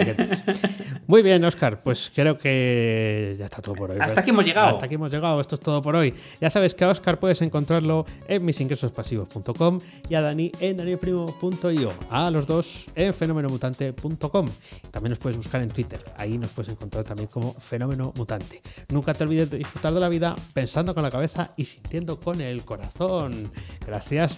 Muy 1.08 1.22
bien, 1.22 1.46
Oscar. 1.46 1.84
Pues 1.84 2.12
creo 2.14 2.40
que 2.40 3.36
ya 3.38 3.46
está 3.46 3.62
todo 3.62 3.76
por 3.76 3.92
hoy. 3.92 4.00
Hasta 4.02 4.22
aquí 4.22 4.32
hemos 4.32 4.44
llegado. 4.44 4.70
Hasta 4.70 4.88
aquí 4.88 4.96
hemos 4.96 5.12
llegado. 5.12 5.40
Esto 5.40 5.54
es 5.54 5.62
todo 5.62 5.80
por 5.84 5.96
hoy. 5.96 6.16
Ya 6.40 6.50
sabes 6.50 6.74
que 6.74 6.84
a 6.84 6.90
Oscar 6.90 7.20
puedes 7.20 7.40
encontrarlo 7.44 8.08
en 8.28 8.44
misingresospasivos.com 8.44 9.80
y 10.10 10.16
a 10.16 10.22
Dani 10.22 10.52
en 10.60 10.76
danielprimo.io. 10.76 11.94
A 12.10 12.32
los 12.32 12.48
dos 12.48 12.88
en 12.96 13.14
fenomenomutante.com. 13.14 14.48
También 14.90 15.12
nos 15.12 15.20
puedes 15.20 15.38
buscar 15.38 15.62
en 15.62 15.70
Twitter. 15.70 16.04
Ahí 16.18 16.40
nos 16.40 16.50
puedes 16.50 16.72
encontrar 16.72 17.04
también 17.04 17.28
como 17.28 17.54
Fenómeno 17.54 18.12
Mutante. 18.18 18.60
Nunca 18.90 19.14
te 19.14 19.24
olvides 19.24 19.52
de 19.52 19.60
disfrutar 19.60 19.94
de 19.94 20.00
la 20.00 20.10
vida 20.10 20.34
pensando 20.56 20.96
con 20.96 21.04
la 21.04 21.12
cabeza 21.12 21.54
y 21.58 21.66
sintiendo 21.66 22.20
con 22.20 22.42
el 22.42 22.66
corazón. 22.66 23.52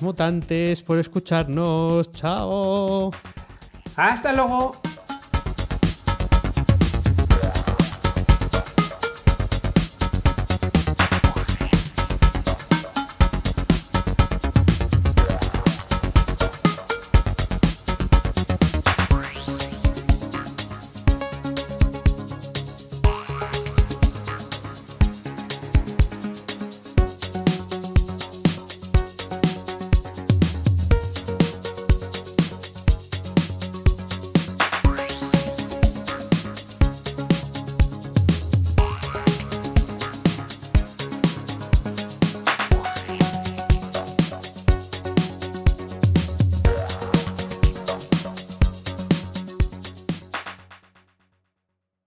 Mutantes 0.02 0.82
por 0.84 0.98
escucharnos. 0.98 2.12
Chao. 2.12 3.12
Hasta 3.96 4.34
luego. 4.34 4.76